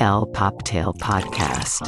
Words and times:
El 0.00 0.26
Poptail 0.32 0.92
Podcast. 0.98 1.82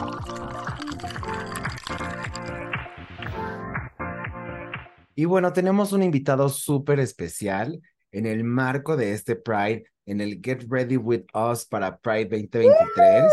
Y 5.15 5.25
bueno, 5.25 5.53
tenemos 5.53 5.93
un 5.93 6.03
invitado 6.03 6.49
súper 6.49 7.01
especial 7.01 7.81
en 8.13 8.27
el 8.27 8.45
marco 8.45 8.97
de 8.97 9.13
este 9.13 9.37
Pride, 9.37 9.85
en 10.05 10.21
el 10.21 10.41
Get 10.43 10.67
Ready 10.69 10.97
With 10.97 11.25
Us 11.35 11.65
para 11.67 11.99
Pride 11.99 12.25
2023. 12.27 13.33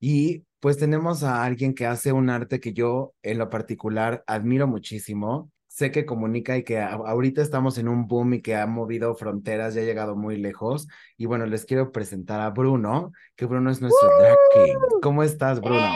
Y 0.00 0.44
pues 0.60 0.76
tenemos 0.76 1.22
a 1.22 1.44
alguien 1.44 1.74
que 1.74 1.86
hace 1.86 2.12
un 2.12 2.30
arte 2.30 2.60
que 2.60 2.72
yo 2.72 3.14
en 3.22 3.38
lo 3.38 3.50
particular 3.50 4.22
admiro 4.26 4.66
muchísimo. 4.66 5.50
Sé 5.78 5.92
que 5.92 6.04
comunica 6.04 6.56
y 6.56 6.64
que 6.64 6.80
ahorita 6.80 7.40
estamos 7.40 7.78
en 7.78 7.86
un 7.86 8.08
boom 8.08 8.34
y 8.34 8.42
que 8.42 8.56
ha 8.56 8.66
movido 8.66 9.14
fronteras 9.14 9.76
y 9.76 9.78
ha 9.78 9.84
llegado 9.84 10.16
muy 10.16 10.36
lejos. 10.36 10.88
Y 11.16 11.26
bueno, 11.26 11.46
les 11.46 11.64
quiero 11.64 11.92
presentar 11.92 12.40
a 12.40 12.50
Bruno, 12.50 13.12
que 13.36 13.46
Bruno 13.46 13.70
es 13.70 13.80
nuestro 13.80 14.08
drag 14.18 14.36
king. 14.54 14.74
¿Cómo 15.00 15.22
estás, 15.22 15.60
Bruno? 15.60 15.88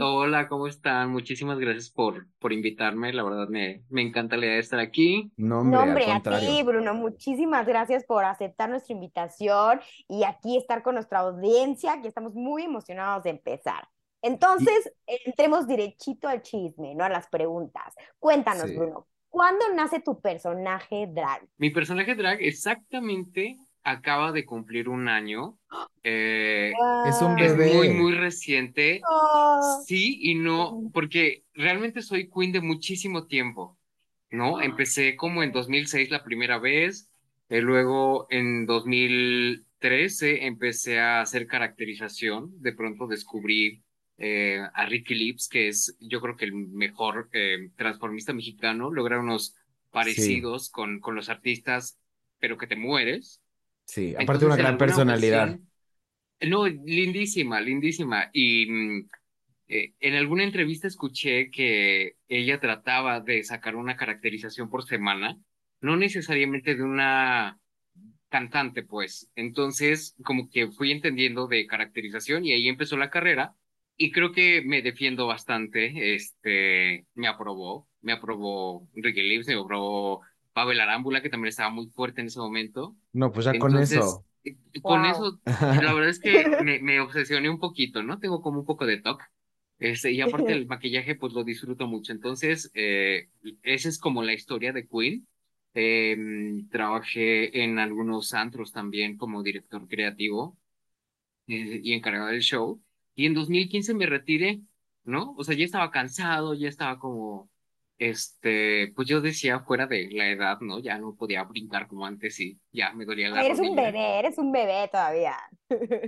Hola, 0.00 0.48
¿cómo 0.48 0.66
están? 0.66 1.10
Muchísimas 1.10 1.58
gracias 1.58 1.90
por, 1.90 2.28
por 2.38 2.54
invitarme. 2.54 3.12
La 3.12 3.24
verdad 3.24 3.48
me, 3.48 3.82
me 3.90 4.00
encanta 4.00 4.38
la 4.38 4.46
idea 4.46 4.54
de 4.54 4.60
estar 4.60 4.80
aquí. 4.80 5.30
No, 5.36 5.60
hombre, 5.60 5.76
No, 5.76 5.82
al 5.82 5.88
hombre, 5.90 6.04
a 6.04 6.14
contrario. 6.14 6.48
ti, 6.48 6.62
Bruno, 6.62 6.94
muchísimas 6.94 7.66
gracias 7.66 8.04
por 8.04 8.24
aceptar 8.24 8.70
nuestra 8.70 8.94
invitación 8.94 9.80
y 10.08 10.24
aquí 10.24 10.56
estar 10.56 10.82
con 10.82 10.94
nuestra 10.94 11.18
audiencia, 11.18 12.00
que 12.00 12.08
estamos 12.08 12.34
muy 12.34 12.62
emocionados 12.62 13.24
de 13.24 13.30
empezar. 13.30 13.86
Entonces, 14.22 14.92
entremos 15.06 15.66
derechito 15.66 16.28
al 16.28 16.42
chisme, 16.42 16.94
¿no? 16.94 17.04
A 17.04 17.08
las 17.08 17.28
preguntas. 17.28 17.94
Cuéntanos, 18.18 18.68
Sí. 18.70 18.76
Bruno, 18.76 19.06
¿cuándo 19.28 19.64
nace 19.74 20.00
tu 20.00 20.20
personaje 20.20 21.06
drag? 21.08 21.46
Mi 21.56 21.70
personaje 21.70 22.14
drag 22.14 22.42
exactamente 22.42 23.56
acaba 23.84 24.32
de 24.32 24.44
cumplir 24.44 24.88
un 24.88 25.08
año. 25.08 25.56
Eh, 26.02 26.72
Es 27.06 27.22
un 27.22 27.38
es 27.38 27.56
bebé. 27.56 27.74
muy, 27.74 27.88
muy 27.90 28.12
reciente. 28.14 29.00
Ah. 29.08 29.60
Sí 29.86 30.18
y 30.20 30.34
no, 30.34 30.90
porque 30.92 31.44
realmente 31.54 32.02
soy 32.02 32.28
queen 32.28 32.52
de 32.52 32.60
muchísimo 32.60 33.26
tiempo, 33.26 33.78
¿no? 34.30 34.60
Empecé 34.60 35.16
como 35.16 35.42
en 35.42 35.52
2006 35.52 36.10
la 36.10 36.22
primera 36.24 36.58
vez, 36.58 37.08
eh, 37.48 37.60
luego 37.62 38.26
en 38.30 38.66
2013 38.66 40.44
empecé 40.46 40.98
a 40.98 41.20
hacer 41.22 41.46
caracterización, 41.46 42.50
de 42.60 42.72
pronto 42.72 43.06
descubrí 43.06 43.82
eh, 44.18 44.60
a 44.74 44.86
Ricky 44.86 45.14
Lips, 45.14 45.48
que 45.48 45.68
es 45.68 45.96
yo 46.00 46.20
creo 46.20 46.36
que 46.36 46.44
el 46.46 46.52
mejor 46.54 47.28
eh, 47.32 47.70
transformista 47.76 48.32
mexicano, 48.32 48.90
logra 48.92 49.20
unos 49.20 49.54
parecidos 49.90 50.70
con, 50.70 51.00
con 51.00 51.14
los 51.14 51.28
artistas, 51.28 51.98
pero 52.38 52.56
que 52.58 52.66
te 52.66 52.76
mueres. 52.76 53.42
Sí, 53.86 54.14
aparte 54.16 54.44
una 54.46 54.56
Entonces, 54.56 54.66
en 54.66 54.76
gran 54.78 54.78
personalidad. 54.78 55.58
ocasión- 55.58 55.68
no, 56.42 56.66
lindísima, 56.68 57.60
lindísima. 57.60 58.30
Y 58.32 58.66
mm, 58.70 59.08
eh, 59.68 59.94
en 60.00 60.14
alguna 60.14 60.44
entrevista 60.44 60.88
escuché 60.88 61.50
que 61.50 62.16
ella 62.28 62.60
trataba 62.60 63.20
de 63.20 63.44
sacar 63.44 63.76
una 63.76 63.96
caracterización 63.96 64.70
por 64.70 64.84
semana, 64.84 65.38
no 65.80 65.96
necesariamente 65.96 66.74
de 66.76 66.82
una 66.84 67.60
cantante, 68.28 68.82
pues. 68.82 69.30
Entonces, 69.36 70.16
como 70.24 70.50
que 70.50 70.68
fui 70.70 70.92
entendiendo 70.92 71.46
de 71.48 71.66
caracterización 71.66 72.44
y 72.44 72.52
ahí 72.52 72.68
empezó 72.68 72.96
la 72.96 73.10
carrera. 73.10 73.54
Y 73.98 74.12
creo 74.12 74.32
que 74.32 74.62
me 74.64 74.82
defiendo 74.82 75.28
bastante. 75.28 76.14
Este, 76.16 77.06
me 77.14 77.28
aprobó, 77.28 77.88
me 78.02 78.12
aprobó 78.14 78.88
Ricky 78.94 79.22
Lips, 79.22 79.48
me 79.48 79.54
aprobó 79.56 80.22
Pavel 80.54 80.80
Arámbula, 80.80 81.22
que 81.22 81.30
también 81.30 81.50
estaba 81.50 81.70
muy 81.70 81.88
fuerte 81.90 82.22
en 82.22 82.28
ese 82.28 82.40
momento. 82.40 82.96
No, 83.12 83.32
pues 83.32 83.46
ya 83.46 83.56
con 83.58 83.76
Entonces, 83.76 83.76
eso. 83.76 84.24
eh, 84.44 84.56
con 84.84 85.04
Wow. 85.04 85.06
eso, 85.06 85.40
la 85.76 85.92
verdad 85.94 86.10
es 86.10 86.20
que 86.20 86.54
me, 86.58 86.80
me 86.80 87.00
obsesioné 87.00 87.50
un 87.50 87.58
poquito, 87.60 88.02
¿no? 88.04 88.18
Tengo 88.20 88.40
como 88.42 88.60
un 88.60 88.66
poco 88.66 88.86
de 88.86 88.98
TOC. 88.98 89.22
Este, 89.80 90.12
y 90.12 90.20
aparte 90.20 90.52
el 90.52 90.66
maquillaje, 90.66 91.14
pues 91.16 91.32
lo 91.32 91.44
disfruto 91.44 91.86
mucho. 91.88 92.12
Entonces, 92.12 92.70
eh, 92.74 93.30
esa 93.62 93.88
es 93.88 93.98
como 93.98 94.22
la 94.22 94.32
historia 94.34 94.72
de 94.72 94.86
Queen. 94.88 95.26
Em, 95.74 96.68
trabajé 96.70 97.62
en 97.64 97.78
algunos 97.78 98.32
antros 98.34 98.72
también 98.72 99.16
como 99.16 99.42
director 99.42 99.86
creativo 99.88 100.56
eh, 101.46 101.80
y 101.82 101.92
encargado 101.94 102.28
del 102.28 102.40
show. 102.42 102.82
Y 103.18 103.26
en 103.26 103.34
2015 103.34 103.94
me 103.94 104.06
retiré, 104.06 104.60
¿no? 105.04 105.34
O 105.36 105.42
sea, 105.44 105.56
ya 105.56 105.64
estaba 105.64 105.90
cansado, 105.90 106.54
ya 106.54 106.68
estaba 106.68 107.00
como, 107.00 107.50
este, 107.98 108.92
pues 108.94 109.08
yo 109.08 109.20
decía 109.20 109.58
fuera 109.60 109.86
de 109.88 110.08
la 110.12 110.28
edad, 110.30 110.60
¿no? 110.60 110.78
Ya 110.78 110.98
no 110.98 111.16
podía 111.16 111.42
brincar 111.42 111.88
como 111.88 112.06
antes 112.06 112.38
y 112.40 112.60
ya 112.72 112.92
me 112.94 113.04
dolía 113.04 113.30
la 113.30 113.42
Eres 113.42 113.58
un 113.58 113.76
rodilla. 113.76 113.82
bebé, 113.90 114.18
eres 114.20 114.38
un 114.38 114.52
bebé 114.52 114.88
todavía. 114.92 115.36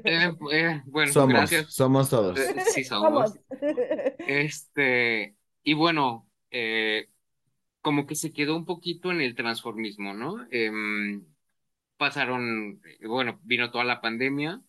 Eh, 0.05 0.33
eh, 0.53 0.83
bueno, 0.87 1.13
Somos, 1.13 1.51
gracias. 1.51 1.75
somos 1.75 2.11
todos. 2.11 2.39
Eh, 2.39 2.55
Sí 2.75 2.85
somos. 2.85 3.31
Somos. 3.33 3.41
Este, 4.25 5.37
y 5.65 5.75
bueno, 5.75 6.29
eh, 6.53 7.09
como 7.83 8.07
que 8.07 8.15
se 8.15 8.33
quedó 8.33 8.57
un 8.57 8.67
poquito 8.67 9.11
en 9.11 9.21
el 9.21 9.35
transformismo, 9.35 10.15
¿no? 10.15 10.47
Em, 10.51 11.27
pasaron, 11.97 12.81
eh, 13.01 13.07
bueno, 13.07 13.41
vino 13.45 13.71
toda 13.71 13.85
la 13.85 14.01
pandemia, 14.01 14.63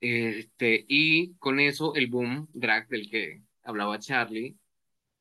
este, 0.00 0.84
y 0.88 1.34
con 1.36 1.60
eso 1.60 1.94
el 1.94 2.08
boom 2.08 2.48
drag 2.52 2.88
del 2.88 3.10
que 3.10 3.42
hablaba 3.62 3.98
Charlie, 3.98 4.56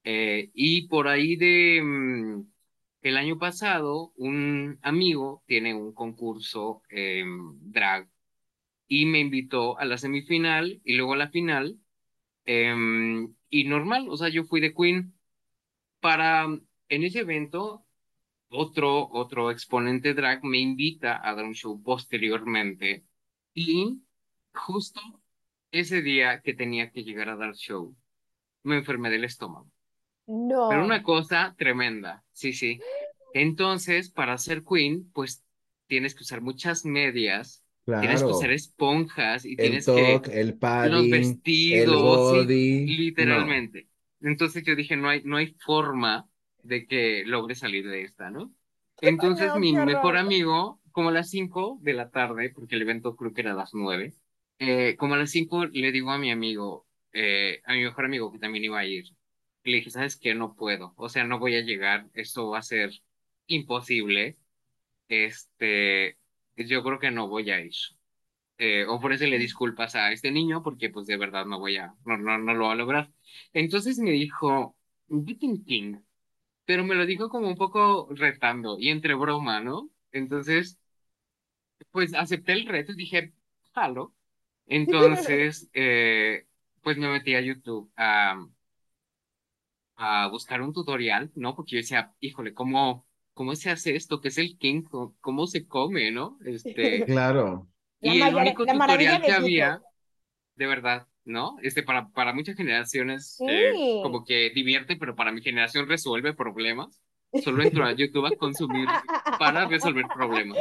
eh, 0.04 0.52
y 0.54 0.88
por 0.88 1.08
ahí 1.08 1.36
de 1.38 1.82
mm, 1.84 2.44
el 3.02 3.18
año 3.18 3.38
pasado, 3.40 4.14
un 4.18 4.80
amigo 4.82 5.44
tiene 5.48 5.74
un 5.76 5.94
concurso 5.94 6.84
em, 6.90 7.58
drag 7.62 8.10
y 8.88 9.06
me 9.06 9.20
invitó 9.20 9.78
a 9.80 9.86
la 9.86 9.98
semifinal 9.98 10.82
y 10.84 10.96
luego 10.96 11.14
a 11.14 11.18
la 11.18 11.30
final. 11.30 11.80
em, 12.46 13.36
y 13.50 13.66
normal, 13.66 14.08
o 14.10 14.18
sea, 14.18 14.30
yo 14.30 14.44
fui 14.46 14.62
de 14.62 14.74
Queen 14.74 15.14
para 16.00 16.46
en 16.90 17.04
ese 17.04 17.20
evento. 17.20 17.86
Otro, 18.50 19.10
otro 19.12 19.52
exponente 19.52 20.14
drag 20.14 20.44
me 20.44 20.60
invita 20.60 21.22
a 21.28 21.36
dar 21.36 21.46
un 21.46 21.54
show 21.56 21.82
posteriormente 21.84 23.06
y 23.54 24.02
justo 24.58 25.02
ese 25.72 26.02
día 26.02 26.42
que 26.42 26.54
tenía 26.56 26.92
que 26.92 27.04
llegar 27.04 27.30
a 27.30 27.38
dar 27.38 27.56
show, 27.56 27.96
me 28.64 28.78
enfermé 28.78 29.10
del 29.10 29.26
estómago. 29.26 29.72
No. 30.28 30.70
Pero 30.70 30.84
una 30.86 31.04
cosa 31.04 31.56
tremenda, 31.58 32.24
sí, 32.32 32.54
sí. 32.54 32.80
Entonces, 33.34 34.10
para 34.12 34.38
ser 34.38 34.64
queen, 34.64 35.10
pues 35.14 35.44
tienes 35.88 36.16
que 36.16 36.24
usar 36.24 36.42
muchas 36.42 36.86
medias, 36.86 37.64
tienes 37.98 38.24
que 38.24 38.26
Claro. 38.26 38.32
usar 38.32 38.52
esponjas 38.52 39.46
y 39.46 39.58
El 39.58 39.62
tienes 39.62 39.86
que 39.90 40.22
top, 40.22 40.28
el 40.32 40.58
los 40.82 41.10
padding, 41.10 41.14
el 41.70 41.90
vestidos, 41.90 42.28
sí, 42.28 42.36
body. 42.46 42.86
literalmente. 42.86 43.90
Entonces 44.22 44.64
yo 44.64 44.76
dije, 44.76 44.98
no 44.98 45.10
hay, 45.10 45.24
no 45.24 45.38
hay 45.38 45.56
forma 45.60 46.30
de 46.64 46.86
que 46.88 47.24
logre 47.26 47.56
salir 47.56 47.88
de 47.88 48.04
esta, 48.04 48.30
¿no? 48.30 48.54
Entonces 49.00 49.48
feo, 49.48 49.60
mi 49.60 49.74
mejor 49.74 50.18
amigo, 50.18 50.82
como 50.92 51.10
a 51.10 51.12
las 51.12 51.30
5 51.30 51.78
de 51.82 51.94
la 51.94 52.10
tarde, 52.10 52.50
porque 52.54 52.76
el 52.76 52.82
evento 52.82 53.16
creo 53.16 53.34
que 53.34 53.42
era 53.42 53.52
a 53.54 53.56
las 53.56 53.74
9, 53.74 54.16
eh, 54.60 54.96
como 54.98 55.16
a 55.16 55.18
las 55.18 55.32
5 55.32 55.66
le 55.66 55.92
digo 55.92 56.12
a 56.12 56.18
mi 56.18 56.32
amigo, 56.32 56.88
eh, 57.14 57.62
a 57.66 57.74
mi 57.74 57.84
mejor 57.84 58.06
amigo 58.06 58.32
que 58.32 58.40
también 58.40 58.64
iba 58.66 58.80
a 58.80 58.86
ir, 58.86 59.06
le 59.64 59.78
dije, 59.78 59.90
¿sabes 59.92 60.18
qué? 60.18 60.36
No 60.36 60.56
puedo, 60.56 60.94
o 60.98 61.10
sea, 61.10 61.24
no 61.26 61.40
voy 61.40 61.56
a 61.56 61.62
llegar, 61.62 62.08
esto 62.14 62.50
va 62.50 62.60
a 62.60 62.62
ser 62.64 62.92
imposible, 63.48 64.38
este, 65.10 66.18
yo 66.58 66.84
creo 66.84 67.00
que 67.00 67.12
no 67.12 67.28
voy 67.30 67.52
a 67.52 67.62
ir. 67.62 67.74
Eh, 68.60 68.86
ofrécele 68.88 69.38
disculpas 69.38 69.96
a 69.96 70.12
este 70.12 70.32
niño 70.32 70.64
porque 70.64 70.90
pues 70.90 71.06
de 71.08 71.18
verdad 71.18 71.46
no 71.46 71.60
voy 71.60 71.78
a, 71.78 71.94
no, 72.06 72.18
no, 72.18 72.38
no 72.40 72.54
lo 72.56 72.66
va 72.68 72.74
a 72.74 72.76
lograr. 72.76 73.12
Entonces 73.54 74.00
me 74.00 74.12
dijo, 74.12 74.76
"You 75.10 75.38
think 75.38 75.66
King", 75.68 75.98
pero 76.66 76.84
me 76.86 76.96
lo 76.96 77.06
dijo 77.06 77.30
como 77.30 77.48
un 77.50 77.56
poco 77.58 78.08
retando 78.12 78.78
y 78.80 78.90
entre 78.90 79.16
broma, 79.16 79.62
¿no? 79.62 79.90
Entonces, 80.12 80.80
pues 81.92 82.14
acepté 82.14 82.54
el 82.54 82.66
reto 82.68 82.92
y 82.94 82.96
dije, 82.96 83.34
jalo. 83.74 84.14
Entonces, 84.68 85.70
eh, 85.74 86.46
pues 86.82 86.98
me 86.98 87.10
metí 87.10 87.36
a 87.36 87.42
YouTube 87.42 87.92
a, 87.96 88.38
a 89.96 90.28
buscar 90.30 90.62
un 90.62 90.74
tutorial, 90.74 91.32
¿no? 91.36 91.56
Porque 91.56 91.72
yo 91.76 91.78
decía, 91.78 92.14
híjole, 92.20 92.54
¿cómo, 92.54 93.06
cómo 93.34 93.56
se 93.56 93.70
hace 93.70 93.96
esto? 93.96 94.22
¿Qué 94.22 94.28
es 94.28 94.38
el 94.38 94.58
King? 94.58 94.84
¿Cómo, 94.84 95.16
cómo 95.22 95.48
se 95.48 95.66
come, 95.68 96.12
no? 96.12 96.38
Este, 96.46 97.04
Claro. 97.06 97.68
La 98.00 98.14
y 98.14 98.22
el 98.22 98.24
maya- 98.34 98.42
único 98.52 98.66
la 98.66 98.74
tutorial 98.74 99.22
que 99.24 99.32
había, 99.32 99.82
de 100.56 100.68
verdad, 100.68 101.08
¿no? 101.26 101.56
Este, 101.64 101.82
para, 101.82 102.10
para 102.10 102.34
muchas 102.34 102.56
generaciones, 102.56 103.40
eh, 103.48 103.72
Sí. 103.74 104.00
como 104.04 104.24
que 104.24 104.52
divierte, 104.54 104.98
pero 104.98 105.16
para 105.16 105.32
mi 105.32 105.42
generación 105.42 105.88
resuelve 105.88 106.34
problemas. 106.34 107.02
Solo 107.44 107.62
entro 107.64 107.84
a 107.86 107.92
YouTube 107.94 108.26
a 108.28 108.32
consumir 108.38 108.88
para 109.38 109.66
resolver 109.68 110.06
problemas. 110.14 110.58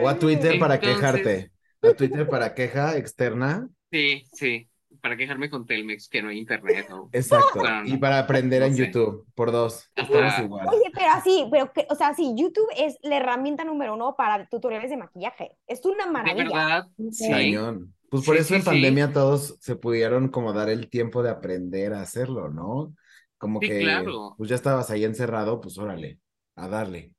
O 0.00 0.08
a 0.08 0.18
Twitter 0.18 0.58
para 0.58 0.74
Entonces- 0.76 0.96
quejarte. 0.98 1.50
A 1.82 1.94
Twitter 1.94 2.28
para 2.28 2.54
queja 2.54 2.96
externa. 2.96 3.68
Sí, 3.90 4.24
sí, 4.32 4.68
para 5.00 5.16
quejarme 5.16 5.48
con 5.50 5.66
Telmex 5.66 6.08
que 6.08 6.22
no 6.22 6.28
hay 6.28 6.38
internet. 6.38 6.86
o- 6.90 7.08
Exacto. 7.12 7.60
Bueno, 7.60 7.82
Y 7.86 7.92
no. 7.94 8.00
para 8.00 8.18
aprender 8.18 8.60
No 8.60 8.66
en 8.66 8.74
sé. 8.76 8.86
YouTube. 8.86 9.26
Por 9.34 9.50
dos. 9.50 9.88
Estamos 9.96 10.38
igual. 10.38 10.68
Oye, 10.68 10.90
pero 10.92 11.06
así, 11.12 11.46
pero 11.50 11.72
que, 11.72 11.86
o 11.88 11.94
sea, 11.94 12.14
sí, 12.14 12.34
YouTube 12.36 12.68
es 12.76 12.96
la 13.02 13.16
herramienta 13.16 13.64
número 13.64 13.94
uno 13.94 14.14
para 14.16 14.46
tutoriales 14.46 14.90
de 14.90 14.96
maquillaje. 14.96 15.56
Es 15.66 15.84
una 15.84 16.06
De 16.06 16.10
maravilla. 16.12 16.44
verdad, 16.44 16.88
sí. 17.12 17.30
Cañón. 17.30 17.94
Pues 18.10 18.24
por 18.24 18.34
Sí, 18.36 18.40
eso 18.40 18.48
sí, 18.48 18.54
en 18.56 18.60
sí. 18.62 18.66
pandemia 18.66 19.12
todos 19.12 19.56
se 19.60 19.76
pudieron 19.76 20.28
como 20.28 20.52
dar 20.52 20.68
el 20.68 20.90
tiempo 20.90 21.22
de 21.22 21.30
aprender 21.30 21.94
a 21.94 22.02
hacerlo, 22.02 22.48
¿no? 22.50 22.92
Como 23.38 23.60
Sí, 23.60 23.68
que 23.68 23.78
claro. 23.80 24.34
pues 24.36 24.50
ya 24.50 24.56
estabas 24.56 24.90
ahí 24.90 25.04
encerrado, 25.04 25.60
pues 25.60 25.78
órale, 25.78 26.18
a 26.56 26.68
darle. 26.68 27.12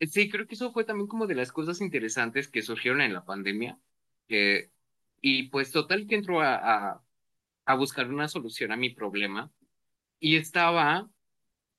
Sí, 0.00 0.30
creo 0.30 0.46
que 0.46 0.54
eso 0.54 0.72
fue 0.72 0.84
también 0.84 1.08
como 1.08 1.26
de 1.26 1.34
las 1.34 1.52
cosas 1.52 1.80
interesantes 1.80 2.48
que 2.48 2.62
surgieron 2.62 3.00
en 3.02 3.12
la 3.12 3.24
pandemia. 3.24 3.78
que- 4.28 4.70
y 5.20 5.48
pues 5.48 5.72
total 5.72 6.06
que 6.06 6.14
entró 6.14 6.40
a, 6.40 6.54
a, 6.94 7.04
a 7.66 7.74
buscar 7.76 8.08
una 8.10 8.28
solución 8.28 8.72
a 8.72 8.76
mi 8.76 8.90
problema. 8.90 9.52
Y 10.20 10.36
estaba, 10.36 11.10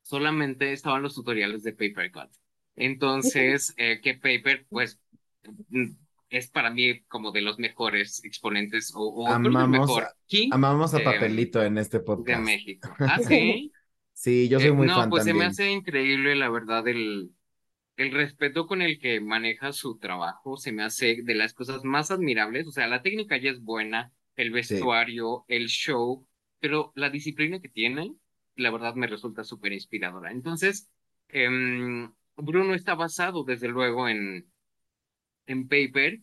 solamente 0.03 0.73
estaban 0.73 1.03
los 1.03 1.15
tutoriales 1.15 1.63
de 1.63 1.73
PaperCut. 1.73 2.31
Entonces, 2.77 3.73
eh, 3.77 4.01
que 4.01 4.15
Paper, 4.15 4.67
pues, 4.69 5.01
es 6.29 6.47
para 6.49 6.69
mí 6.71 7.01
como 7.05 7.31
de 7.31 7.41
los 7.41 7.59
mejores 7.59 8.23
exponentes, 8.23 8.93
o, 8.95 9.01
o 9.03 9.35
Amamos, 9.35 9.65
mejor 9.67 10.13
King 10.27 10.53
amamos 10.55 10.93
a 10.93 11.01
eh, 11.01 11.03
Papelito 11.03 11.63
en 11.63 11.77
este 11.77 11.99
de 12.15 12.35
podcast. 12.35 12.37
México. 12.37 12.99
Ah, 13.03 13.19
sí. 13.19 13.73
Sí, 14.13 14.49
yo 14.49 14.59
soy 14.59 14.71
Eh, 14.71 14.73
muy 14.73 14.89
no, 14.89 14.91
fan 14.91 15.09
pues 15.09 15.23
se 15.23 15.33
me 15.33 15.45
también. 15.45 15.45
hace 15.45 15.71
increíble, 15.71 16.35
la 16.35 16.49
verdad, 16.49 16.87
el, 16.87 17.31
el 17.97 18.11
respeto 18.11 18.67
con 18.67 18.81
el 18.81 18.99
que 18.99 19.19
maneja 19.21 19.71
su 19.73 19.97
trabajo. 19.99 20.57
Se 20.57 20.71
me 20.71 20.83
hace 20.83 21.21
de 21.23 21.35
las 21.35 21.53
cosas 21.53 21.83
más 21.83 22.11
admirables. 22.11 22.67
O 22.67 22.71
sea, 22.71 22.87
la 22.87 23.01
técnica 23.01 23.37
ya 23.37 23.51
es 23.51 23.61
buena, 23.63 24.13
el 24.35 24.51
Sí. 24.59 24.75
vestuario, 24.75 25.45
el 25.47 25.67
show, 25.67 26.27
pero 26.59 26.91
la 26.95 27.09
disciplina 27.09 27.59
que 27.61 27.69
tiene, 27.69 28.15
la 28.55 28.71
verdad, 28.71 28.95
me 28.95 29.07
resulta 29.07 29.43
súper 29.43 29.73
inspiradora. 29.73 30.31
Entonces, 30.31 30.89
em, 31.29 32.13
Bruno 32.35 32.73
está 32.75 32.95
basado, 32.95 33.43
desde 33.43 33.67
luego, 33.67 34.07
en, 34.09 34.51
en 35.45 35.67
Paper 35.67 36.19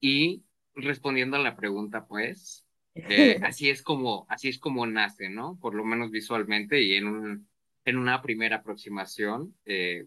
y 0.00 0.44
respondiendo 0.74 1.36
a 1.36 1.40
la 1.40 1.56
pregunta, 1.56 2.06
pues. 2.06 2.64
Eh, 3.08 3.38
así 3.42 3.70
es 3.70 3.82
como, 3.82 4.26
así 4.28 4.48
es 4.48 4.58
como 4.58 4.86
nace, 4.86 5.28
¿no? 5.30 5.58
Por 5.60 5.74
lo 5.74 5.84
menos 5.84 6.10
visualmente 6.10 6.82
y 6.82 6.94
en 6.94 7.06
un, 7.06 7.48
en 7.84 7.98
una 7.98 8.20
primera 8.22 8.56
aproximación. 8.56 9.56
eh, 9.64 10.06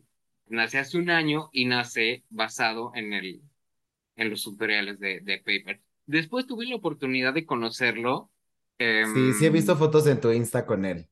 nace 0.50 0.80
hace 0.80 0.98
un 0.98 1.10
año 1.10 1.50
y 1.54 1.66
nace 1.66 2.25
basado 2.30 2.92
en 2.96 3.13
el, 3.13 3.42
en 4.18 4.30
los 4.31 4.44
tutoriales 4.44 5.00
de, 5.00 5.22
de 5.22 5.38
Paper. 5.40 5.81
Después 6.07 6.48
tuve 6.48 6.66
la 6.68 6.75
oportunidad 6.78 7.34
de 7.34 7.46
conocerlo. 7.48 8.31
Sí, 9.01 9.34
sí 9.34 9.46
he 9.46 9.50
visto 9.50 9.75
em, 9.75 9.78
fotos 9.78 10.07
en 10.07 10.19
tu 10.22 10.31
Insta 10.31 10.66
con 10.66 10.86
él 10.86 11.10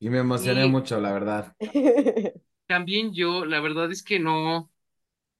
y 0.00 0.10
me 0.10 0.18
emocioné 0.20 0.66
y 0.66 0.66
mucho, 0.66 1.00
la 1.00 1.12
verdad. 1.12 1.56
también 2.66 3.12
yo, 3.14 3.44
la 3.44 3.60
verdad 3.60 3.90
es 3.92 4.02
que 4.02 4.18
no, 4.18 4.70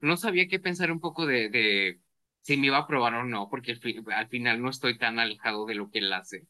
no 0.00 0.17
sabía 0.17 0.49
qué 0.49 0.61
pensar 0.61 0.93
un 0.93 1.00
poco 1.00 1.26
de, 1.26 1.50
de 1.50 2.00
si 2.43 2.56
me 2.56 2.69
iba 2.69 2.78
a 2.78 2.87
probar 2.87 3.14
o 3.14 3.25
no, 3.25 3.49
porque 3.50 3.73
al, 3.73 3.81
fi- 3.81 3.99
al 4.14 4.28
final 4.28 4.62
no 4.62 4.70
estoy 4.70 4.99
tan 4.99 5.20
alejado 5.20 5.67
de 5.67 5.75
lo 5.76 5.90
que 5.90 6.00
él 6.00 6.12
hace. 6.14 6.46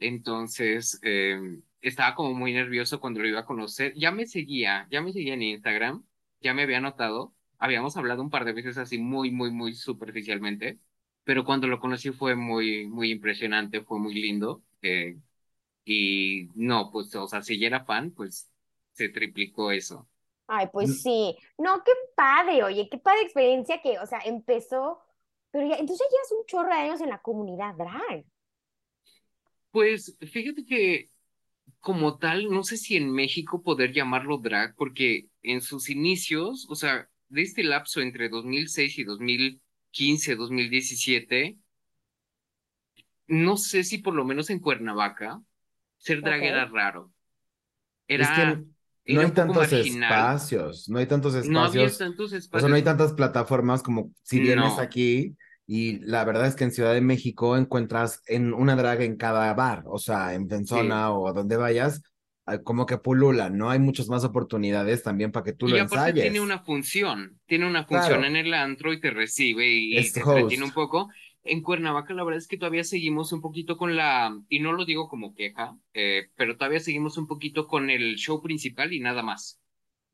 Entonces, 0.00 1.00
eh, 1.02 1.40
estaba 1.88 2.14
como 2.14 2.34
muy 2.34 2.52
nervioso 2.52 3.00
cuando 3.00 3.20
lo 3.20 3.28
iba 3.28 3.40
a 3.40 3.44
conocer. 3.46 3.94
Ya 3.96 4.10
me 4.12 4.26
seguía, 4.26 4.86
ya 4.90 5.00
me 5.02 5.12
seguía 5.12 5.34
en 5.34 5.42
Instagram, 5.42 6.04
ya 6.40 6.54
me 6.54 6.62
había 6.62 6.80
notado. 6.80 7.34
Habíamos 7.58 7.96
hablado 7.96 8.22
un 8.22 8.30
par 8.30 8.44
de 8.44 8.52
veces 8.52 8.78
así 8.78 8.98
muy, 8.98 9.30
muy, 9.30 9.50
muy 9.52 9.74
superficialmente, 9.74 10.78
pero 11.24 11.44
cuando 11.44 11.66
lo 11.68 11.80
conocí 11.80 12.10
fue 12.10 12.34
muy, 12.36 12.86
muy 12.88 13.10
impresionante, 13.12 13.82
fue 13.82 13.98
muy 13.98 14.14
lindo. 14.14 14.62
eh, 14.82 15.18
y 15.84 16.48
no, 16.54 16.90
pues, 16.92 17.14
o 17.16 17.26
sea, 17.28 17.42
si 17.42 17.58
ya 17.58 17.66
era 17.68 17.84
fan, 17.84 18.10
pues 18.12 18.50
se 18.92 19.08
triplicó 19.10 19.70
eso. 19.72 20.08
Ay, 20.46 20.68
pues 20.72 21.00
sí. 21.02 21.36
No, 21.58 21.82
qué 21.84 21.92
padre, 22.16 22.62
oye, 22.64 22.88
qué 22.90 22.98
padre 22.98 23.22
experiencia 23.22 23.80
que, 23.82 23.98
o 23.98 24.06
sea, 24.06 24.20
empezó, 24.24 25.00
pero 25.50 25.66
ya, 25.66 25.76
entonces 25.76 26.06
ya 26.10 26.12
llevas 26.16 26.32
un 26.32 26.46
chorro 26.46 26.68
de 26.68 26.74
años 26.82 27.00
en 27.00 27.10
la 27.10 27.22
comunidad 27.22 27.74
drag. 27.76 28.24
Pues 29.70 30.16
fíjate 30.20 30.64
que 30.64 31.10
como 31.80 32.18
tal, 32.18 32.50
no 32.50 32.64
sé 32.64 32.76
si 32.76 32.96
en 32.96 33.10
México 33.12 33.62
poder 33.62 33.92
llamarlo 33.92 34.38
drag, 34.38 34.74
porque 34.76 35.28
en 35.42 35.60
sus 35.60 35.90
inicios, 35.90 36.66
o 36.70 36.74
sea, 36.74 37.08
de 37.28 37.42
este 37.42 37.62
lapso 37.64 38.00
entre 38.00 38.28
2006 38.28 38.98
y 38.98 39.04
2015, 39.04 40.36
2017, 40.36 41.58
no 43.26 43.56
sé 43.56 43.84
si 43.84 43.98
por 43.98 44.14
lo 44.14 44.24
menos 44.24 44.50
en 44.50 44.60
Cuernavaca, 44.60 45.42
ser 45.98 46.22
drag 46.22 46.42
era 46.44 46.66
raro. 46.66 47.12
Es 48.08 48.30
que 48.30 48.64
no 49.06 49.20
hay 49.20 49.32
tantos 49.32 49.72
marginal. 49.72 50.02
espacios, 50.12 50.88
no 50.88 50.98
hay 50.98 51.06
tantos 51.06 51.34
No 51.42 51.62
había 51.64 51.86
espacios, 51.86 51.98
tantos 51.98 52.32
o 52.52 52.60
sea, 52.60 52.68
no 52.68 52.74
hay 52.76 52.82
espacios. 52.82 52.84
tantas 52.84 53.12
plataformas 53.14 53.82
como 53.82 54.12
si 54.22 54.40
vienes 54.40 54.78
No. 54.78 54.78
aquí 54.78 55.36
y 55.66 55.98
la 56.00 56.24
verdad 56.24 56.46
es 56.46 56.56
que 56.56 56.64
en 56.64 56.72
Ciudad 56.72 56.92
de 56.94 57.00
México 57.00 57.56
encuentras 57.56 58.22
en 58.26 58.52
una 58.54 58.76
drag 58.76 59.02
en 59.02 59.16
cada 59.16 59.52
bar, 59.54 59.84
o 59.86 59.98
sea, 59.98 60.34
en 60.34 60.48
Sí. 60.62 60.80
Fensona 60.80 61.10
o 61.12 61.28
a 61.28 61.32
donde 61.32 61.56
vayas, 61.56 62.02
ah, 62.46 62.58
como 62.62 62.86
que 62.86 62.98
pululan, 62.98 63.56
¿no? 63.58 63.70
Hay 63.70 63.78
muchas 63.78 64.08
más 64.08 64.24
oportunidades 64.24 65.02
también 65.02 65.32
para 65.32 65.44
que 65.44 65.52
tú 65.54 65.68
lo 65.68 65.76
Y 65.76 66.12
tiene 66.14 66.40
ensayes. 66.40 66.40
una 66.40 66.58
función, 66.60 67.40
tiene 67.46 67.66
una 67.66 67.84
función 67.86 68.22
Claro, 68.22 68.24
en 68.24 68.36
el 68.36 68.52
antro 68.54 68.92
y 68.92 69.00
te 69.00 69.10
recibe 69.10 69.66
y, 69.66 70.04
y 70.04 70.12
te 70.12 70.20
entretiene 70.20 70.64
un 70.64 70.72
poco. 70.72 71.08
En 71.42 71.62
Cuernavaca 71.62 72.12
la 72.14 72.24
verdad 72.24 72.38
es 72.38 72.48
que 72.48 72.58
todavía 72.58 72.84
seguimos 72.84 73.32
un 73.32 73.40
poquito 73.40 73.76
con 73.76 73.96
la, 73.96 74.38
y 74.48 74.60
no 74.60 74.72
lo 74.72 74.84
digo 74.84 75.08
como 75.08 75.34
queja, 75.34 75.76
eh, 75.94 76.28
pero 76.36 76.56
todavía 76.56 76.80
seguimos 76.80 77.16
un 77.18 77.26
poquito 77.26 77.66
con 77.66 77.88
el 77.90 78.16
show 78.16 78.42
principal 78.42 78.92
y 78.92 79.00
nada 79.00 79.22
más, 79.22 79.60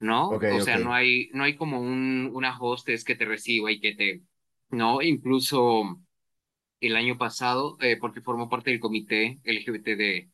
¿no? 0.01 0.45
O 0.49 0.61
sea, 0.61 0.79
no 0.79 0.95
hay, 0.95 1.31
no 1.33 1.45
hay 1.45 1.57
como 1.57 1.81
un, 1.81 2.31
una 2.35 2.59
hostess 2.59 3.05
que 3.05 3.17
te 3.17 3.25
reciba 3.27 3.73
y 3.73 3.81
que 3.81 3.95
te, 3.95 4.23
¿no? 4.71 5.03
Incluso 5.03 6.01
el 6.81 6.97
año 6.97 7.19
pasado, 7.19 7.77
eh, 7.81 7.97
porque 8.01 8.21
formó 8.23 8.49
parte 8.49 8.71
del 8.71 8.81
comité 8.81 9.41
LGBT 9.45 9.97
de, 9.97 10.31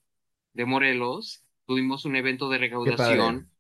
de 0.55 0.65
Morelos, 0.65 1.45
tuvimos 1.67 2.05
un 2.05 2.17
evento 2.17 2.49
de 2.51 2.59
recaudación 2.59 3.51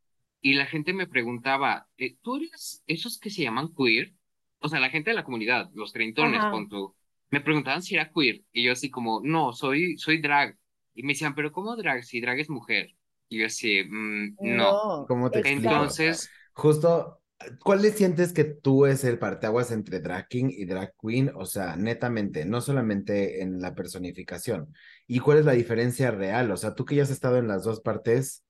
y 0.40 0.54
la 0.54 0.66
gente 0.66 0.92
me 0.92 1.06
preguntaba, 1.08 1.88
eh, 1.98 2.16
¿tú 2.22 2.36
eres 2.36 2.82
esos 2.86 3.18
que 3.18 3.30
se 3.30 3.42
llaman 3.42 3.74
queer? 3.76 4.14
O 4.60 4.68
sea, 4.68 4.80
la 4.80 4.90
gente 4.90 5.10
de 5.10 5.16
la 5.16 5.24
comunidad, 5.24 5.70
los 5.74 5.92
treintones, 5.92 6.46
pon 6.46 6.68
tú. 6.68 6.94
Me 7.30 7.40
preguntaban 7.40 7.82
si 7.82 7.94
era 7.96 8.10
queer. 8.12 8.42
Y 8.52 8.64
yo 8.64 8.72
así 8.72 8.90
como, 8.90 9.20
no, 9.24 9.52
soy, 9.52 9.98
soy 9.98 10.20
drag. 10.20 10.56
Y 10.94 11.02
me 11.02 11.12
decían, 11.12 11.34
¿pero 11.34 11.52
cómo 11.52 11.76
drag? 11.76 12.04
Si 12.04 12.20
drag 12.20 12.38
es 12.40 12.50
mujer. 12.50 12.96
Y 13.28 13.40
yo 13.40 13.46
así, 13.46 13.82
"Mm, 13.84 14.38
no. 14.40 14.72
No, 14.72 15.04
¿Cómo 15.06 15.30
te. 15.30 15.40
Entonces, 15.42 16.32
Justo, 16.54 17.20
¿cuál 17.62 17.82
le 17.82 17.90
sientes 17.92 18.32
que 18.32 18.44
tú 18.44 18.86
es 18.86 19.04
el 19.04 19.18
parteaguas 19.18 19.70
entre 19.70 20.00
drag 20.00 20.28
king 20.28 20.48
y 20.50 20.64
drag 20.66 20.94
queen? 21.00 21.30
O 21.34 21.44
sea, 21.46 21.76
netamente, 21.76 22.44
no 22.44 22.60
solamente 22.60 23.42
en 23.42 23.60
la 23.60 23.74
personificación. 23.74 24.74
¿Y 25.06 25.20
cuál 25.20 25.38
es 25.38 25.44
la 25.44 25.52
diferencia 25.52 26.10
real? 26.10 26.50
O 26.50 26.56
sea, 26.56 26.74
tú 26.74 26.84
que 26.84 26.96
ya 26.96 27.02
has 27.04 27.10
estado 27.10 27.38
en 27.38 27.48
las 27.48 27.64
dos 27.64 27.80
partes, 27.80 28.44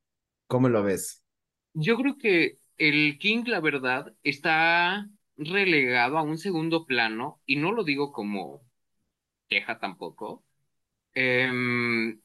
¿cómo 0.46 0.68
lo 0.68 0.82
ves? 0.82 1.22
yo 1.74 1.96
creo 1.96 2.16
que 2.18 2.58
el 2.78 3.18
King, 3.18 3.44
la 3.46 3.60
verdad, 3.60 4.14
está 4.22 5.08
relegado 5.36 6.18
a 6.18 6.22
un 6.22 6.38
segundo 6.38 6.86
plano. 6.86 7.40
Y 7.46 7.56
no 7.56 7.72
lo 7.72 7.84
digo 7.84 8.12
como 8.12 8.62
queja 9.48 9.78
tampoco. 9.78 10.44
em, 11.14 12.20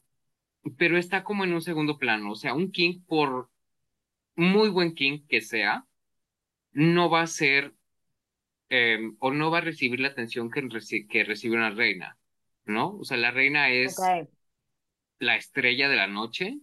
pero 0.78 0.98
está 0.98 1.24
como 1.24 1.44
en 1.44 1.54
un 1.54 1.62
segundo 1.62 1.98
plano. 1.98 2.32
O 2.32 2.36
sea, 2.36 2.54
un 2.54 2.72
King, 2.72 3.02
por 3.08 3.50
muy 4.36 4.70
buen 4.70 4.94
King 4.96 5.22
que 5.30 5.42
sea, 5.42 5.88
no 6.74 7.10
va 7.10 7.22
a 7.24 7.28
ser 7.28 7.74
em, 8.70 9.16
o 9.20 9.32
no 9.32 9.52
va 9.52 9.60
a 9.60 9.62
recibir 9.62 10.00
la 10.00 10.10
atención 10.10 10.50
que, 10.52 10.62
reci- 10.64 11.08
que 11.08 11.24
recibe 11.24 11.58
una 11.58 11.72
reina, 11.72 12.18
¿no? 12.66 12.98
O 12.98 13.04
sea, 13.06 13.18
la 13.18 13.32
reina 13.32 13.70
es 13.72 14.18
la 15.20 15.36
estrella 15.38 15.88
de 15.90 15.96
la 15.96 16.08
noche 16.08 16.60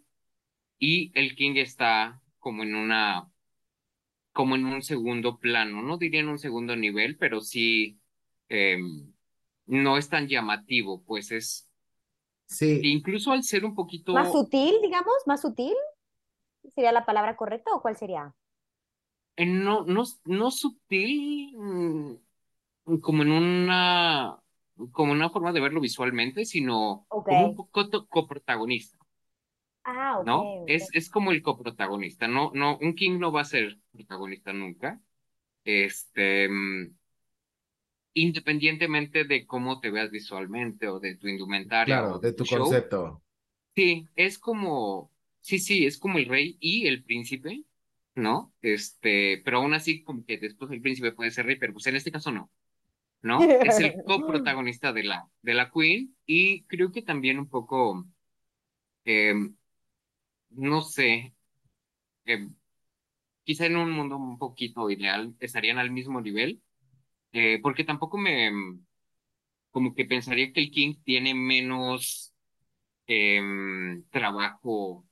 y 0.79 1.13
el 1.19 1.37
King 1.37 1.57
está 1.57 2.23
como 2.41 2.63
en 2.65 2.75
una, 2.77 3.31
como 4.33 4.55
en 4.57 4.67
un 4.67 4.83
segundo 4.83 5.39
plano. 5.39 5.83
No 5.83 5.99
diría 5.99 6.21
en 6.21 6.29
un 6.29 6.39
segundo 6.39 6.77
nivel, 6.77 7.17
pero 7.19 7.41
sí 7.41 8.01
em, 8.49 9.13
no 9.67 9.99
es 9.99 10.09
tan 10.09 10.29
llamativo, 10.29 11.05
pues 11.05 11.31
es, 11.33 11.69
Sí, 12.47 12.91
incluso 12.91 13.33
al 13.33 13.43
ser 13.45 13.65
un 13.65 13.75
¿Más 14.11 14.31
poquito 14.31 14.33
sutil, 14.33 14.81
digamos? 14.83 15.15
¿Más 15.27 15.41
sutil? 15.41 15.75
¿Sería 16.75 16.93
la 16.93 17.05
palabra 17.07 17.37
correcta 17.37 17.73
o 17.75 17.83
cuál 17.83 17.97
sería? 17.97 18.35
No, 19.47 19.85
no, 19.85 20.05
no 20.25 20.51
sutil, 20.51 21.53
mm, 21.57 22.15
como 23.01 23.23
en 23.23 23.31
una, 23.33 24.39
como 24.93 25.13
una 25.13 25.31
forma 25.31 25.53
de 25.53 25.61
verlo 25.61 25.81
visualmente, 25.81 26.45
sino 26.45 27.09
como 27.23 27.45
un 27.47 27.55
poco 27.55 28.09
coprotagonista, 28.09 28.99
Ah, 29.85 30.21
ok, 30.21 30.27
¿no? 30.27 30.63
Es, 30.67 30.89
es 30.93 31.11
como 31.11 31.31
el 31.33 31.43
coprotagonista, 31.43 32.29
no, 32.29 32.51
no, 32.55 32.79
un 32.79 32.95
King 32.95 33.19
no 33.19 33.33
va 33.33 33.43
a 33.43 33.45
ser 33.45 33.79
protagonista 33.93 34.53
nunca, 34.53 35.01
este, 35.65 36.49
mm, 36.49 36.97
independientemente 38.15 39.25
de 39.25 39.47
cómo 39.47 39.81
te 39.81 39.91
veas 39.91 40.11
visualmente 40.11 40.89
o 40.89 40.99
de 41.01 41.17
tu 41.17 41.29
indumentaria 41.29 41.97
claro, 41.97 42.19
de 42.19 42.33
tu 42.33 42.45
tu 42.45 42.45
show, 42.45 42.65
concepto. 42.65 43.23
sí, 43.75 44.09
es 44.17 44.39
como, 44.39 45.13
sí, 45.41 45.59
sí, 45.59 45.87
es 45.87 45.99
como 45.99 46.19
el 46.19 46.27
rey 46.27 46.57
y 46.61 46.87
el 46.87 47.05
príncipe, 47.05 47.65
¿no? 48.19 48.53
Este, 48.63 49.41
pero 49.45 49.59
aún 49.59 49.75
así 49.75 50.03
como 50.03 50.25
que 50.25 50.39
después 50.39 50.71
el 50.73 50.83
príncipe 50.83 51.13
puede 51.13 51.31
ser 51.31 51.47
rey, 51.47 51.57
pero 51.57 51.73
pues 51.73 51.87
en 51.87 51.97
este 51.97 52.13
caso 52.13 52.33
no. 52.33 52.51
¿no? 53.23 53.41
Es 53.43 53.79
el 53.81 53.95
coprotagonista 54.05 54.93
de 54.93 55.05
la, 55.05 55.29
de 55.43 55.55
la 55.55 55.71
Queen 55.71 56.15
y 56.27 56.65
creo 56.65 56.93
que 56.93 57.03
también 57.03 57.39
un 57.39 57.49
poco, 57.49 58.07
em, 59.05 59.57
no 60.51 60.83
sé, 60.83 61.35
em, 62.25 62.55
quizá 63.45 63.67
en 63.67 63.77
un 63.77 63.91
mundo 63.93 64.17
un 64.17 64.39
poquito 64.39 64.91
ideal 64.91 65.35
estarían 65.41 65.79
al 65.79 65.91
mismo 65.91 66.21
nivel, 66.21 66.61
eh, 67.33 67.61
porque 67.63 67.85
tampoco 67.85 68.19
me, 68.19 68.51
como 69.71 69.95
que 69.95 70.05
pensaría 70.05 70.53
que 70.53 70.61
el 70.61 70.71
King 70.71 70.97
tiene 71.05 71.35
menos 71.35 72.35
em, 73.07 74.05
trabajo 74.11 75.07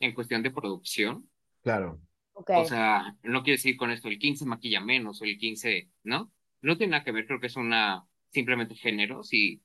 en 0.00 0.14
cuestión 0.14 0.42
de 0.42 0.50
producción. 0.50 1.28
Claro. 1.62 2.00
O 2.52 2.64
sea, 2.64 3.16
no 3.22 3.42
quiero 3.42 3.56
decir 3.56 3.76
con 3.76 3.90
esto 3.90 4.08
el 4.08 4.18
King 4.18 4.34
se 4.34 4.46
maquilla 4.46 4.80
menos 4.80 5.20
o 5.22 5.24
el 5.24 5.38
King 5.38 5.56
se, 5.56 5.90
¿no? 6.02 6.32
No 6.62 6.76
tiene 6.76 6.92
nada 6.92 7.04
que 7.04 7.12
ver, 7.12 7.26
creo 7.26 7.40
que 7.40 7.46
es 7.48 7.56
una 7.56 8.06
simplemente 8.32 8.74
géneros 8.74 9.32
y, 9.32 9.62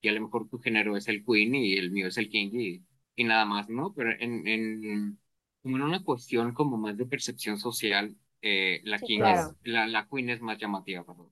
y 0.00 0.08
a 0.08 0.12
lo 0.12 0.20
mejor 0.22 0.48
tu 0.48 0.58
género 0.58 0.96
es 0.96 1.08
el 1.08 1.24
Queen 1.24 1.54
y 1.54 1.74
el 1.74 1.90
mío 1.90 2.08
es 2.08 2.18
el 2.18 2.28
King 2.28 2.50
y, 2.52 2.84
y 3.16 3.24
nada 3.24 3.44
más, 3.46 3.68
¿no? 3.68 3.94
Pero 3.94 4.10
en, 4.12 4.46
en, 4.46 5.20
como 5.62 5.76
en 5.76 5.82
una 5.82 6.02
cuestión 6.04 6.52
como 6.54 6.76
más 6.76 6.96
de 6.96 7.06
percepción 7.06 7.58
social, 7.58 8.16
eh, 8.42 8.80
la 8.84 9.02
Sí, 9.02 9.04
King 9.04 9.24
claro. 9.24 9.26
es, 9.26 9.56
la, 9.64 9.86
la 9.86 10.06
Queen 10.08 10.30
es 10.30 10.40
más 10.42 10.58
llamativa, 10.58 11.04
perdón. 11.04 11.30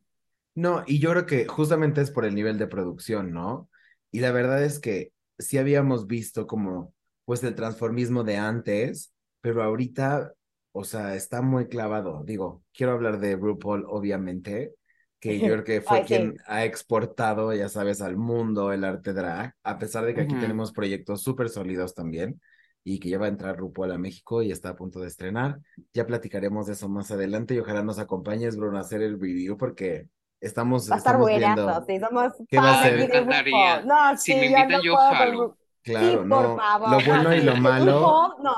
No, 0.55 0.85
y 0.87 0.99
yo 0.99 1.11
creo 1.13 1.27
que 1.27 1.47
justamente 1.47 2.03
es 2.03 2.11
por 2.11 2.25
el 2.27 2.35
nivel 2.35 2.59
de 2.59 2.67
producción, 2.67 3.33
¿no? 3.33 3.71
Y 4.11 4.21
la 4.21 4.33
verdad 4.33 4.63
es 4.63 4.79
que 4.81 5.13
sí 5.39 5.57
habíamos 5.59 6.07
visto 6.07 6.47
como, 6.47 6.95
pues, 7.25 7.43
el 7.43 7.55
transformismo 7.55 8.23
de 8.23 8.37
antes, 8.37 9.15
pero 9.41 9.63
ahorita, 9.63 10.35
o 10.73 10.85
sea, 10.85 11.14
está 11.14 11.43
muy 11.43 11.69
clavado. 11.69 12.23
Digo, 12.25 12.64
quiero 12.73 12.93
hablar 12.93 13.21
de 13.21 13.37
RuPaul, 13.37 13.85
obviamente, 13.88 14.75
que 15.21 15.43
yo 15.43 15.52
creo 15.52 15.64
que 15.64 15.81
fue 15.83 16.02
Ay, 16.02 16.07
sí. 16.09 16.19
quien 16.19 16.37
ha 16.47 16.64
exportado, 16.64 17.52
ya 17.55 17.69
sabes, 17.69 18.00
al 18.02 18.17
mundo 18.17 18.73
el 18.73 18.85
arte 18.85 19.12
drag, 19.12 19.55
a 19.62 19.79
pesar 19.79 20.05
de 20.05 20.14
que 20.14 20.21
aquí 20.23 20.37
Ujú. 20.37 20.37
tenemos 20.37 20.73
proyectos 20.73 21.23
súper 21.23 21.49
sólidos 21.49 21.95
también, 21.95 22.41
y 22.85 22.99
que 22.99 23.09
ya 23.11 23.19
va 23.19 23.26
a 23.26 23.29
entrar 23.29 23.57
RuPaul 23.57 23.93
a 23.93 23.99
México 23.99 24.43
y 24.43 24.50
está 24.50 24.71
a 24.71 24.76
punto 24.76 25.00
de 25.00 25.07
estrenar. 25.09 25.61
Ya 25.95 26.07
platicaremos 26.07 26.67
de 26.67 26.73
eso 26.73 26.88
más 26.88 27.11
adelante 27.12 27.55
y 27.55 27.59
ojalá 27.61 27.83
nos 27.85 27.99
acompañes, 27.99 28.57
Bruno, 28.57 28.79
a 28.79 28.81
hacer 28.81 29.02
el 29.02 29.21
review 29.21 29.57
porque 29.57 30.09
estamos, 30.41 30.88
Va 30.91 30.97
a 30.97 30.99
estar 30.99 31.17
estamos 31.17 31.26
viendo. 31.35 31.85
sí, 31.87 31.99
somos 32.00 32.33
¿Qué 32.49 32.61
va 32.61 32.73
a 32.73 32.75
ser? 32.75 33.11
aquí. 33.33 33.55
No, 33.85 34.17
Si 34.23 34.35
sí, 34.35 34.35
me 34.35 34.47
invitan, 34.47 34.71
no 34.71 34.83
yo 34.83 34.99
puedo 34.99 35.17
con 35.17 35.29
jalo. 35.33 35.59
Claro, 35.83 36.25
Sí, 36.25 36.25
no, 36.25 36.29
por 36.29 36.52
favor. 36.55 36.91
lo 36.91 37.02
bueno 37.02 37.35
y 37.35 37.41
lo 37.41 37.57
malo, 37.57 38.25
RuPaul, 38.25 38.43
no. 38.43 38.55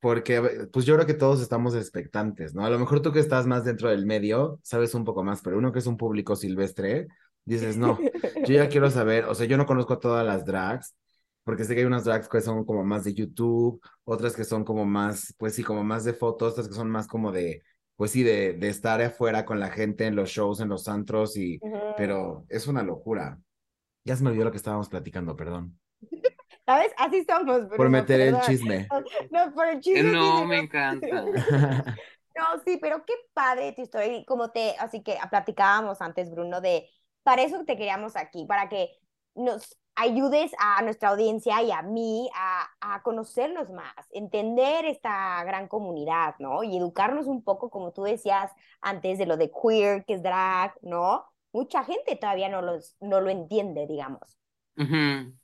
Porque 0.00 0.68
pues 0.72 0.84
yo 0.86 0.94
creo 0.94 1.06
que 1.06 1.14
todos 1.14 1.40
estamos 1.40 1.74
expectantes, 1.74 2.54
¿no? 2.54 2.64
A 2.64 2.70
lo 2.70 2.78
mejor 2.78 3.00
tú 3.02 3.12
que 3.12 3.20
estás 3.20 3.46
más 3.46 3.64
dentro 3.64 3.88
del 3.90 4.06
medio, 4.06 4.60
sabes 4.62 4.94
un 4.94 5.04
poco 5.04 5.24
más, 5.24 5.42
pero 5.42 5.58
uno 5.58 5.72
que 5.72 5.78
es 5.80 5.86
un 5.86 5.96
público 5.96 6.36
silvestre, 6.36 7.08
dices, 7.44 7.76
no, 7.76 7.98
yo 8.46 8.54
ya 8.54 8.68
quiero 8.68 8.90
saber, 8.90 9.24
o 9.26 9.34
sea, 9.34 9.46
yo 9.46 9.56
no 9.56 9.66
conozco 9.66 9.94
a 9.94 10.00
todas 10.00 10.26
las 10.26 10.44
drags, 10.44 10.96
porque 11.44 11.64
sé 11.64 11.74
que 11.74 11.80
hay 11.80 11.86
unas 11.86 12.04
drags 12.04 12.28
que 12.28 12.40
son 12.40 12.64
como 12.64 12.84
más 12.84 13.04
de 13.04 13.14
YouTube, 13.14 13.80
otras 14.04 14.34
que 14.34 14.44
son 14.44 14.64
como 14.64 14.84
más, 14.84 15.34
pues 15.38 15.54
sí, 15.54 15.62
como 15.62 15.84
más 15.84 16.04
de 16.04 16.12
fotos, 16.14 16.52
otras 16.52 16.68
que 16.68 16.74
son 16.74 16.90
más 16.90 17.06
como 17.06 17.32
de, 17.32 17.62
pues 17.96 18.10
sí, 18.10 18.22
de, 18.22 18.54
de 18.54 18.68
estar 18.68 19.00
afuera 19.00 19.44
con 19.44 19.60
la 19.60 19.70
gente 19.70 20.06
en 20.06 20.16
los 20.16 20.30
shows, 20.30 20.60
en 20.60 20.68
los 20.68 20.88
antros, 20.88 21.36
y, 21.36 21.60
pero 21.96 22.44
es 22.48 22.66
una 22.66 22.82
locura. 22.82 23.38
Ya 24.04 24.16
se 24.16 24.22
me 24.24 24.30
olvidó 24.30 24.46
lo 24.46 24.50
que 24.52 24.58
estábamos 24.58 24.88
platicando, 24.88 25.36
perdón. 25.36 25.78
¿Sabes? 26.66 26.92
Así 26.98 27.24
somos, 27.24 27.62
Por 27.76 27.88
meter 27.88 28.20
el 28.20 28.40
chisme. 28.40 28.88
No, 29.30 29.52
por 29.54 29.68
el 29.68 29.80
chisme. 29.80 30.02
No, 30.02 30.40
sí, 30.40 30.46
me 30.46 30.56
no. 30.56 30.62
encanta. 30.62 31.24
No, 32.36 32.60
sí, 32.66 32.78
pero 32.80 33.02
qué 33.06 33.14
padre 33.32 33.72
tu 33.72 33.80
historia. 33.82 34.14
Y 34.18 34.24
como 34.26 34.50
te, 34.50 34.76
así 34.78 35.02
que 35.02 35.16
platicábamos 35.30 36.02
antes, 36.02 36.30
Bruno, 36.30 36.60
de 36.60 36.86
para 37.22 37.42
eso 37.42 37.64
te 37.64 37.76
queríamos 37.76 38.14
aquí, 38.14 38.44
para 38.46 38.68
que 38.68 38.90
nos 39.34 39.76
ayudes 39.94 40.52
a 40.58 40.82
nuestra 40.82 41.08
audiencia 41.08 41.62
y 41.62 41.70
a 41.72 41.80
mí 41.82 42.28
a, 42.34 42.66
a 42.80 43.02
conocernos 43.02 43.70
más, 43.72 43.94
entender 44.10 44.84
esta 44.84 45.42
gran 45.44 45.68
comunidad, 45.68 46.34
¿no? 46.38 46.62
Y 46.62 46.76
educarnos 46.76 47.26
un 47.26 47.42
poco, 47.42 47.70
como 47.70 47.92
tú 47.92 48.02
decías 48.02 48.52
antes, 48.82 49.18
de 49.18 49.24
lo 49.26 49.36
de 49.38 49.50
queer, 49.50 50.04
que 50.04 50.14
es 50.14 50.22
drag, 50.22 50.74
¿no? 50.82 51.24
Mucha 51.52 51.84
gente 51.84 52.16
todavía 52.16 52.50
no, 52.50 52.60
los, 52.60 52.96
no 53.00 53.20
lo 53.22 53.30
entiende, 53.30 53.86
digamos. 53.86 54.36
Ujú. 54.76 55.36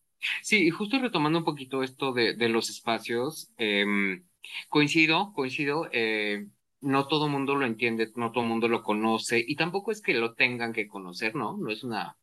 Sí, 0.42 0.66
y 0.66 0.70
justo 0.70 0.98
retomando 1.00 1.38
un 1.38 1.44
poquito 1.44 1.82
esto 1.82 2.12
de, 2.12 2.34
de 2.34 2.48
los 2.48 2.70
espacios, 2.70 3.52
em, 3.56 4.24
coincido, 4.68 5.32
coincido, 5.34 5.88
eh, 5.92 6.46
no 6.80 7.06
todo 7.08 7.28
mundo 7.28 7.54
lo 7.56 7.66
entiende, 7.66 8.10
no 8.16 8.32
todo 8.32 8.44
mundo 8.44 8.68
lo 8.68 8.82
conoce, 8.82 9.42
y 9.46 9.56
tampoco 9.56 9.90
es 9.92 10.00
que 10.02 10.14
lo 10.14 10.34
tengan 10.34 10.72
que 10.72 10.86
conocer, 10.88 11.34
¿no? 11.34 11.56
No 11.56 11.70
es 11.70 11.82
una, 11.84 12.16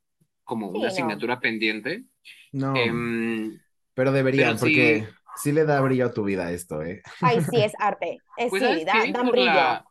como 0.44 0.70
Sí, 0.72 0.80
una 0.80 0.88
no. 0.88 0.90
asignatura 0.90 1.40
pendiente. 1.40 2.06
No, 2.52 2.88
Em, 2.88 3.62
pero 3.94 4.12
deberían, 4.12 4.58
pero 4.60 4.60
porque 4.60 5.08
sí. 5.10 5.10
sí 5.36 5.52
le 5.52 5.66
da 5.66 5.82
brillo 5.82 6.08
a 6.08 6.14
tu 6.14 6.24
vida 6.24 6.52
esto, 6.52 6.84
¿eh? 6.84 7.02
Ay, 7.22 7.42
sí, 7.42 7.62
es 7.62 7.74
arte. 7.80 8.24
Es, 8.36 8.58
Pues, 8.58 8.84
sí, 8.86 8.86
¿sabes 8.90 9.12
da, 9.14 9.24
brillo. 9.24 9.62
la, 9.64 9.86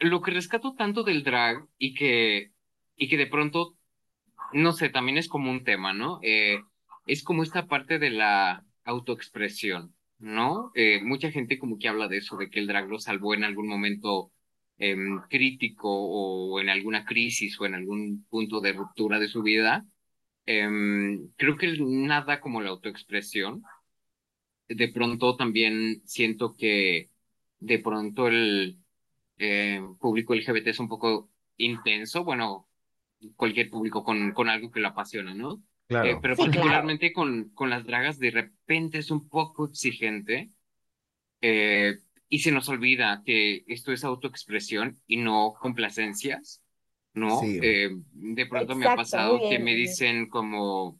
lo 0.00 0.22
que 0.22 0.32
rescato 0.32 0.74
tanto 0.76 1.04
del 1.04 1.24
drag 1.24 1.66
y 1.78 1.94
que, 1.94 2.52
y 2.96 3.08
que 3.08 3.16
de 3.18 3.26
pronto, 3.28 3.76
no 4.52 4.72
sé, 4.72 4.90
también 4.90 5.18
es 5.18 5.28
como 5.28 5.50
un 5.50 5.64
tema, 5.64 5.92
¿no? 5.94 6.20
Eh, 6.22 6.60
es 7.06 7.22
como 7.22 7.42
esta 7.42 7.66
parte 7.66 7.98
de 7.98 8.10
la 8.10 8.64
autoexpresión, 8.84 9.94
¿no? 10.18 10.72
Eh, 10.74 11.00
mucha 11.02 11.30
gente 11.30 11.58
como 11.58 11.78
que 11.78 11.88
habla 11.88 12.08
de 12.08 12.18
eso, 12.18 12.36
de 12.36 12.50
que 12.50 12.60
el 12.60 12.66
drag 12.66 12.88
lo 12.88 12.98
salvó 12.98 13.34
en 13.34 13.44
algún 13.44 13.68
momento 13.68 14.32
em, 14.78 15.20
crítico 15.28 15.88
o 15.90 16.60
en 16.60 16.68
alguna 16.68 17.04
crisis 17.04 17.60
o 17.60 17.66
en 17.66 17.74
algún 17.74 18.26
punto 18.30 18.60
de 18.60 18.72
ruptura 18.72 19.18
de 19.18 19.28
su 19.28 19.42
vida. 19.42 19.86
Em, 20.46 21.28
creo 21.36 21.56
que 21.56 21.76
nada 21.78 22.40
como 22.40 22.60
la 22.62 22.70
autoexpresión. 22.70 23.62
De 24.68 24.88
pronto 24.88 25.36
también 25.36 26.02
siento 26.06 26.54
que 26.56 27.10
de 27.60 27.78
pronto 27.80 28.28
el 28.28 28.78
eh, 29.38 29.80
público 30.00 30.34
LGBT 30.34 30.68
es 30.68 30.80
un 30.80 30.88
poco 30.88 31.30
intenso, 31.56 32.24
bueno, 32.24 32.68
cualquier 33.36 33.70
público 33.70 34.04
con, 34.04 34.32
con 34.32 34.48
algo 34.48 34.70
que 34.70 34.80
lo 34.80 34.88
apasiona, 34.88 35.34
¿no? 35.34 35.62
Eh, 35.84 35.86
Claro. 35.88 36.18
pero 36.22 36.34
Sí, 36.34 36.42
claro. 36.42 36.52
particularmente 36.52 37.12
con, 37.12 37.50
con 37.50 37.70
las 37.70 37.84
dragas 37.84 38.18
de 38.18 38.30
repente 38.30 38.98
es 38.98 39.10
un 39.10 39.28
poco 39.28 39.66
exigente 39.66 40.50
eh, 41.40 41.98
y 42.28 42.38
se 42.40 42.50
nos 42.52 42.68
olvida 42.68 43.22
que 43.24 43.64
esto 43.66 43.92
es 43.92 44.02
autoexpresión 44.04 44.98
y 45.06 45.18
no 45.18 45.54
complacencias, 45.60 46.62
¿no? 47.12 47.38
Sí. 47.40 47.58
Eh, 47.62 47.90
de 48.12 48.46
pronto 48.46 48.74
me 48.74 48.86
ha 48.86 48.96
pasado 48.96 49.38
que 49.50 49.58
me 49.58 49.74
dicen 49.74 50.28
como, 50.28 50.98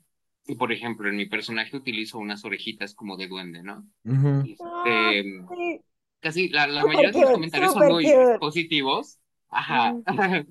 por 0.58 0.70
ejemplo, 0.72 1.08
en 1.08 1.16
mi 1.16 1.26
personaje 1.26 1.76
utilizo 1.76 2.18
unas 2.18 2.44
orejitas 2.44 2.94
como 2.94 3.16
de 3.16 3.26
duende, 3.28 3.62
¿no? 3.62 3.86
Y, 4.44 4.56
Ah, 4.60 5.12
sí. 5.48 5.80
casi 6.20 6.48
la, 6.50 6.66
la 6.66 6.84
mayoría 6.84 7.10
de 7.10 7.20
los 7.20 7.30
comentarios 7.32 7.72
son 7.72 7.88
muy 7.88 8.04
cute. 8.04 8.38
positivos. 8.38 9.18
Ajá. 9.54 9.98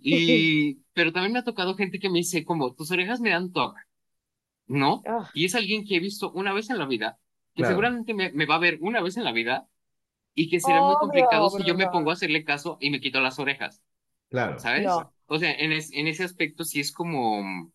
Y, 0.00 0.76
pero 0.94 1.12
también 1.12 1.32
me 1.32 1.40
ha 1.40 1.44
tocado 1.44 1.74
gente 1.76 1.98
que 1.98 2.08
me 2.10 2.18
dice 2.18 2.44
como, 2.44 2.74
tus 2.74 2.90
orejas 2.92 3.20
me 3.20 3.30
dan 3.30 3.52
toque, 3.52 3.80
¿no? 4.66 5.06
Ah, 5.06 5.32
Y 5.32 5.46
es 5.46 5.54
alguien 5.54 5.84
que 5.86 5.96
he 5.96 6.00
visto 6.00 6.32
una 6.32 6.52
vez 6.54 6.70
en 6.70 6.78
la 6.78 6.86
vida, 6.86 7.18
que 7.54 7.64
Claro. 7.64 7.66
seguramente 7.66 8.14
me, 8.14 8.32
me 8.32 8.46
va 8.46 8.56
a 8.56 8.58
ver 8.58 8.78
una 8.82 9.00
vez 9.02 9.16
en 9.18 9.24
la 9.24 9.32
vida 9.32 9.68
y 10.34 10.50
que 10.50 10.60
será 10.60 10.82
muy 10.82 10.98
complicado 10.98 11.50
obvio, 11.50 11.50
si 11.50 11.64
yo 11.64 11.74
me 11.76 11.88
pongo 11.88 12.10
a 12.10 12.14
hacerle 12.14 12.44
caso 12.44 12.78
y 12.80 12.90
me 12.90 13.00
quito 13.00 13.20
las 13.20 13.38
orejas, 13.40 13.82
Claro. 14.30 14.56
¿sabes? 14.56 14.84
No. 14.84 15.12
O 15.26 15.38
sea, 15.38 15.52
en, 15.54 15.72
es- 15.72 15.92
en 15.92 16.08
ese 16.08 16.24
aspecto 16.24 16.64
sí 16.64 16.80
es 16.80 16.92
como 16.92 17.72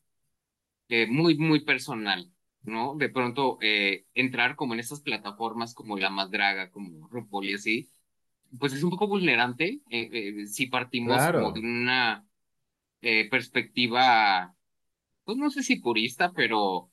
eh, 0.90 1.08
muy, 1.08 1.38
muy 1.38 1.62
personal, 1.66 2.32
¿no? 2.64 2.96
De 2.96 3.10
pronto 3.10 3.58
eh, 3.62 4.06
entrar 4.14 4.56
como 4.56 4.74
en 4.74 4.80
esas 4.80 5.02
plataformas 5.02 5.74
como 5.74 5.98
La 5.98 6.10
Más 6.10 6.32
Draga, 6.32 6.72
como 6.72 7.08
RuPaul 7.10 7.50
y 7.50 7.54
así, 7.56 7.90
pues 8.60 8.74
es 8.74 8.84
un 8.84 8.90
poco 8.92 9.08
vulnerante 9.08 9.82
eh, 9.90 10.10
eh, 10.12 10.48
si 10.48 10.68
partimos 10.68 11.16
Claro. 11.16 11.30
como 11.30 11.52
de 11.52 11.60
una 11.62 12.26
eh, 13.02 13.30
perspectiva, 13.30 14.56
pues 15.26 15.38
no 15.38 15.50
sé 15.52 15.64
si 15.64 15.78
purista, 15.78 16.34
pero 16.34 16.92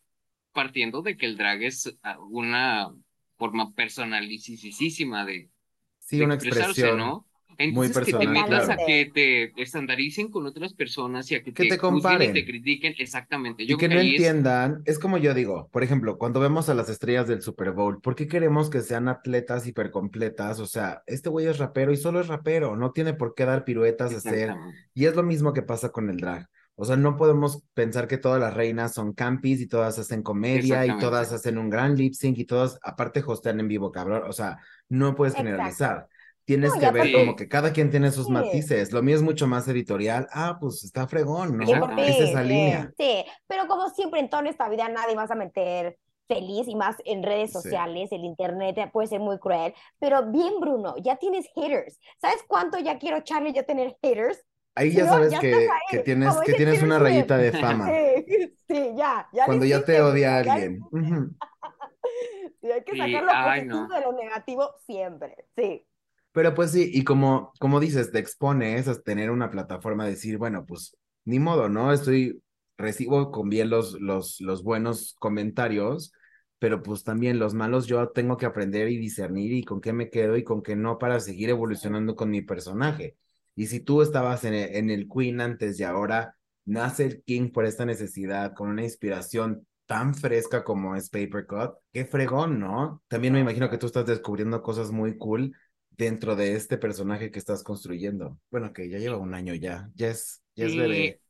partiendo 0.52 1.02
de 1.02 1.16
que 1.16 1.26
el 1.26 1.36
drag 1.38 1.62
es 1.64 1.96
ah, 2.02 2.18
una 2.20 2.90
forma 3.36 3.74
personalicísima 3.74 5.24
de, 5.26 5.50
Sí, 5.98 6.18
de 6.18 6.24
una 6.24 6.34
expresarse, 6.34 6.92
expresión 6.92 6.98
¿no? 6.98 7.26
Muy 7.68 7.86
Entonces 7.88 8.04
que 8.04 8.12
te 8.12 8.18
personal, 8.18 8.44
metas 8.44 8.64
claro. 8.66 8.82
a 8.82 8.86
que 8.86 9.10
te 9.12 9.62
estandaricen 9.62 10.30
con 10.30 10.46
otras 10.46 10.74
personas 10.74 11.30
y 11.30 11.34
a 11.36 11.42
que, 11.42 11.52
Que 11.52 11.66
te 11.66 11.74
y 11.74 11.78
comparen. 11.78 12.32
te 12.32 12.44
critiquen, 12.44 12.94
exactamente. 12.98 13.64
Y 13.64 13.66
Yo 13.66 13.76
que 13.76 13.86
creo 13.86 13.98
no 13.98 14.00
que 14.00 14.00
ahí 14.00 14.14
es 14.16 14.20
entiendan, 14.20 14.82
es 14.84 14.98
como 14.98 15.18
yo 15.18 15.34
digo, 15.34 15.68
por 15.72 15.82
ejemplo, 15.82 16.18
cuando 16.18 16.40
vemos 16.40 16.68
a 16.68 16.74
las 16.74 16.88
estrellas 16.88 17.28
del 17.28 17.42
Super 17.42 17.72
Bowl, 17.72 18.00
¿por 18.00 18.14
qué 18.14 18.26
queremos 18.28 18.70
que 18.70 18.80
sean 18.80 19.08
atletas 19.08 19.66
hipercompletas? 19.66 20.60
O 20.60 20.66
sea, 20.66 21.02
este 21.06 21.28
güey 21.28 21.46
es 21.46 21.58
rapero 21.58 21.92
y 21.92 21.96
solo 21.96 22.20
es 22.20 22.28
rapero, 22.28 22.76
no 22.76 22.92
tiene 22.92 23.14
por 23.14 23.34
qué 23.34 23.44
dar 23.44 23.64
piruetas, 23.64 24.14
hacer. 24.14 24.54
Y 24.94 25.04
es 25.06 25.14
lo 25.16 25.22
mismo 25.22 25.52
que 25.52 25.62
pasa 25.62 25.90
con 25.90 26.08
el 26.10 26.16
drag. 26.18 26.48
O 26.76 26.86
sea, 26.86 26.96
no 26.96 27.16
podemos 27.18 27.62
pensar 27.74 28.08
que 28.08 28.16
todas 28.16 28.40
las 28.40 28.54
reinas 28.54 28.94
son 28.94 29.12
campis 29.12 29.60
y 29.60 29.66
todas 29.66 29.98
hacen 29.98 30.22
comedia 30.22 30.86
y 30.86 30.98
todas 30.98 31.30
hacen 31.30 31.58
un 31.58 31.68
gran 31.68 31.94
lip 31.94 32.14
sync 32.14 32.38
y 32.38 32.46
todas 32.46 32.78
aparte 32.82 33.22
hostean 33.26 33.60
en 33.60 33.68
vivo, 33.68 33.92
cabrón. 33.92 34.22
O 34.26 34.32
sea, 34.32 34.58
no 34.88 35.14
puedes 35.14 35.34
Exacto. 35.34 35.50
generalizar. 35.50 36.08
Tienes 36.54 36.72
No, 36.72 36.80
que 36.80 36.90
ver 36.90 37.12
como 37.12 37.36
que 37.36 37.48
cada 37.48 37.72
quien 37.72 37.90
tiene 37.90 38.10
sus 38.10 38.26
Sí. 38.26 38.32
matices. 38.32 38.92
Lo 38.92 39.02
mío 39.02 39.16
es 39.16 39.22
mucho 39.22 39.46
más 39.46 39.68
editorial. 39.68 40.26
Ah, 40.32 40.56
pues 40.60 40.84
está 40.84 41.06
fregón, 41.06 41.56
¿no? 41.58 41.64
Exacto. 41.64 42.02
Es 42.02 42.20
esa 42.20 42.42
Sí, 42.42 42.48
línea. 42.48 42.92
Sí, 42.98 43.24
pero 43.46 43.66
como 43.68 43.88
siempre 43.90 44.20
en 44.20 44.28
toda 44.30 44.48
esta 44.48 44.68
vida 44.68 44.88
nadie 44.88 45.14
vas 45.14 45.30
a 45.30 45.34
meter 45.34 45.98
feliz 46.28 46.68
y 46.68 46.76
más 46.76 46.96
en 47.04 47.22
redes 47.22 47.50
Sí. 47.50 47.58
sociales, 47.60 48.10
el 48.12 48.24
internet 48.24 48.90
puede 48.92 49.08
ser 49.08 49.20
muy 49.20 49.38
cruel, 49.38 49.74
pero 49.98 50.30
bien 50.30 50.60
Bruno, 50.60 50.94
ya 50.98 51.16
tienes 51.16 51.46
haters. 51.54 51.98
¿Sabes 52.20 52.42
cuánto 52.46 52.78
ya 52.78 52.98
quiero 52.98 53.20
Charlie 53.22 53.52
yo 53.52 53.64
tener 53.64 53.96
haters? 54.02 54.44
Ahí 54.76 54.92
ya 54.92 55.04
no, 55.04 55.10
sabes 55.10 55.32
ya 55.32 55.40
que, 55.40 55.66
que 55.90 55.98
tienes, 55.98 56.34
que 56.46 56.54
tienes 56.54 56.82
una 56.82 56.98
rayita 56.98 57.36
de 57.36 57.52
fama. 57.60 57.86
Sí, 58.26 58.56
sí, 58.68 58.92
ya, 58.96 59.28
ya 59.32 59.44
Cuando 59.46 59.64
ya 59.66 59.84
te 59.84 60.00
odia 60.00 60.38
ya 60.44 60.54
alguien. 60.54 60.80
Sí, 62.60 62.70
hay 62.70 62.84
que 62.84 62.92
Sí, 62.92 62.98
sacar 62.98 63.24
lo 63.24 63.32
positivo 63.42 63.80
no. 63.80 63.88
de 63.88 64.00
lo 64.02 64.12
negativo 64.12 64.70
siempre, 64.86 65.46
sí. 65.56 65.86
Pero 66.32 66.54
pues 66.54 66.72
sí, 66.72 66.90
y 66.92 67.04
como, 67.04 67.52
como 67.58 67.80
dices, 67.80 68.12
te 68.12 68.18
expones 68.18 68.86
a 68.88 69.00
tener 69.00 69.30
una 69.30 69.50
plataforma, 69.50 70.06
decir, 70.06 70.38
bueno, 70.38 70.64
pues 70.66 70.96
ni 71.24 71.38
modo, 71.38 71.68
¿no? 71.68 71.92
Estoy, 71.92 72.40
recibo 72.80 73.30
con 73.30 73.48
bien 73.48 73.70
los, 73.70 74.00
los, 74.00 74.40
los 74.40 74.62
buenos 74.64 75.14
comentarios, 75.18 76.12
pero 76.58 76.82
pues 76.82 77.04
también 77.04 77.38
los 77.38 77.54
malos 77.54 77.86
yo 77.86 78.08
tengo 78.10 78.36
que 78.36 78.46
aprender 78.46 78.88
y 78.88 78.98
discernir 78.98 79.52
y 79.52 79.64
con 79.64 79.80
qué 79.80 79.92
me 79.92 80.10
quedo 80.10 80.36
y 80.36 80.44
con 80.44 80.62
qué 80.62 80.76
no 80.76 80.98
para 80.98 81.20
seguir 81.20 81.50
evolucionando 81.50 82.16
con 82.16 82.30
mi 82.30 82.42
personaje. 82.42 83.16
Y 83.54 83.66
si 83.66 83.80
tú 83.80 84.02
estabas 84.02 84.44
en 84.44 84.54
el, 84.54 84.74
en 84.76 84.90
el 84.90 85.08
Queen 85.08 85.40
antes 85.40 85.78
y 85.78 85.84
ahora 85.84 86.36
nace 86.64 87.04
el 87.04 87.22
King 87.22 87.50
por 87.50 87.66
esta 87.66 87.84
necesidad, 87.84 88.54
con 88.54 88.68
una 88.68 88.82
inspiración 88.82 89.66
tan 89.86 90.14
fresca 90.14 90.64
como 90.64 90.94
es 90.96 91.10
Paper 91.10 91.46
Cut, 91.46 91.72
qué 91.92 92.04
fregón, 92.04 92.60
¿no? 92.60 93.02
También 93.08 93.34
me 93.34 93.40
imagino 93.40 93.68
que 93.68 93.78
tú 93.78 93.86
estás 93.86 94.06
descubriendo 94.06 94.62
cosas 94.62 94.92
muy 94.92 95.16
cool 95.18 95.54
dentro 96.04 96.36
de 96.36 96.54
este 96.54 96.78
personaje 96.78 97.30
que 97.30 97.38
estás 97.38 97.62
construyendo. 97.62 98.38
Bueno, 98.50 98.72
que 98.72 98.88
ya 98.88 98.98
lleva 98.98 99.18
un 99.18 99.34
año 99.34 99.54
ya, 99.54 99.90
ya 99.94 100.08
es, 100.10 100.42
ya 100.56 100.66
es 100.66 100.74
bebé. 100.76 101.20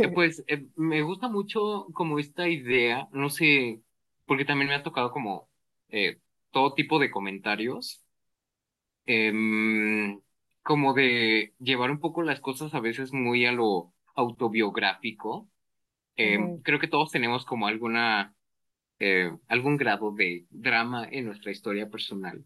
eh, 0.00 0.08
pues 0.14 0.42
eh, 0.46 0.66
me 0.76 1.02
gusta 1.02 1.28
mucho 1.28 1.86
como 1.94 2.18
esta 2.18 2.48
idea, 2.48 3.08
no 3.12 3.30
sé, 3.30 3.82
porque 4.26 4.44
también 4.44 4.68
me 4.68 4.74
ha 4.74 4.82
tocado 4.82 5.10
como 5.12 5.48
eh, 5.88 6.20
todo 6.50 6.74
tipo 6.74 6.98
de 6.98 7.10
comentarios, 7.10 8.02
em, 9.06 10.20
como 10.62 10.94
de 10.94 11.54
llevar 11.58 11.90
un 11.90 12.00
poco 12.00 12.22
las 12.22 12.40
cosas 12.40 12.74
a 12.74 12.80
veces 12.80 13.12
muy 13.12 13.46
a 13.46 13.52
lo 13.52 13.92
autobiográfico. 14.14 15.48
Em, 16.16 16.58
creo 16.62 16.78
que 16.80 16.88
todos 16.88 17.10
tenemos 17.12 17.44
como 17.46 17.66
alguna, 17.68 18.34
eh, 19.00 19.32
algún 19.48 19.76
grado 19.76 20.12
de 20.12 20.46
drama 20.50 21.08
en 21.10 21.26
nuestra 21.26 21.52
historia 21.52 21.90
personal. 21.90 22.44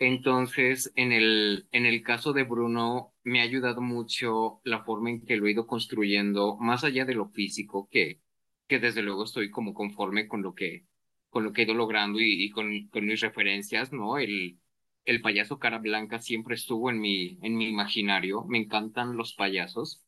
Entonces, 0.00 0.92
en 0.96 1.12
el, 1.12 1.68
en 1.72 1.86
el 1.86 2.02
caso 2.02 2.32
de 2.32 2.44
Bruno, 2.44 3.14
me 3.22 3.40
ha 3.40 3.44
ayudado 3.44 3.82
mucho 3.82 4.60
la 4.64 4.82
forma 4.84 5.10
en 5.10 5.24
que 5.26 5.36
lo 5.36 5.46
he 5.46 5.52
ido 5.52 5.66
construyendo, 5.66 6.56
más 6.58 6.84
allá 6.84 7.04
de 7.04 7.14
lo 7.14 7.28
físico, 7.28 7.88
que, 7.90 8.20
que 8.66 8.78
desde 8.80 9.02
luego 9.02 9.24
estoy 9.24 9.50
como 9.50 9.74
conforme 9.74 10.26
con 10.26 10.42
lo 10.42 10.54
que, 10.54 10.86
con 11.28 11.44
lo 11.44 11.52
que 11.52 11.62
he 11.62 11.64
ido 11.66 11.74
logrando 11.74 12.18
y, 12.20 12.44
y 12.44 12.50
con, 12.50 12.88
con 12.88 13.06
mis 13.06 13.20
referencias, 13.20 13.92
¿no? 13.92 14.18
El, 14.18 14.58
el 15.04 15.20
payaso 15.22 15.58
cara 15.58 15.78
blanca 15.78 16.18
siempre 16.18 16.54
estuvo 16.54 16.90
en 16.90 17.00
mi, 17.00 17.38
en 17.42 17.56
mi 17.56 17.68
imaginario. 17.68 18.44
Me 18.48 18.58
encantan 18.58 19.16
los 19.16 19.34
payasos. 19.34 20.02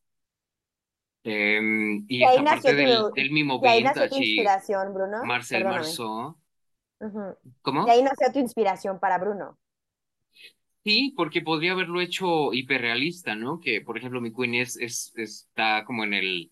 Em, 1.25 2.05
y 2.09 2.19
Y 2.19 2.25
ahí 2.25 2.37
esa 2.37 2.45
parte 2.45 2.75
del, 2.75 2.97
tu, 2.97 3.13
del 3.15 3.31
mimo 3.31 3.61
y 3.63 3.67
ahí 3.69 3.83
nació 3.83 4.09
tu 4.09 4.17
inspiración, 4.17 4.95
Bruno. 4.95 5.19
Marcel 5.25 5.59
Perdóname. 5.63 5.85
Marceau. 5.85 6.37
¿Cómo? 7.63 7.87
Y 7.87 7.91
ahí 7.91 8.03
nació 8.03 8.33
tu 8.33 8.39
inspiración 8.39 8.99
para 8.99 9.19
Bruno. 9.19 9.59
Sí, 10.85 11.15
porque 11.17 11.43
podría 11.43 11.73
haberlo 11.73 12.01
hecho 12.01 12.53
hiperrealista, 12.53 13.37
¿no? 13.37 13.61
Que, 13.61 13.81
por 13.81 13.97
ejemplo, 13.97 14.21
mi 14.21 14.33
Queen 14.33 14.57
es, 14.57 14.77
es, 14.77 15.13
está 15.17 15.85
como 15.85 16.03
en 16.03 16.15
el, 16.15 16.51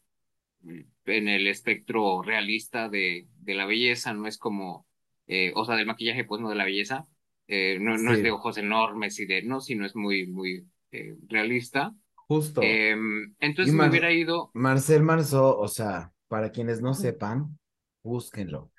en 1.07 1.29
el 1.29 1.47
espectro 1.49 2.23
realista 2.23 2.89
de, 2.89 3.27
de 3.41 3.55
la 3.55 3.67
belleza, 3.67 4.15
no 4.15 4.27
es 4.29 4.39
como, 4.39 4.87
eh, 5.27 5.53
o 5.57 5.65
sea, 5.65 5.75
del 5.75 5.87
maquillaje, 5.87 6.25
pues 6.25 6.41
no 6.41 6.49
de 6.49 6.55
la 6.55 6.65
belleza, 6.65 7.07
eh, 7.49 7.79
no, 7.81 7.99
no 7.99 8.13
es 8.13 8.23
de 8.23 8.31
ojos 8.31 8.57
enormes 8.59 9.19
y 9.19 9.27
de, 9.27 9.43
no, 9.43 9.61
sino 9.61 9.85
es 9.85 9.97
muy, 9.97 10.29
muy 10.29 10.65
eh, 10.93 11.17
realista. 11.27 11.93
Justo. 12.15 12.63
Em, 12.63 13.35
entonces 13.41 13.75
Y 13.75 13.77
me 13.77 13.89
hubiera 13.89 14.13
ido, 14.13 14.51
Marcel 14.55 15.03
Marceau, 15.03 15.59
o 15.59 15.67
sea, 15.67 16.13
para 16.29 16.53
quienes 16.53 16.81
no 16.81 16.95
sepan, 16.95 17.59
búsquenlo. 18.05 18.71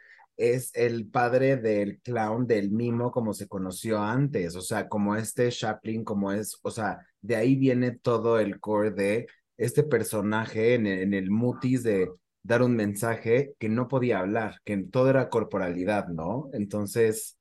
Es 0.42 0.72
el 0.76 1.08
padre 1.08 1.58
del 1.58 2.00
clown 2.02 2.48
del 2.48 2.72
mimo 2.72 3.12
como 3.12 3.34
se 3.34 3.48
conoció 3.48 4.00
antes, 4.02 4.56
o 4.56 4.62
sea, 4.62 4.88
como 4.90 5.16
este 5.16 5.50
Chaplin, 5.52 6.04
como 6.04 6.32
es, 6.32 6.58
o 6.64 6.72
sea, 6.72 7.00
de 7.22 7.36
ahí 7.36 7.56
viene 7.56 7.92
todo 7.92 8.40
el 8.40 8.60
core 8.60 8.92
de 8.92 9.28
este 9.58 9.84
personaje 9.84 10.74
en 10.76 10.88
el, 10.88 11.00
en 11.02 11.14
el 11.14 11.30
mutis 11.32 11.84
de 11.84 12.10
dar 12.44 12.64
un 12.64 12.76
mensaje 12.76 13.54
que 13.60 13.70
no 13.70 13.88
podía 13.88 14.20
hablar, 14.20 14.56
que 14.66 14.78
todo 14.78 15.10
era 15.12 15.30
corporalidad, 15.30 16.08
¿no? 16.08 16.50
Entonces, 16.54 17.38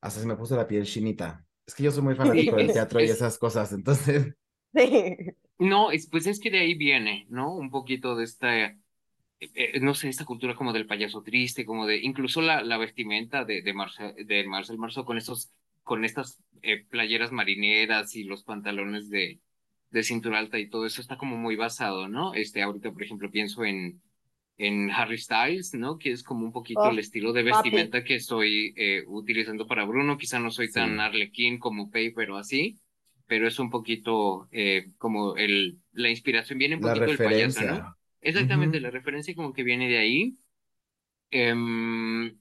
hasta 0.00 0.20
se 0.20 0.26
me 0.26 0.36
puso 0.36 0.56
la 0.56 0.66
piel 0.66 0.84
chinita. 0.86 1.44
Es 1.66 1.74
que 1.74 1.82
yo 1.84 1.90
soy 1.92 2.02
muy 2.02 2.14
fanático 2.16 2.56
del 2.56 2.72
teatro 2.72 3.00
y 3.00 3.08
es- 3.08 3.10
esas 3.10 3.38
cosas, 3.38 3.72
entonces, 3.72 4.34
Sí. 4.74 5.16
no, 5.58 5.90
es, 5.90 6.08
pues 6.08 6.26
es 6.26 6.40
que 6.40 6.50
de 6.50 6.60
ahí 6.60 6.74
viene, 6.74 7.26
¿no? 7.28 7.54
Un 7.54 7.70
poquito 7.70 8.16
de 8.16 8.24
esta, 8.24 8.76
eh, 9.54 9.80
no 9.80 9.94
sé, 9.94 10.08
esta 10.08 10.24
cultura 10.24 10.54
como 10.54 10.72
del 10.72 10.86
payaso 10.86 11.22
triste, 11.22 11.64
como 11.66 11.86
de, 11.86 11.98
incluso 11.98 12.40
la, 12.42 12.62
la 12.62 12.78
vestimenta 12.78 13.44
de, 13.44 13.62
de, 13.62 13.74
Marce- 13.74 14.14
de 14.24 14.44
Marcel 14.46 14.78
Marceau 14.78 15.04
con 15.04 15.18
estos, 15.18 15.52
con 15.82 16.04
estas 16.04 16.40
eh, 16.62 16.84
playeras 16.86 17.32
marineras 17.32 18.14
y 18.14 18.24
los 18.24 18.44
pantalones 18.44 19.08
de, 19.10 19.40
de 19.90 20.02
cintura 20.02 20.38
alta 20.38 20.58
y 20.58 20.68
todo 20.70 20.86
eso 20.86 21.00
está 21.00 21.16
como 21.18 21.36
muy 21.36 21.56
basado, 21.56 22.08
¿no? 22.08 22.34
Este, 22.34 22.62
ahorita, 22.62 22.92
por 22.92 23.02
ejemplo, 23.02 23.30
pienso 23.30 23.64
en, 23.64 24.00
en 24.58 24.90
Harry 24.90 25.18
Styles, 25.18 25.74
¿no? 25.74 25.98
Que 25.98 26.12
es 26.12 26.22
como 26.22 26.44
un 26.46 26.52
poquito 26.52 26.88
Oh, 26.88 26.90
el 26.90 26.98
estilo 26.98 27.32
de 27.32 27.42
papi. 27.48 27.82
vestimenta 27.82 28.04
que 28.04 28.14
estoy 28.16 28.74
eh, 28.76 29.02
utilizando 29.06 29.66
para 29.66 29.84
Bruno. 29.84 30.18
Quizá 30.18 30.38
no 30.38 30.50
soy 30.50 30.70
tan 30.72 31.00
Sí. 31.00 31.00
arlequín 31.00 31.58
como 31.58 31.90
Paper 31.90 32.30
o 32.32 32.36
así, 32.38 32.78
pero 33.26 33.48
es 33.48 33.58
un 33.58 33.70
poquito 33.70 34.48
eh, 34.52 34.92
como 34.98 35.36
el, 35.36 35.80
la 35.92 36.10
inspiración 36.10 36.58
viene 36.58 36.76
un 36.76 36.80
la 36.80 36.82
poquito 36.82 37.10
del 37.10 37.20
payaso, 37.22 37.64
¿no? 37.64 37.88
Exactamente, 38.22 38.80
la 38.80 38.90
referencia 38.90 39.34
como 39.34 39.52
que 39.52 39.62
viene 39.64 39.88
de 39.88 39.98
ahí. 39.98 40.38
Em, 41.30 42.38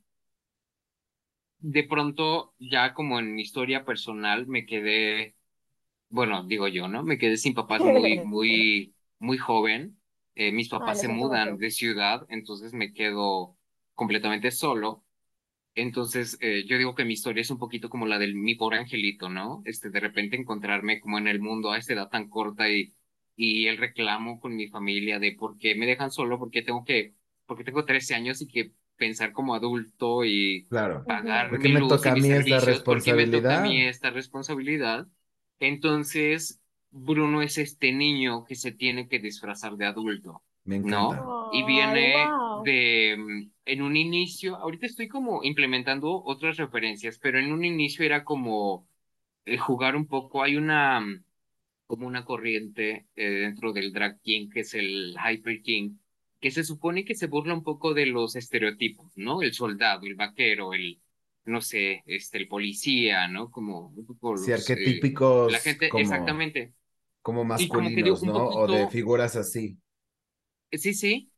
de 1.60 1.84
pronto, 1.84 2.56
ya 2.60 2.94
como 2.94 3.20
en 3.20 3.36
mi 3.36 3.42
historia 3.44 3.86
personal, 3.86 4.48
me 4.48 4.66
quedé, 4.66 5.36
bueno, 6.10 6.46
digo 6.46 6.68
yo, 6.68 6.88
¿no? 6.88 7.04
Me 7.04 7.18
quedé 7.18 7.38
sin 7.38 7.54
papás 7.56 7.86
muy, 7.86 8.20
muy, 8.26 8.96
muy 9.20 9.38
joven. 9.38 10.00
Eh, 10.36 10.52
mis 10.52 10.70
Ay, 10.70 10.80
papás 10.80 11.00
se 11.02 11.08
mudan 11.10 11.58
de 11.58 11.72
ciudad, 11.72 12.26
entonces 12.30 12.74
me 12.74 12.94
quedo 12.94 13.58
completamente 13.96 14.52
solo. 14.52 15.06
Entonces, 15.76 16.38
eh, 16.42 16.66
yo 16.68 16.78
digo 16.78 16.96
que 16.96 17.06
mi 17.06 17.14
historia 17.14 17.42
es 17.42 17.52
un 17.52 17.60
poquito 17.60 17.90
como 17.90 18.06
la 18.08 18.20
del 18.20 18.36
mi 18.36 18.56
pobre 18.56 18.78
angelito, 18.80 19.30
¿no? 19.30 19.62
Este, 19.66 19.90
de 19.90 20.00
repente 20.02 20.36
encontrarme 20.38 21.00
como 21.02 21.18
en 21.20 21.28
el 21.28 21.40
mundo 21.42 21.72
a 21.72 21.78
esta 21.78 21.94
edad 21.94 22.10
tan 22.10 22.30
corta 22.30 22.70
y, 22.70 22.94
y 23.36 23.68
el 23.68 23.78
reclamo 23.78 24.40
con 24.40 24.56
mi 24.56 24.68
familia 24.70 25.20
de 25.20 25.34
por 25.34 25.58
qué 25.58 25.76
me 25.76 25.86
dejan 25.86 26.12
solo, 26.12 26.40
por 26.40 26.52
qué 26.52 26.62
tengo 26.62 26.84
que, 26.86 27.16
porque 27.46 27.64
tengo 27.64 27.86
13 27.86 28.16
años 28.16 28.42
y 28.42 28.48
que 28.48 28.74
pensar 28.98 29.32
como 29.34 29.56
adulto 29.56 30.26
y 30.26 30.70
Claro. 30.70 31.06
pagar 31.06 31.50
¿Por 31.50 31.60
qué 31.60 31.68
mi 31.68 31.74
me 31.74 31.82
luz 31.82 31.84
toca 31.84 32.12
y 32.12 32.12
a 32.12 32.16
mis 32.16 32.26
mí 32.26 32.36
esta 32.36 32.60
servicios, 32.60 32.82
¿por 32.82 33.02
qué 33.04 33.14
me 33.14 33.28
toca 33.28 33.56
a 33.56 33.58
mí 33.58 33.82
responsabilidad? 33.82 33.84
esta 33.84 34.10
responsabilidad? 34.10 35.08
Entonces, 35.60 36.62
Bruno 36.90 37.42
es 37.42 37.58
este 37.58 37.92
niño 37.92 38.44
que 38.46 38.56
se 38.56 38.72
tiene 38.72 39.08
que 39.08 39.20
disfrazar 39.20 39.76
de 39.78 39.86
adulto. 39.86 40.44
Me 40.66 40.76
¿no? 40.82 41.10
encanta. 41.10 41.24
Y 41.50 41.64
Ay, 41.64 41.64
viene 41.64 42.14
wow. 42.14 42.52
de, 42.54 43.16
mm, 43.18 43.52
en 43.66 43.82
un 43.82 43.96
inicio, 43.98 44.56
ahorita 44.58 44.86
estoy 44.86 45.08
como 45.08 45.44
implementando 45.44 46.24
otras 46.24 46.58
referencias, 46.58 47.20
pero 47.20 47.40
en 47.40 47.52
un 47.52 47.64
inicio 47.66 48.06
era 48.06 48.24
como 48.24 48.88
eh, 49.46 49.58
jugar 49.58 49.96
un 49.96 50.08
poco, 50.08 50.44
hay 50.44 50.58
una, 50.58 51.00
mm, 51.02 51.24
como 51.92 52.08
una 52.08 52.26
corriente 52.26 53.08
eh, 53.16 53.30
dentro 53.30 53.74
del 53.74 53.92
drag 53.94 54.22
king, 54.22 54.50
que 54.50 54.62
es 54.62 54.74
el 54.76 55.16
hyper 55.18 55.62
king, 55.62 55.98
que 56.40 56.52
se 56.52 56.64
supone 56.64 57.06
que 57.06 57.16
se 57.16 57.28
burla 57.28 57.54
un 57.54 57.64
poco 57.64 57.94
de 57.94 58.06
los 58.08 58.36
estereotipos, 58.36 59.12
¿no? 59.18 59.42
El 59.42 59.54
soldado, 59.54 60.06
el 60.08 60.16
vaquero, 60.16 60.74
el, 60.74 61.02
no 61.46 61.62
sé, 61.62 62.04
este, 62.06 62.38
el 62.40 62.48
policía, 62.48 63.28
¿no? 63.28 63.52
Como 63.52 63.88
un 63.90 64.06
poco 64.06 64.36
Sí, 64.36 64.52
los, 64.52 64.72
eh, 64.76 65.12
arquetípicos 65.12 65.32
la 65.46 65.60
gente, 65.62 65.88
como, 65.88 66.42
exactamente. 66.42 66.74
como 67.24 67.44
como 67.68 67.90
masculinos, 67.92 68.24
un 68.24 68.32
¿no? 68.32 68.48
O 68.48 68.68
de 68.70 68.88
figuras 68.88 69.36
así. 69.38 69.80
sí, 70.72 70.94
sí, 70.94 71.32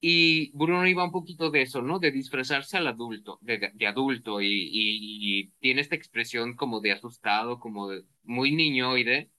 Y 0.00 0.52
Bruno 0.56 0.86
iba 0.88 1.04
un 1.04 1.12
poquito 1.12 1.50
de 1.50 1.62
eso, 1.62 1.82
¿no? 1.82 1.98
De 2.00 2.12
disfrazarse 2.12 2.76
al 2.78 2.86
adulto, 2.88 3.38
de, 3.42 3.58
de- 3.58 3.72
de 3.74 3.86
adulto, 3.88 4.40
y, 4.42 4.46
y, 4.48 5.40
y 5.42 5.48
tiene 5.60 5.80
esta 5.82 5.96
expresión 5.96 6.56
como 6.56 6.80
de 6.80 6.92
asustado, 6.92 7.60
como 7.60 7.88
de 7.90 8.04
muy 8.24 8.54
niñoide. 8.54 9.30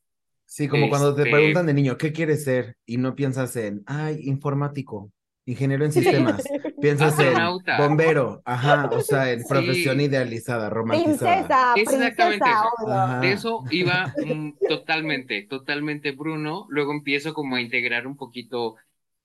Sí, 0.51 0.67
como 0.67 0.89
cuando 0.89 1.13
te 1.15 1.21
Este, 1.21 1.29
preguntan 1.29 1.65
de 1.67 1.73
niño, 1.75 1.97
¿qué 1.97 2.11
quieres 2.11 2.43
ser? 2.43 2.75
Y 2.85 2.97
no 2.97 3.15
piensas 3.15 3.55
en, 3.55 3.83
ay, 3.85 4.19
informático. 4.23 5.11
ingeniero 5.45 5.85
en 5.85 5.91
sistemas. 5.91 6.53
Piensas 6.79 7.19
en 7.19 7.55
Astronauta. 7.61 7.75
bombero, 7.75 8.41
ajá, 8.45 8.89
o 8.91 9.01
sea, 9.01 9.31
en 9.31 9.45
Sí. 9.45 9.47
profesión 9.47 9.99
idealizada, 10.01 10.69
romantizada. 10.69 11.55
Princesa, 11.55 11.73
Exactamente 11.73 12.49
princesa. 12.49 12.75
De 13.19 13.33
eso 13.33 13.65
iba 13.69 14.15
mm, 14.17 14.53
totalmente, 14.67 15.43
totalmente 15.43 16.13
Bruno. 16.13 16.65
Luego 16.69 16.93
empiezo 16.93 17.33
como 17.35 17.55
a 17.57 17.61
integrar 17.61 18.07
un 18.07 18.17
poquito 18.17 18.75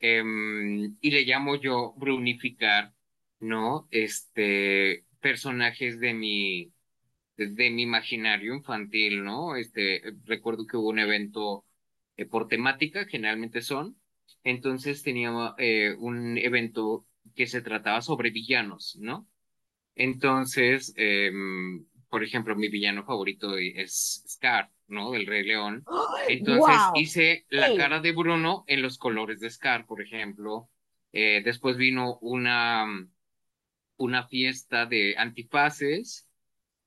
em, 0.01 0.97
y 1.01 1.11
le 1.13 1.23
llamo 1.25 1.57
yo 1.57 1.95
brunificar, 1.97 2.95
¿no? 3.41 3.89
Este, 3.91 5.07
personajes 5.21 6.01
de 6.01 6.15
mi, 6.15 6.74
de, 7.37 7.71
mi 7.71 7.83
imaginario 7.83 8.55
infantil, 8.55 9.25
¿no? 9.25 9.57
Este, 9.57 10.03
recuerdo 10.25 10.67
que 10.67 10.77
hubo 10.77 10.89
un 10.89 10.99
evento 10.99 11.65
eh, 12.17 12.27
por 12.27 12.49
temática, 12.49 13.05
generalmente 13.07 13.61
son. 13.61 13.97
Entonces 14.43 15.03
tenía 15.03 15.55
eh, 15.59 15.95
un 15.99 16.39
evento 16.39 17.07
que 17.35 17.47
se 17.47 17.63
trataba 17.63 18.03
sobre 18.03 18.31
villanos, 18.31 18.97
¿no? 19.01 19.27
Entonces, 19.95 20.93
em, 20.97 21.87
por 22.09 22.23
ejemplo, 22.23 22.55
mi 22.57 22.69
villano 22.69 23.05
favorito 23.05 23.57
es 23.57 24.25
Scar, 24.29 24.71
¿no? 24.89 25.13
Del 25.13 25.27
Rey 25.27 25.45
León. 25.45 25.85
Entonces 26.29 26.77
hice 26.95 27.47
la 27.49 27.69
Ey. 27.69 27.77
cara 27.77 28.01
de 28.01 28.13
Bruno 28.13 28.65
en 28.67 28.83
los 28.83 28.99
colores 28.99 29.41
de 29.41 29.51
Scar, 29.51 29.87
por 29.87 30.01
ejemplo. 30.03 30.69
Eh, 31.13 31.43
después 31.45 31.77
vino 31.77 32.19
una, 32.21 32.87
una 33.97 34.27
fiesta 34.27 34.87
de 34.87 35.17
antifaces 35.17 36.29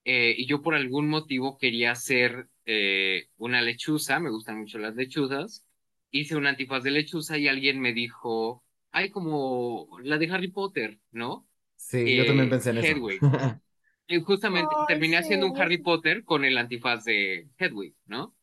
eh, 0.04 0.34
y 0.36 0.46
yo 0.46 0.62
por 0.62 0.74
algún 0.74 1.08
motivo 1.08 1.58
quería 1.58 1.92
hacer 1.92 2.48
eh, 2.66 3.28
una 3.36 3.62
lechuza, 3.62 4.20
me 4.20 4.30
gustan 4.30 4.58
mucho 4.60 4.78
las 4.78 4.94
lechuzas. 4.96 5.64
Hice 6.10 6.36
un 6.36 6.46
antifaz 6.46 6.82
de 6.84 6.90
lechuza 6.92 7.38
y 7.38 7.48
alguien 7.48 7.80
me 7.80 7.92
dijo, 7.92 8.64
ay, 8.92 9.10
como 9.10 9.88
la 10.02 10.18
de 10.18 10.30
Harry 10.30 10.48
Potter, 10.50 10.98
¿no? 11.12 11.46
Sí, 11.76 12.14
yo 12.14 12.26
también 12.26 12.48
eh, 12.48 12.50
pensé 12.50 12.70
en 12.70 12.78
eso. 12.78 13.04
Y 14.06 14.20
justamente 14.22 14.76
terminé 14.86 15.18
haciendo 15.18 15.46
un. 15.46 15.56
Harry 15.60 15.78
Potter 15.78 16.24
con 16.24 16.44
el 16.44 16.56
antifaz 16.58 17.04
de 17.04 17.48
Hedwig, 17.58 17.94
¿no? 18.06 18.34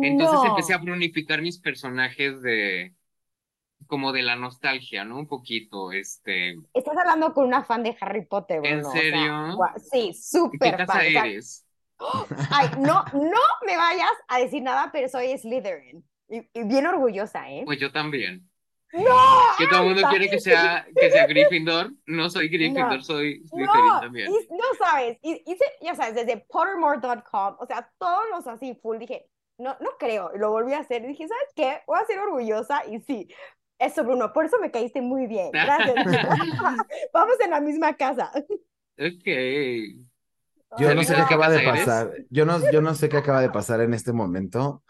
Entonces 0.00 0.42
No. 0.42 0.44
empecé 0.44 0.72
a 0.74 0.78
brunificar 0.78 1.42
mis 1.42 1.58
personajes 1.60 2.40
de 2.42 2.94
como 3.86 4.12
de 4.12 4.22
la 4.22 4.36
nostalgia, 4.36 5.04
¿no? 5.04 5.18
Un 5.18 5.26
poquito, 5.26 5.92
este, 5.92 6.56
Estás 6.74 6.96
hablando 6.96 7.32
con 7.34 7.46
una 7.46 7.64
fan 7.64 7.82
de 7.82 7.96
Harry 8.00 8.24
Potter, 8.26 8.60
¿En 8.64 8.80
Bruno. 8.80 8.88
o 8.88 8.92
sea, 8.92 9.00
serio? 9.02 9.56
sí, 9.90 10.06
¿qué 10.08 10.14
súper 10.14 10.76
casa 10.76 10.92
fan. 10.92 11.06
o 11.06 11.10
sea, 11.10 11.26
eres? 11.26 11.66
ay, 12.50 12.68
no, 12.78 13.04
no 13.12 13.40
me 13.66 13.76
vayas 13.76 14.10
a 14.28 14.38
decir 14.38 14.62
nada, 14.62 14.90
pero 14.92 15.08
soy 15.08 15.36
Slytherin. 15.36 16.04
Y, 16.28 16.38
y 16.54 16.64
bien 16.64 16.86
orgullosa, 16.86 17.50
¿eh? 17.50 17.62
Pues 17.64 17.78
yo 17.80 17.90
también. 17.92 18.46
¡No! 18.92 19.02
Que 19.58 19.66
todo 19.68 19.82
el 19.82 19.94
mundo 19.94 20.08
quiere 20.08 20.28
que 20.30 20.40
sea, 20.40 20.84
que 20.96 21.10
sea 21.10 21.26
Gryffindor. 21.26 21.92
No 22.06 22.28
soy 22.30 22.48
Gryffindor, 22.50 22.96
No. 22.96 23.02
soy 23.02 23.42
Slytherin 23.48 23.86
No, 23.86 24.00
también. 24.00 24.30
y- 24.30 24.48
no 24.54 24.64
sabes, 24.78 25.18
y- 25.22 25.42
hice, 25.46 25.64
ya 25.80 25.94
sabes, 25.94 26.14
desde 26.14 26.38
Pottermore.com, 26.48 27.56
o 27.58 27.66
sea, 27.66 27.90
todos 27.98 28.22
los 28.30 28.46
así 28.46 28.74
full, 28.82 28.98
dije, 28.98 29.26
no, 29.58 29.76
no 29.80 29.90
creo, 29.98 30.30
y 30.34 30.38
lo 30.38 30.50
volví 30.50 30.72
a 30.72 30.78
hacer, 30.78 31.04
y 31.04 31.08
dije, 31.08 31.28
¿sabes 31.28 31.48
qué? 31.54 31.82
Voy 31.86 31.98
a 32.00 32.04
ser 32.06 32.18
orgullosa, 32.18 32.82
y 32.86 32.98
sí, 33.00 33.28
eso, 33.80 34.04
Bruno, 34.04 34.32
por 34.32 34.44
eso 34.46 34.58
me 34.60 34.70
caíste 34.70 35.00
muy 35.02 35.26
bien, 35.26 35.58
gracias. 35.60 36.00
Vamos 37.12 37.40
en 37.40 37.50
la 37.50 37.60
misma 37.60 37.96
casa. 37.96 38.32
Ok. 38.98 39.26
Yo 40.74 40.92
no 40.92 41.02
¿Sabes 41.02 41.04
sé 41.04 41.14
qué 41.16 41.22
acaba 41.22 41.48
de 41.50 41.60
pasar. 41.60 42.12
Yo 42.30 42.46
no, 42.46 42.68
yo 42.68 42.80
no 42.82 42.94
sé 42.94 43.08
qué 43.08 43.18
acaba 43.18 43.40
de 43.40 43.50
pasar 43.50 43.80
en 43.80 43.94
este 43.94 44.12
momento, 44.12 44.84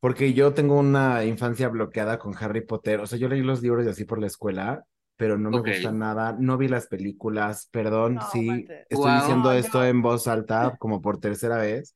porque 0.00 0.34
yo 0.34 0.54
tengo 0.54 0.78
una 0.78 1.24
infancia 1.24 1.68
bloqueada 1.68 2.18
con 2.18 2.34
Harry 2.38 2.62
Potter. 2.66 3.00
O 3.00 3.06
sea, 3.06 3.18
yo 3.18 3.28
leí 3.28 3.42
los 3.42 3.62
libros 3.62 3.86
y 3.86 3.90
así 3.90 4.04
por 4.06 4.20
la 4.20 4.28
escuela, 4.28 4.84
pero 5.16 5.38
no 5.38 5.50
me 5.52 5.60
Ok. 5.60 5.62
gusta 5.62 5.92
nada. 5.92 6.36
No 6.38 6.58
vi 6.58 6.68
las 6.68 6.88
películas, 6.88 7.68
perdón, 7.72 8.20
No, 8.20 8.22
sí, 8.22 8.74
estoy 8.88 9.12
Wow. 9.12 9.12
diciendo 9.14 9.52
No, 9.52 9.52
esto 9.52 9.84
en 9.84 10.02
voz 10.02 10.28
alta 10.28 10.76
como 10.78 11.02
por 11.02 11.20
tercera 11.20 11.58
vez, 11.58 11.94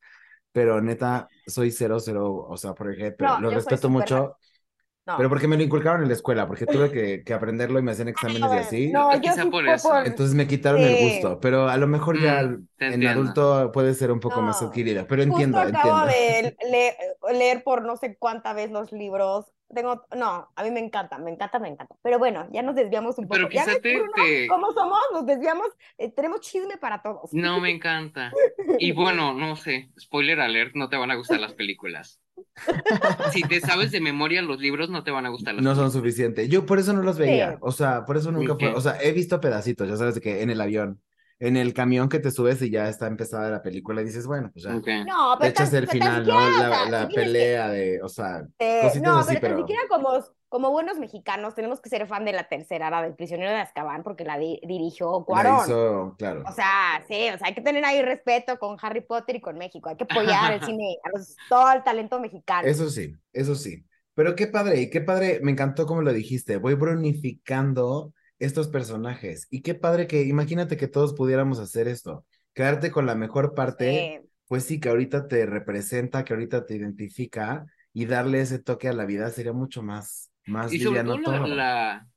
pero 0.51 0.81
neta, 0.81 1.31
soy 1.47 1.71
cero, 1.71 1.99
cero, 1.99 2.35
o 2.49 2.57
sea, 2.57 2.73
por 2.75 2.91
ejemplo, 2.93 3.35
No, 3.35 3.37
lo 3.37 3.51
respeto 3.51 3.89
mucho, 3.89 4.37
No. 5.07 5.15
pero 5.17 5.29
porque 5.29 5.47
me 5.47 5.55
lo 5.57 5.63
inculcaron 5.63 6.01
en 6.03 6.09
la 6.09 6.13
escuela, 6.15 6.45
porque 6.47 6.67
tuve 6.67 6.91
que, 6.91 7.23
que 7.23 7.33
aprenderlo 7.33 7.79
y 7.79 7.81
me 7.81 7.91
hacían 7.93 8.09
exámenes 8.09 8.51
y 8.53 8.57
así. 8.57 8.91
no, 8.91 9.15
yo 9.21 9.33
sí 9.33 9.45
por 9.49 9.67
eso. 9.67 9.87
por- 9.89 10.05
Entonces 10.05 10.35
me 10.35 10.47
quitaron 10.47 10.81
el 10.81 10.95
gusto, 10.97 11.39
pero 11.39 11.69
a 11.69 11.77
lo 11.77 11.87
mejor 11.87 12.19
ya 12.19 12.43
Mm, 12.43 12.67
en 12.79 13.07
adulto 13.07 13.71
puede 13.71 13.93
ser 13.93 14.11
un 14.11 14.19
poco 14.19 14.41
más 14.41 14.61
adquirida, 14.61 15.07
pero 15.07 15.23
Justo 15.23 15.33
entiendo, 15.37 15.59
acabo 15.59 16.05
entiendo. 16.07 16.57
de 16.61 16.67
le- 17.31 17.37
leer 17.37 17.63
por 17.63 17.83
no 17.83 17.97
sé 17.97 18.17
cuánta 18.17 18.53
vez 18.53 18.69
los 18.71 18.91
libros. 18.91 19.45
Tengo, 19.73 20.05
no, 20.15 20.49
a 20.55 20.63
mí 20.63 20.71
me 20.71 20.79
encanta, 20.79 21.17
me 21.17 21.31
encanta, 21.31 21.59
me 21.59 21.67
encanta. 21.67 21.95
Pero 22.01 22.19
bueno, 22.19 22.47
ya 22.51 22.61
nos 22.61 22.73
desviamos 22.75 23.17
un 23.17 23.25
poco. 23.27 23.35
Pero 23.35 23.49
¿Ya 23.49 23.65
quizá 23.65 23.79
te, 23.81 23.95
Bruno, 23.97 24.11
te- 24.15 24.47
cómo 24.47 24.71
somos? 24.71 24.99
Nos 25.11 25.25
desviamos, 25.25 25.67
eh, 25.97 26.09
tenemos 26.09 26.39
chisme 26.41 26.77
para 26.77 27.01
todos. 27.01 27.33
No, 27.33 27.59
me 27.59 27.69
encanta. 27.71 28.31
Y 28.79 28.91
bueno, 28.91 29.33
no 29.33 29.55
sé, 29.55 29.89
spoiler 29.99 30.39
alert, 30.39 30.75
no 30.75 30.87
te 30.89 30.97
van 30.97 31.11
a 31.11 31.15
gustar 31.15 31.39
las 31.39 31.53
películas. 31.53 32.21
Si 33.31 33.41
te 33.43 33.59
sabes 33.61 33.91
de 33.91 33.99
memoria 33.99 34.41
los 34.41 34.59
libros, 34.59 34.89
no 34.89 35.03
te 35.03 35.11
van 35.11 35.25
a 35.25 35.29
gustar 35.29 35.55
las 35.55 35.63
No 35.63 35.73
son 35.75 35.91
suficientes. 35.91 36.47
Yo 36.49 36.65
por 36.65 36.79
eso 36.79 36.93
no 36.93 37.01
los 37.01 37.17
veía, 37.17 37.53
Sí. 37.53 37.57
o 37.61 37.71
sea, 37.71 38.05
por 38.05 38.17
eso 38.17 38.31
nunca 38.31 38.55
fue, 38.55 38.69
o 38.73 38.81
sea, 38.81 39.01
he 39.01 39.11
visto 39.11 39.41
pedacitos, 39.41 39.87
ya 39.87 39.97
sabes 39.97 40.15
de 40.15 40.21
que 40.21 40.41
en 40.43 40.49
el 40.49 40.61
avión, 40.61 41.01
en 41.39 41.55
el 41.57 41.73
camión 41.73 42.09
que 42.09 42.19
te 42.19 42.31
subes 42.31 42.61
y 42.63 42.71
ya 42.71 42.89
está 42.89 43.07
empezada 43.07 43.49
la 43.51 43.61
película 43.61 44.01
y 44.01 44.05
dices, 44.05 44.25
bueno, 44.27 44.49
pues 44.51 44.65
ya, 44.65 44.75
Ok. 44.75 44.87
No, 45.05 45.37
te 45.37 45.39
pero 45.39 45.51
echas 45.51 45.69
tan- 45.71 45.79
el 45.83 45.87
pero 45.87 45.91
final, 45.91 46.25
¿no? 46.27 46.39
siquiera, 46.39 46.67
o 46.67 46.69
La, 46.69 46.69
sea, 46.77 46.89
la 46.89 47.07
tienes 47.07 47.09
que- 47.09 47.15
pelea 47.15 47.69
de, 47.69 48.01
o 48.01 48.09
sea, 48.09 48.47
eh, 48.59 48.79
cositas 48.83 49.01
no, 49.03 49.17
así, 49.19 49.37
pero 49.39 49.41
pero 49.41 49.57
siquiera 49.59 49.81
como, 49.89 50.09
como 50.49 50.71
buenos 50.71 50.97
mexicanos 50.97 51.53
tenemos 51.55 51.79
que 51.81 51.89
ser 51.89 52.07
fan 52.07 52.25
de 52.25 52.31
la 52.33 52.47
tercera, 52.47 52.89
la 52.89 53.01
del 53.03 53.15
prisionero 53.15 53.51
de 53.51 53.57
Azkaban, 53.57 54.01
porque 54.03 54.23
la 54.25 54.37
di- 54.39 54.59
dirigió 54.67 55.19
la 55.19 55.25
Cuarón. 55.25 55.59
hizo, 55.65 56.15
claro. 56.17 56.43
O 56.47 56.51
sea, 56.53 57.03
sí, 57.07 57.29
o 57.33 57.37
sea, 57.37 57.47
hay 57.47 57.53
que 57.53 57.61
tener 57.61 57.83
ahí 57.85 58.01
respeto 58.01 58.57
con 58.57 58.77
Harry 58.81 59.01
Potter 59.01 59.35
y 59.35 59.41
con 59.41 59.57
México. 59.57 59.89
Hay 59.89 59.97
que 59.97 60.05
apoyar 60.05 60.53
el 60.53 60.61
cine, 60.73 60.97
a 61.03 61.09
los- 61.17 61.35
todo 61.49 61.71
el 61.73 61.83
talento 61.83 62.19
mexicano. 62.19 62.67
Eso 62.67 62.89
sí, 62.89 63.13
eso 63.33 63.55
sí. 63.55 63.83
Pero 64.15 64.35
qué 64.35 64.47
padre, 64.47 64.81
y 64.81 64.89
qué 64.89 65.01
padre, 65.01 65.39
me 65.43 65.51
encantó 65.51 65.85
como 65.85 66.01
lo 66.01 66.11
dijiste, 66.13 66.57
voy 66.57 66.73
bronificando 66.73 68.13
estos 68.39 68.67
personajes. 68.67 69.47
Y 69.49 69.61
qué 69.61 69.75
padre 69.75 70.07
que, 70.07 70.23
imagínate 70.23 70.77
que 70.77 70.87
todos 70.87 71.13
pudiéramos 71.13 71.59
hacer 71.59 71.87
esto, 71.87 72.25
quedarte 72.53 72.91
con 72.91 73.05
la 73.05 73.15
mejor 73.15 73.53
parte, 73.55 74.13
Sí. 74.21 74.29
pues 74.47 74.63
sí, 74.65 74.79
que 74.79 74.89
ahorita 74.89 75.27
te 75.27 75.45
representa, 75.45 76.23
que 76.23 76.33
ahorita 76.33 76.65
te 76.65 76.75
identifica 76.75 77.65
y 77.93 78.05
darle 78.05 78.41
ese 78.41 78.59
toque 78.59 78.87
a 78.87 78.93
la 78.93 79.05
vida 79.05 79.29
sería 79.31 79.53
mucho 79.53 79.83
más, 79.83 80.31
más 80.45 80.71
Y 80.71 80.79
sobre 80.79 81.03
todo 81.03 81.17
la, 81.17 81.47
la- 81.47 82.07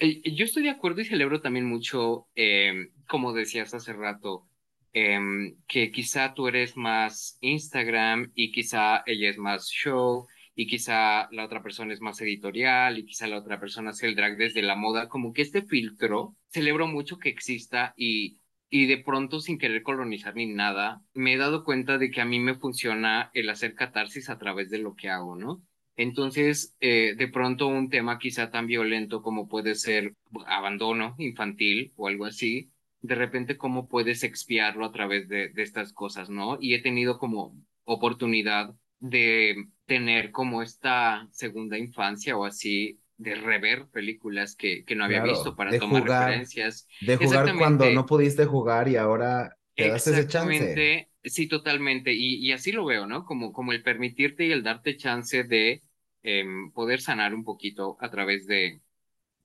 eh, 0.00 0.22
yo 0.34 0.44
estoy 0.44 0.64
de 0.64 0.70
acuerdo 0.70 1.00
y 1.00 1.04
celebro 1.04 1.40
también 1.40 1.66
mucho, 1.66 2.28
eh, 2.34 2.90
como 3.08 3.32
decías 3.32 3.74
hace 3.74 3.92
rato, 3.92 4.48
em, 4.92 5.56
que 5.68 5.90
quizá 5.90 6.34
tú 6.34 6.48
eres 6.48 6.76
más 6.76 7.38
Instagram 7.40 8.32
y 8.34 8.52
quizá 8.52 9.02
ella 9.06 9.30
es 9.30 9.38
más 9.38 9.68
show 9.68 10.26
y 10.60 10.66
quizá 10.66 11.28
la 11.30 11.44
otra 11.44 11.62
persona 11.62 11.92
es 11.94 12.00
más 12.00 12.20
editorial 12.20 12.98
y 12.98 13.06
quizá 13.06 13.28
la 13.28 13.38
otra 13.38 13.60
persona 13.60 13.90
hace 13.90 14.08
el 14.08 14.16
drag 14.16 14.36
desde 14.36 14.60
la 14.60 14.74
moda, 14.74 15.08
como 15.08 15.32
que 15.32 15.42
este 15.42 15.62
filtro 15.62 16.34
celebro 16.48 16.88
mucho 16.88 17.18
que 17.18 17.28
exista 17.28 17.94
y, 17.96 18.40
y 18.68 18.86
de 18.86 18.98
pronto 18.98 19.38
sin 19.38 19.56
querer 19.56 19.84
colonizar 19.84 20.34
ni 20.34 20.46
nada, 20.46 21.00
me 21.14 21.34
he 21.34 21.36
dado 21.36 21.62
cuenta 21.62 21.96
de 21.96 22.10
que 22.10 22.20
a 22.20 22.24
mí 22.24 22.40
me 22.40 22.56
funciona 22.56 23.30
el 23.34 23.50
hacer 23.50 23.76
catarsis 23.76 24.30
a 24.30 24.38
través 24.38 24.68
de 24.68 24.78
lo 24.78 24.96
que 24.96 25.08
hago, 25.08 25.36
¿no? 25.36 25.62
Entonces, 25.94 26.74
eh, 26.80 27.14
de 27.16 27.28
pronto 27.28 27.68
un 27.68 27.88
tema 27.88 28.18
quizá 28.18 28.50
tan 28.50 28.66
violento 28.66 29.22
como 29.22 29.46
puede 29.46 29.76
ser 29.76 30.16
abandono 30.48 31.14
infantil 31.18 31.92
o 31.94 32.08
algo 32.08 32.24
así, 32.24 32.72
de 33.00 33.14
repente 33.14 33.56
cómo 33.56 33.86
puedes 33.86 34.24
expiarlo 34.24 34.84
a 34.84 34.90
través 34.90 35.28
de, 35.28 35.50
de 35.50 35.62
estas 35.62 35.92
cosas, 35.92 36.30
¿no? 36.30 36.58
Y 36.60 36.74
he 36.74 36.82
tenido 36.82 37.16
como 37.16 37.54
oportunidad 37.84 38.74
de 39.00 39.68
tener 39.86 40.32
como 40.32 40.62
esta 40.62 41.28
segunda 41.32 41.78
infancia 41.78 42.36
o 42.36 42.44
así, 42.44 43.00
de 43.16 43.34
rever 43.34 43.88
películas 43.90 44.54
que, 44.56 44.84
que 44.84 44.94
no 44.94 45.04
había 45.04 45.20
Claro, 45.20 45.20
visto 45.20 45.56
para 45.56 45.76
de 45.76 45.78
tomar 45.78 46.02
jugar, 46.02 46.04
referencias. 46.04 46.86
De 47.00 47.16
jugar 47.16 47.54
cuando 47.54 47.90
no 47.90 48.06
pudiste 48.06 48.44
jugar 48.46 48.88
y 48.88 48.96
ahora 48.96 49.56
te 49.76 49.86
das 49.88 50.06
ese 50.06 50.26
chance. 50.26 50.84
Sí, 51.24 51.46
totalmente. 51.48 52.12
Y, 52.14 52.36
y 52.46 52.52
así 52.52 52.72
lo 52.72 52.84
veo, 52.84 53.06
¿no? 53.06 53.24
Como, 53.24 53.52
como 53.52 53.72
el 53.72 53.82
permitirte 53.82 54.46
y 54.46 54.52
el 54.52 54.62
darte 54.62 54.96
chance 54.96 55.44
de 55.44 55.82
em, 56.22 56.70
poder 56.72 57.00
sanar 57.00 57.34
un 57.34 57.44
poquito 57.44 57.96
a 58.00 58.10
través 58.10 58.46
de, 58.46 58.80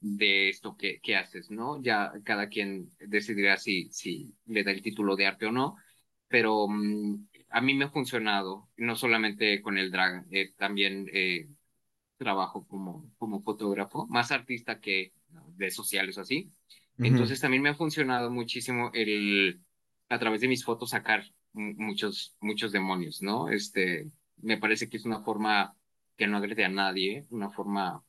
de 0.01 0.49
esto 0.49 0.77
que, 0.77 1.01
que 1.01 1.15
haces, 1.17 1.51
¿no? 1.51 1.81
Ya 1.83 2.13
cada 2.25 2.49
quien 2.49 2.91
decidirá 2.99 3.57
si, 3.57 3.91
si 3.91 4.35
le 4.47 4.63
da 4.63 4.71
el 4.71 4.81
título 4.83 5.15
de 5.15 5.27
arte 5.27 5.47
o 5.47 5.51
no, 5.53 5.77
pero 6.29 6.67
mm, 6.69 7.27
a 7.53 7.61
mí 7.61 7.75
me 7.75 7.85
ha 7.85 7.89
funcionado, 7.91 8.69
no 8.77 8.95
solamente 8.97 9.61
con 9.63 9.77
el 9.79 9.91
drag, 9.91 10.25
eh, 10.31 10.53
también 10.57 11.09
eh, 11.13 11.49
trabajo 12.17 12.67
como, 12.67 13.11
como 13.17 13.41
fotógrafo, 13.43 14.07
más 14.07 14.31
artista 14.31 14.79
que 14.79 15.13
de 15.55 15.71
sociales 15.71 16.17
o 16.17 16.21
así. 16.21 16.51
Ujú. 16.99 17.19
Entonces 17.19 17.39
también 17.41 17.63
me 17.63 17.69
ha 17.69 17.75
funcionado 17.75 18.31
muchísimo 18.31 18.91
el 18.93 19.61
a 20.09 20.19
través 20.19 20.41
de 20.41 20.47
mis 20.47 20.63
fotos 20.65 20.91
sacar 20.91 21.23
mu- 21.53 21.73
muchos 21.77 22.35
muchos 22.41 22.71
demonios, 22.71 23.21
¿no? 23.21 23.49
Este 23.49 24.09
me 24.37 24.57
parece 24.57 24.89
que 24.89 24.97
es 24.97 25.05
una 25.05 25.21
forma 25.23 25.75
que 26.17 26.27
no 26.27 26.37
agrede 26.37 26.65
a 26.65 26.69
nadie, 26.69 27.25
una 27.29 27.49
forma 27.51 28.03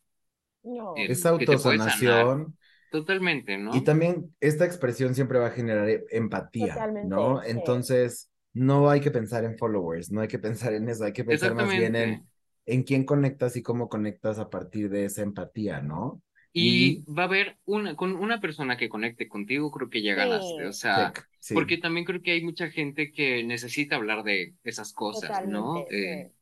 No. 0.65 1.07
Eh, 1.37 1.79
sanar. 1.79 2.35
autosanación. 2.35 2.57
Totalmente, 2.91 3.59
¿no? 3.59 3.71
Y 3.71 3.83
también 3.83 4.35
esta 4.41 4.65
expresión 4.65 5.15
siempre 5.15 5.39
va 5.39 5.49
a 5.49 5.51
generar 5.51 5.89
empatía, 6.11 6.91
Totalmente, 6.97 7.01
¿no? 7.01 7.43
sí. 7.53 7.61
Entonces, 7.63 8.31
no 8.55 8.91
hay 8.91 9.01
que 9.01 9.11
pensar 9.13 9.45
en 9.45 9.59
followers, 9.59 10.11
no 10.13 10.21
hay 10.23 10.29
que 10.29 10.39
pensar 10.41 10.75
en 10.75 10.89
eso, 10.89 11.05
hay 11.05 11.13
que 11.13 11.25
pensar 11.25 11.55
más 11.55 11.73
bien 11.75 11.97
en, 11.97 12.29
en 12.67 12.83
quién 12.85 13.05
conectas 13.05 13.57
y 13.57 13.63
cómo 13.63 13.89
conectas 13.89 14.39
a 14.39 14.51
partir 14.51 14.91
de 14.91 15.05
esa 15.07 15.23
empatía, 15.23 15.83
¿no? 15.83 16.23
Y 16.53 17.03
va 17.13 17.25
a 17.25 17.27
haber 17.27 17.59
una, 17.65 17.97
con 17.97 18.13
una 18.17 18.41
persona 18.41 18.77
que 18.77 18.89
conecte 18.89 19.29
contigo, 19.29 19.71
creo 19.73 19.91
que 19.91 20.03
ya 20.03 20.15
ganaste. 20.15 20.67
O 20.67 20.73
Sí. 20.73 20.79
sea, 20.81 21.15
Check, 21.15 21.29
sí. 21.41 21.55
porque 21.55 21.79
también 21.79 22.07
creo 22.07 22.23
que 22.23 22.33
hay 22.33 22.43
mucha 22.45 22.71
gente 22.71 23.11
que 23.13 23.43
necesita 23.45 23.97
hablar 23.97 24.23
de 24.25 24.55
esas 24.65 24.93
cosas, 24.93 25.45
¿no? 25.45 25.87
Eh, 25.91 26.33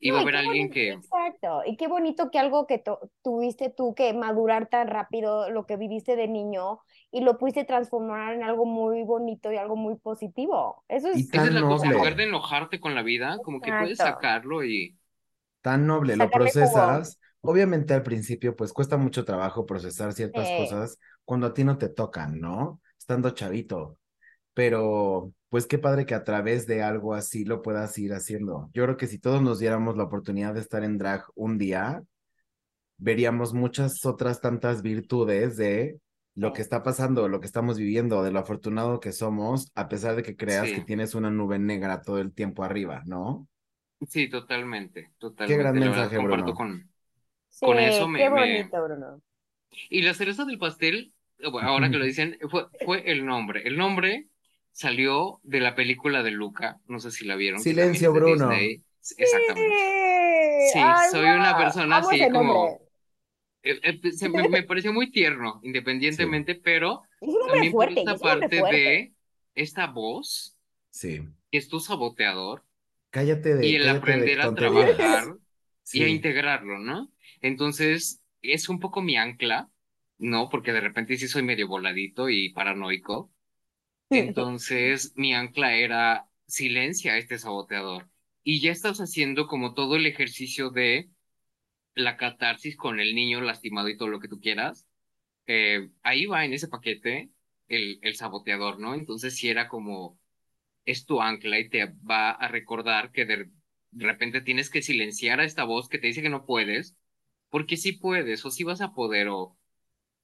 y 0.00 0.10
No, 0.10 0.12
va 0.12 0.18
a 0.20 0.22
haber 0.22 0.36
alguien 0.36 0.70
bonito, 0.70 0.70
que, 0.70 1.02
Exacto, 1.12 1.62
y 1.66 1.76
qué 1.76 1.88
bonito 1.88 2.30
que 2.30 2.38
algo 2.38 2.66
que 2.66 2.82
tuviste 3.22 3.70
tú 3.70 3.94
que 3.94 4.12
madurar 4.14 4.68
tan 4.68 4.88
rápido, 4.88 5.50
lo 5.50 5.66
que 5.66 5.76
viviste 5.76 6.16
de 6.16 6.28
niño, 6.28 6.80
y 7.12 7.22
lo 7.22 7.38
pudiste 7.38 7.64
transformar 7.64 8.34
en 8.34 8.42
algo 8.44 8.66
muy 8.66 9.02
bonito 9.04 9.52
y 9.52 9.56
algo 9.56 9.76
muy 9.76 9.96
positivo. 9.96 10.84
Eso 10.88 11.08
Y 11.12 11.22
es, 11.22 11.28
esa 11.32 11.48
es 11.48 11.54
tan 11.54 11.54
la 11.54 11.66
cosa, 11.66 11.86
en 11.86 11.92
noble. 11.92 11.94
lugar 11.94 12.16
de 12.16 12.24
enojarte 12.24 12.80
con 12.80 12.94
la 12.94 13.02
vida, 13.02 13.40
como 13.42 13.62
que 13.62 13.72
puedes 13.72 14.00
Exacto. 14.00 14.02
sacarlo 14.02 14.64
y 14.64 14.98
tan 15.62 15.86
noble, 15.86 16.16
lo 16.16 16.30
Sacarle 16.30 16.52
jugo. 16.52 16.80
procesas. 16.82 17.18
Obviamente 17.42 17.94
al 17.94 18.02
principio, 18.02 18.54
pues 18.56 18.72
cuesta 18.72 18.96
mucho 18.96 19.24
trabajo 19.24 19.64
procesar 19.66 20.12
ciertas 20.12 20.52
Sí. 20.52 20.52
cosas 20.52 20.98
cuando 21.24 21.46
a 21.46 21.54
ti 21.54 21.64
no 21.64 21.78
te 21.78 21.88
tocan, 21.88 22.40
¿no? 22.40 22.80
Estando 22.98 23.30
chavito. 23.30 23.98
Pero, 24.54 25.32
pues 25.50 25.66
qué 25.66 25.78
padre 25.78 26.06
que 26.06 26.14
a 26.14 26.24
través 26.24 26.66
de 26.66 26.82
algo 26.82 27.14
así 27.14 27.44
lo 27.44 27.62
puedas 27.62 27.96
ir 27.98 28.14
haciendo. 28.14 28.70
Yo 28.74 28.84
creo 28.84 28.96
que 28.98 29.06
si 29.08 29.18
todos 29.18 29.42
nos 29.42 29.58
diéramos 29.60 29.96
la 29.96 30.04
oportunidad 30.04 30.54
de 30.54 30.60
estar 30.60 30.84
en 30.84 30.98
drag 30.98 31.24
un 31.36 31.58
día, 31.58 32.02
veríamos 32.98 33.54
muchas 33.54 34.04
otras 34.06 34.40
tantas 34.40 34.82
virtudes 34.82 35.56
de 35.56 35.98
lo 36.40 36.52
que 36.54 36.62
está 36.62 36.82
pasando, 36.82 37.28
lo 37.28 37.38
que 37.40 37.46
estamos 37.46 37.76
viviendo, 37.76 38.22
de 38.22 38.30
lo 38.32 38.38
afortunado 38.38 38.98
que 38.98 39.12
somos, 39.12 39.70
a 39.74 39.88
pesar 39.88 40.16
de 40.16 40.22
que 40.22 40.36
creas 40.36 40.68
Sí. 40.68 40.74
que 40.76 40.80
tienes 40.80 41.14
una 41.14 41.30
nube 41.30 41.58
negra 41.58 42.00
todo 42.00 42.18
el 42.18 42.32
tiempo 42.32 42.64
arriba, 42.64 43.02
¿no? 43.06 43.46
sí, 44.08 44.30
totalmente, 44.30 45.02
Qué 45.02 45.10
totalmente. 45.18 45.62
gran 45.62 45.74
La 45.74 45.80
verdad, 45.80 45.96
mensaje, 45.96 46.16
comparto 46.16 46.44
Bruno. 46.44 46.56
con, 46.56 46.90
sí, 47.50 47.66
con 47.66 47.78
eso 47.78 48.08
me, 48.08 48.18
qué 48.18 48.30
me- 48.30 48.40
bonito, 48.40 48.82
Bruno. 48.82 49.22
Y 49.90 50.00
la 50.00 50.14
cereza 50.14 50.46
del 50.46 50.56
pastel, 50.58 51.12
bueno, 51.52 51.68
ahora 51.68 51.90
que 51.90 51.98
lo 51.98 52.04
dicen, 52.06 52.38
fue, 52.50 52.64
fue 52.86 53.10
el 53.10 53.26
nombre. 53.26 53.62
El 53.68 53.76
nombre 53.76 54.28
salió 54.72 55.40
de 55.42 55.60
la 55.60 55.74
película 55.74 56.22
de 56.22 56.30
Luca, 56.30 56.80
no 56.88 56.98
sé 57.00 57.10
si 57.10 57.26
la 57.26 57.36
vieron. 57.36 57.60
Silencio, 57.60 58.12
Bruno. 58.14 58.48
Disney. 58.48 58.82
Exactamente. 59.18 59.76
Sí, 60.72 60.72
Sí, 60.72 60.78
ay, 60.82 61.08
soy 61.10 61.24
una 61.26 61.56
persona 61.58 61.98
así 61.98 62.18
como- 62.30 62.54
nombre. 62.54 62.79
Eh, 63.62 63.80
eh, 63.82 64.12
se 64.12 64.28
me, 64.28 64.48
me 64.48 64.62
pareció 64.62 64.92
muy 64.92 65.10
tierno, 65.10 65.60
independientemente, 65.62 66.54
pero 66.54 67.02
Es 67.20 67.28
un 67.28 67.38
nombre 67.38 67.60
también 67.60 67.72
fuerte, 67.72 68.00
esta 68.00 68.12
es 68.12 68.22
un 68.22 68.28
nombre 68.28 68.48
parte 68.48 68.58
fuerte. 68.58 68.76
de 68.76 69.14
esta 69.54 69.86
voz, 69.86 70.56
Sí. 70.90 71.20
que 71.50 71.58
es 71.58 71.68
tu 71.68 71.80
saboteador, 71.80 72.64
Cállate 73.10 73.54
de, 73.56 73.66
y 73.66 73.74
el 73.76 73.82
cállate 73.82 74.16
de 74.16 74.30
aprender 74.30 74.40
a 74.40 74.54
trabajar 74.54 75.36
y 75.92 76.02
a 76.02 76.08
Sí, 76.08 76.08
integrarlo, 76.08 76.78
¿no? 76.78 77.12
Entonces, 77.40 78.22
es 78.42 78.68
un 78.68 78.80
poco 78.80 79.02
mi 79.02 79.16
ancla, 79.16 79.70
¿no? 80.18 80.48
Porque 80.48 80.72
de 80.72 80.80
repente 80.80 81.16
sí 81.16 81.28
soy 81.28 81.42
medio 81.42 81.68
voladito 81.68 82.28
y 82.28 82.50
paranoico. 82.52 83.32
Entonces, 84.10 85.12
mi 85.16 85.34
ancla 85.34 85.74
era 85.76 86.28
silencia 86.46 87.14
a 87.14 87.18
este 87.18 87.38
saboteador. 87.38 88.08
Y 88.42 88.60
ya 88.60 88.72
estás 88.72 88.98
haciendo 89.00 89.46
como 89.46 89.74
todo 89.74 89.96
el 89.96 90.06
ejercicio 90.06 90.70
de 90.70 91.10
la 91.94 92.16
catarsis 92.16 92.76
con 92.76 93.00
el 93.00 93.14
niño 93.14 93.40
lastimado 93.40 93.88
y 93.88 93.96
todo 93.96 94.08
lo 94.08 94.20
que 94.20 94.28
tú 94.28 94.40
quieras. 94.40 94.86
Eh, 95.46 95.90
ahí 96.02 96.26
va 96.26 96.44
en 96.44 96.52
ese 96.54 96.68
paquete 96.68 97.30
el, 97.68 97.98
el 98.02 98.16
saboteador, 98.16 98.80
¿no? 98.80 98.94
Entonces, 98.94 99.36
sí 99.36 99.48
era 99.50 99.68
como, 99.68 100.18
es 100.84 101.06
tu 101.06 101.20
ancla 101.22 101.58
y 101.58 101.68
te 101.70 101.86
va 102.08 102.30
a 102.32 102.48
recordar 102.48 103.12
que 103.12 103.24
de 103.26 103.50
de 103.90 104.06
repente 104.06 104.40
tienes 104.40 104.70
que 104.70 104.82
silenciar 104.82 105.40
a 105.40 105.44
esta 105.44 105.64
voz 105.64 105.88
que 105.88 105.98
te 105.98 106.06
dice 106.06 106.22
que 106.22 106.30
no 106.30 106.46
puedes, 106.46 106.96
porque 107.48 107.76
sí 107.76 107.92
puedes, 107.92 108.44
o 108.44 108.50
sí 108.50 108.64
vas 108.64 108.80
a 108.80 108.92
poder, 108.94 109.28
o 109.28 109.58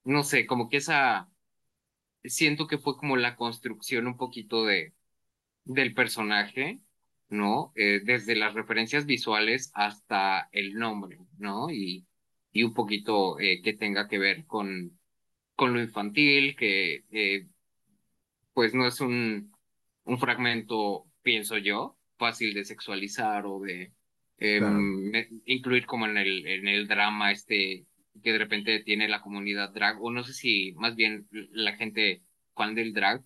no 0.05 0.25
sé, 0.25 0.47
como 0.47 0.69
que 0.69 0.79
esa, 0.79 1.31
siento 2.25 2.67
que 2.67 2.79
fue 2.79 2.97
como 2.97 3.17
la 3.17 3.37
construcción 3.37 4.07
un 4.07 4.17
poquito 4.17 4.65
de, 4.65 4.95
del 5.65 5.95
personaje, 5.95 6.81
¿no? 7.29 7.73
Eh, 7.77 8.01
desde 8.05 8.37
las 8.37 8.55
referencias 8.55 9.07
visuales 9.07 9.71
hasta 9.75 10.49
el 10.53 10.75
nombre, 10.75 11.19
¿no? 11.39 11.71
Y, 11.71 12.07
y 12.53 12.62
un 12.65 12.75
poquito 12.75 13.39
eh, 13.41 13.61
que 13.62 13.75
tenga 13.75 14.09
que 14.09 14.19
ver 14.19 14.47
con, 14.47 14.99
con 15.57 15.75
lo 15.75 15.81
infantil, 15.83 16.57
que 16.57 17.05
eh, 17.12 17.49
pues 18.53 18.75
no 18.75 18.87
es 18.87 19.01
un, 19.01 19.53
un 20.05 20.19
fragmento, 20.19 21.07
pienso 21.23 21.59
yo, 21.59 21.99
fácil 22.19 22.55
de 22.55 22.65
sexualizar 22.65 23.45
o 23.47 23.61
de 23.61 23.93
em, 24.39 24.65
Claro. 24.65 24.91
me- 25.11 25.29
incluir 25.47 25.87
como 25.87 26.07
en 26.07 26.17
el, 26.17 26.47
en 26.47 26.69
el 26.69 26.87
drama 26.89 27.33
este 27.33 27.87
que 28.23 28.33
de 28.33 28.39
repente 28.39 28.81
tiene 28.81 29.09
la 29.09 29.21
comunidad 29.23 29.73
drag, 29.75 30.03
o 30.03 30.11
no 30.11 30.25
sé 30.25 30.33
si 30.33 30.73
más 30.77 30.97
bien 30.97 31.29
la 31.31 31.75
gente 31.77 32.23
fan 32.55 32.75
del 32.75 32.95
drag, 32.95 33.23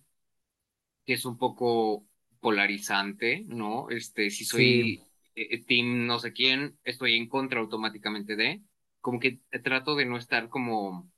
que 1.05 1.13
es 1.13 1.25
un 1.25 1.37
poco 1.37 2.05
polarizante, 2.41 3.45
¿no? 3.47 3.89
Este, 3.89 4.29
si 4.29 4.43
soy 4.43 5.01
eh, 5.35 5.47
eh, 5.51 5.63
team 5.63 6.05
no 6.05 6.19
sé 6.19 6.33
quién, 6.33 6.77
estoy 6.83 7.15
en 7.15 7.29
contra 7.29 7.61
automáticamente 7.61 8.35
de, 8.35 8.61
como 8.99 9.19
que 9.19 9.39
trato 9.63 9.95
de 9.95 10.05
no 10.05 10.17
estar 10.17 10.49
como 10.49 11.09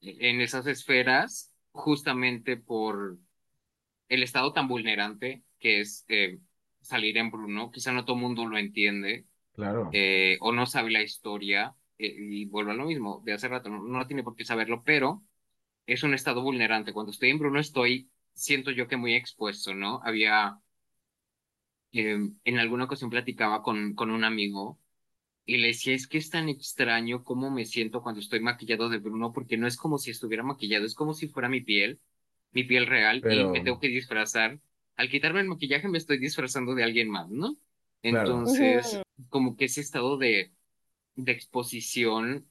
en 0.00 0.40
esas 0.40 0.66
esferas 0.66 1.52
justamente 1.72 2.56
por 2.56 3.18
el 4.08 4.22
estado 4.22 4.52
tan 4.52 4.68
vulnerante 4.68 5.42
que 5.58 5.80
es 5.80 6.04
eh, 6.08 6.38
salir 6.80 7.18
en 7.18 7.30
Bruno. 7.30 7.70
Quizá 7.70 7.92
no 7.92 8.04
todo 8.04 8.16
el 8.16 8.22
mundo 8.22 8.46
lo 8.46 8.58
entiende 8.58 9.26
claro. 9.52 9.90
eh, 9.92 10.38
o 10.40 10.52
no 10.52 10.66
sabe 10.66 10.90
la 10.90 11.02
historia 11.02 11.74
eh, 11.98 12.14
y 12.18 12.46
vuelvo 12.46 12.70
a 12.72 12.74
lo 12.74 12.84
mismo 12.84 13.22
de 13.24 13.32
hace 13.32 13.48
rato, 13.48 13.68
no, 13.68 13.82
no 13.82 14.06
tiene 14.06 14.22
por 14.22 14.36
qué 14.36 14.44
saberlo, 14.44 14.82
pero 14.84 15.22
es 15.86 16.02
un 16.02 16.14
estado 16.14 16.42
vulnerante. 16.42 16.92
Cuando 16.92 17.12
estoy 17.12 17.30
en 17.30 17.38
Bruno 17.38 17.60
estoy, 17.60 18.10
siento 18.36 18.70
yo 18.70 18.88
que 18.88 18.96
muy 18.96 19.14
expuesto, 19.16 19.74
¿no? 19.74 20.00
Había, 20.04 20.60
eh, 21.92 22.18
en 22.44 22.58
alguna 22.58 22.84
ocasión 22.84 23.10
platicaba 23.10 23.62
con, 23.62 23.94
con 23.94 24.10
un 24.10 24.24
amigo 24.24 24.80
y 25.46 25.58
le 25.58 25.68
decía, 25.68 25.94
es 25.94 26.08
que 26.08 26.18
es 26.18 26.30
tan 26.30 26.48
extraño 26.50 27.24
cómo 27.24 27.50
me 27.50 27.66
siento 27.66 28.02
cuando 28.02 28.20
estoy 28.22 28.40
maquillado 28.40 28.90
de 28.90 28.98
Bruno, 29.00 29.32
porque 29.34 29.58
no 29.58 29.68
es 29.68 29.76
como 29.78 29.98
si 29.98 30.12
estuviera 30.12 30.44
maquillado, 30.44 30.86
es 30.86 30.96
como 30.96 31.14
si 31.14 31.28
fuera 31.28 31.50
mi 31.50 31.62
piel, 31.62 32.00
mi 32.52 32.64
piel 32.64 32.86
real, 32.86 33.26
y 33.28 33.46
me 33.46 33.62
tengo 33.62 33.80
que 33.80 33.88
disfrazar. 33.88 34.60
Al 34.96 35.10
quitarme 35.10 35.40
el 35.42 35.48
maquillaje 35.48 35.88
me 35.88 35.98
estoy 35.98 36.18
disfrazando 36.18 36.74
de 36.76 36.84
alguien 36.84 37.10
más, 37.10 37.30
¿no? 37.30 37.58
Claro. 38.02 38.30
Entonces, 38.30 39.02
como 39.30 39.56
que 39.56 39.66
ese 39.66 39.82
estado 39.82 40.18
de, 40.18 40.54
de 41.16 41.32
exposición 41.32 42.50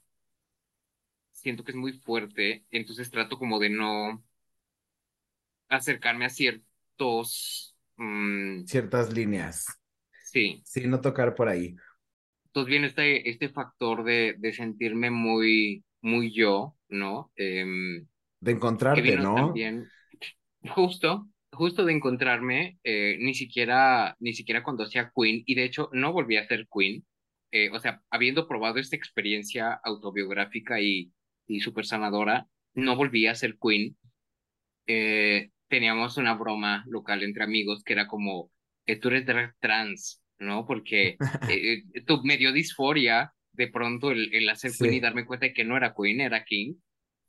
siento 1.32 1.64
que 1.64 1.72
es 1.72 1.78
muy 1.78 1.94
fuerte, 1.94 2.66
entonces 2.72 3.12
trato 3.12 3.38
como 3.40 3.60
de 3.60 3.70
no 3.70 4.25
acercarme 5.70 6.26
a 6.26 6.30
ciertos, 6.30 7.76
mm, 7.98 8.66
Ciertas 8.66 9.12
líneas. 9.14 9.66
sí, 10.24 10.64
Sí, 10.64 10.86
no 10.88 11.02
tocar 11.02 11.34
por 11.36 11.48
ahí. 11.50 11.76
entonces 12.48 12.70
viene 12.70 12.88
este, 12.88 13.30
este 13.30 13.50
factor 13.50 14.04
de, 14.04 14.36
de 14.38 14.54
sentirme 14.54 15.12
muy, 15.12 15.84
muy 16.02 16.34
yo, 16.34 16.76
¿no? 16.90 17.32
Em, 17.36 18.08
De 18.40 18.52
encontrarte, 18.52 19.18
¿no? 19.18 19.34
también 19.34 19.92
justo, 20.70 21.30
justo 21.52 21.86
de 21.86 21.94
encontrarme, 21.94 22.80
eh, 22.84 23.18
ni 23.20 23.34
siquiera, 23.36 24.16
ni 24.20 24.34
siquiera 24.34 24.64
cuando 24.64 24.84
hacía 24.84 25.12
Queen, 25.16 25.44
y 25.46 25.56
de 25.56 25.64
hecho 25.66 25.90
no 25.94 26.14
volví 26.14 26.38
a 26.38 26.48
ser 26.48 26.68
Queen, 26.74 27.06
eh, 27.52 27.70
o 27.72 27.80
sea, 27.80 28.02
habiendo 28.12 28.48
probado 28.48 28.80
esta 28.80 28.96
experiencia 28.96 29.80
autobiográfica 29.84 30.82
y, 30.82 31.12
y 31.48 31.60
súper 31.62 31.86
sanadora, 31.86 32.48
no 32.76 32.96
volví 32.96 33.28
a 33.28 33.36
ser 33.36 33.58
Queen. 33.60 33.98
Eh, 34.88 35.52
teníamos 35.68 36.18
una 36.18 36.36
broma 36.36 36.84
local 36.88 37.24
entre 37.24 37.44
amigos 37.44 37.84
que 37.84 37.94
era 37.94 38.08
como, 38.08 38.52
eh, 38.86 38.98
tú 38.98 39.10
eres 39.10 39.26
trans, 39.60 40.22
¿no? 40.40 40.66
Porque 40.66 41.18
eh, 41.50 41.84
eh, 41.94 42.02
tu- 42.06 42.24
me 42.24 42.38
dio 42.38 42.52
disforia 42.54 43.34
de 43.54 43.68
pronto 43.70 44.12
el, 44.12 44.34
el 44.34 44.50
hacer 44.50 44.72
Queen 44.78 44.94
y 44.94 45.00
darme 45.00 45.26
cuenta 45.26 45.46
de 45.48 45.54
que 45.54 45.64
no 45.64 45.78
era 45.78 45.94
Queen, 45.96 46.22
era 46.22 46.44
King. 46.44 46.76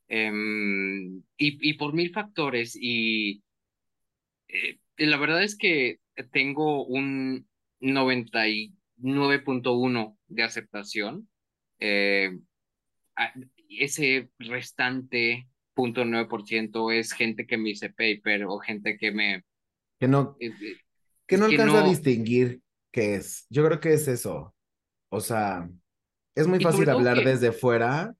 Em, 0.08 1.18
y, 1.36 1.70
y 1.70 1.74
por 1.74 1.92
mil 1.94 2.12
factores, 2.12 2.76
y 2.80 3.42
eh, 4.48 4.78
la 4.98 5.16
verdad 5.16 5.42
es 5.42 5.56
que 5.56 5.98
tengo 6.32 6.84
un 6.86 7.48
99.1 7.80 10.18
de 10.28 10.42
aceptación. 10.42 11.28
Eh, 11.78 12.30
ese 13.68 14.30
restante 14.38 15.48
punto 15.76 16.04
9% 16.04 16.90
es 16.90 17.12
gente 17.12 17.46
que 17.46 17.58
me 17.58 17.70
hice 17.70 17.90
paper 17.90 18.46
o 18.46 18.58
gente 18.58 18.96
que 18.96 19.12
me... 19.12 19.44
Que 20.00 20.08
no, 20.08 20.36
eh, 20.40 20.48
eh, 20.48 20.76
que 21.26 21.36
no 21.36 21.46
que 21.48 21.52
alcanza 21.56 21.80
a 21.80 21.84
no- 21.84 21.90
distinguir 21.90 22.62
qué 22.90 23.14
es. 23.16 23.46
Yo 23.50 23.64
creo 23.66 23.78
que 23.78 23.92
es 23.92 24.08
eso. 24.08 24.54
O 25.10 25.20
sea, 25.20 25.68
es 26.34 26.46
muy 26.48 26.58
fácil 26.60 26.88
hablar 26.88 27.18
que- 27.18 27.26
desde 27.26 27.52
fuera 27.52 28.14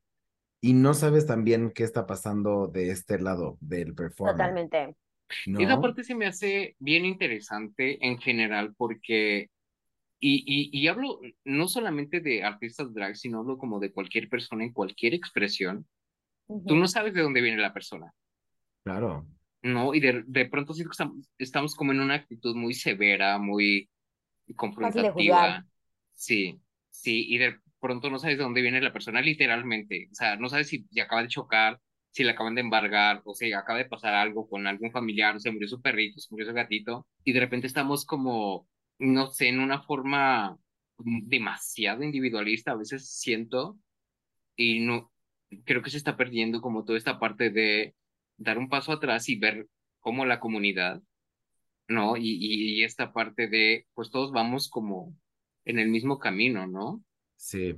y 0.61 0.75
no 0.75 0.95
sabes 0.95 1.27
también 1.27 1.71
qué 1.71 1.83
está 1.85 2.07
pasando 2.07 2.69
de 2.69 2.91
este 2.91 3.19
lado 3.19 3.57
del 3.61 3.95
performance. 3.95 4.37
Totalmente. 4.39 4.95
¿no? 5.47 5.61
Esa 5.61 5.81
parte 5.81 6.05
se 6.05 6.15
me 6.15 6.27
hace 6.27 6.77
bien 6.79 7.05
interesante 7.05 7.99
en 8.07 8.19
general 8.19 8.75
porque, 8.77 9.51
y, 10.21 10.45
y, 10.47 10.71
y 10.79 10.89
hablo 10.89 11.21
no 11.45 11.69
solamente 11.69 12.21
de 12.21 12.43
artistas 12.45 12.93
drag, 12.95 13.17
sino 13.17 13.41
hablo 13.41 13.59
como 13.59 13.81
de 13.81 13.93
cualquier 13.93 14.29
persona 14.29 14.65
en 14.65 14.73
cualquier 14.73 15.15
expresión, 15.15 15.87
tú 16.47 16.77
no 16.77 16.87
sabes 16.87 17.15
de 17.15 17.23
dónde 17.23 17.41
viene 17.41 17.61
la 17.61 17.73
persona, 17.73 18.13
Claro, 18.85 19.27
¿no? 19.63 19.95
Y 19.95 20.01
de, 20.01 20.23
de 20.27 20.47
pronto 20.47 20.75
que 20.75 20.83
estamos, 20.83 21.29
estamos 21.39 21.75
como 21.75 21.93
en 21.93 22.01
una 22.01 22.15
actitud 22.15 22.55
muy 22.55 22.75
severa, 22.75 23.39
muy 23.39 23.91
confrontativa. 24.55 25.65
Sí, 26.15 26.61
sí, 26.89 27.27
y 27.29 27.39
de 27.39 27.57
pronto 27.81 28.11
no 28.11 28.19
sabes 28.19 28.39
de 28.39 28.45
dónde 28.45 28.63
viene 28.63 28.81
la 28.81 28.93
persona 28.93 29.21
literalmente. 29.21 30.09
O 30.11 30.15
sea, 30.15 30.37
no 30.37 30.49
sabes 30.49 30.69
si, 30.69 30.87
si 30.91 31.01
acaba 31.01 31.23
de 31.23 31.29
chocar, 31.29 31.81
si 32.11 32.25
le 32.25 32.31
acaban 32.31 32.55
de 32.55 32.63
embargar, 32.63 33.21
o 33.25 33.35
si 33.35 33.53
acaba 33.53 33.79
de 33.79 33.85
pasar 33.87 34.15
algo 34.15 34.49
con 34.49 34.67
algún 34.67 34.91
familiar, 34.91 35.37
o 35.37 35.41
se 35.41 35.51
murió 35.51 35.69
su 35.69 35.83
perrito, 35.83 36.19
se 36.21 36.29
murió 36.31 36.47
su 36.47 36.55
gatito, 36.55 37.07
y 37.25 37.33
de 37.33 37.41
repente 37.41 37.67
estamos 37.67 38.07
como, 38.07 38.69
no 38.99 39.27
sé, 39.27 39.49
en 39.49 39.61
una 39.61 39.83
forma 39.83 40.57
demasiado 40.99 42.03
individualista, 42.03 42.73
a 42.73 42.77
veces 42.77 43.11
siento, 43.11 43.79
y 44.57 44.81
no, 44.81 45.13
creo 45.65 45.83
que 45.83 45.91
se 45.91 45.97
está 45.99 46.17
perdiendo 46.17 46.61
como 46.61 46.85
toda 46.85 46.99
esta 46.99 47.19
parte 47.19 47.51
de 47.51 47.95
dar 48.37 48.59
un 48.59 48.69
paso 48.69 48.93
atrás 48.93 49.29
y 49.29 49.37
ver 49.39 49.67
cómo 50.01 50.25
la 50.27 50.41
comunidad, 50.41 51.03
¿no? 51.89 52.17
Y, 52.17 52.23
y, 52.41 52.81
y 52.81 52.85
esta 52.85 53.13
parte 53.13 53.49
de, 53.49 53.87
pues 53.95 54.11
todos 54.11 54.33
vamos 54.33 54.69
como 54.69 55.15
en 55.65 55.79
el 55.79 55.89
mismo 55.89 56.19
camino, 56.19 56.67
¿no? 56.67 57.03
sí. 57.37 57.75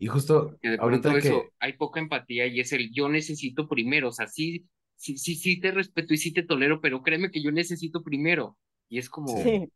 Y 0.00 0.06
justo 0.06 0.56
Que 0.62 0.70
de 0.70 0.78
ahorita 0.78 1.10
pronto 1.10 1.12
que, 1.12 1.18
eso, 1.18 1.44
hay 1.58 1.72
poca 1.74 2.00
empatía 2.00 2.46
y 2.46 2.60
es 2.60 2.72
el 2.72 2.92
yo 2.92 3.08
necesito 3.08 3.68
primero, 3.68 4.08
o 4.08 4.12
sea, 4.12 4.28
sí, 4.28 4.66
sí, 4.96 5.18
sí, 5.18 5.34
sí 5.34 5.60
te 5.60 5.72
respeto 5.72 6.14
y 6.14 6.18
sí 6.18 6.32
te 6.32 6.44
tolero, 6.44 6.80
pero 6.80 7.02
créeme 7.02 7.30
que 7.30 7.42
yo 7.42 7.50
necesito 7.52 8.02
primero. 8.02 8.56
Y 8.88 8.98
es 8.98 9.10
como, 9.10 9.36
Sí. 9.42 9.68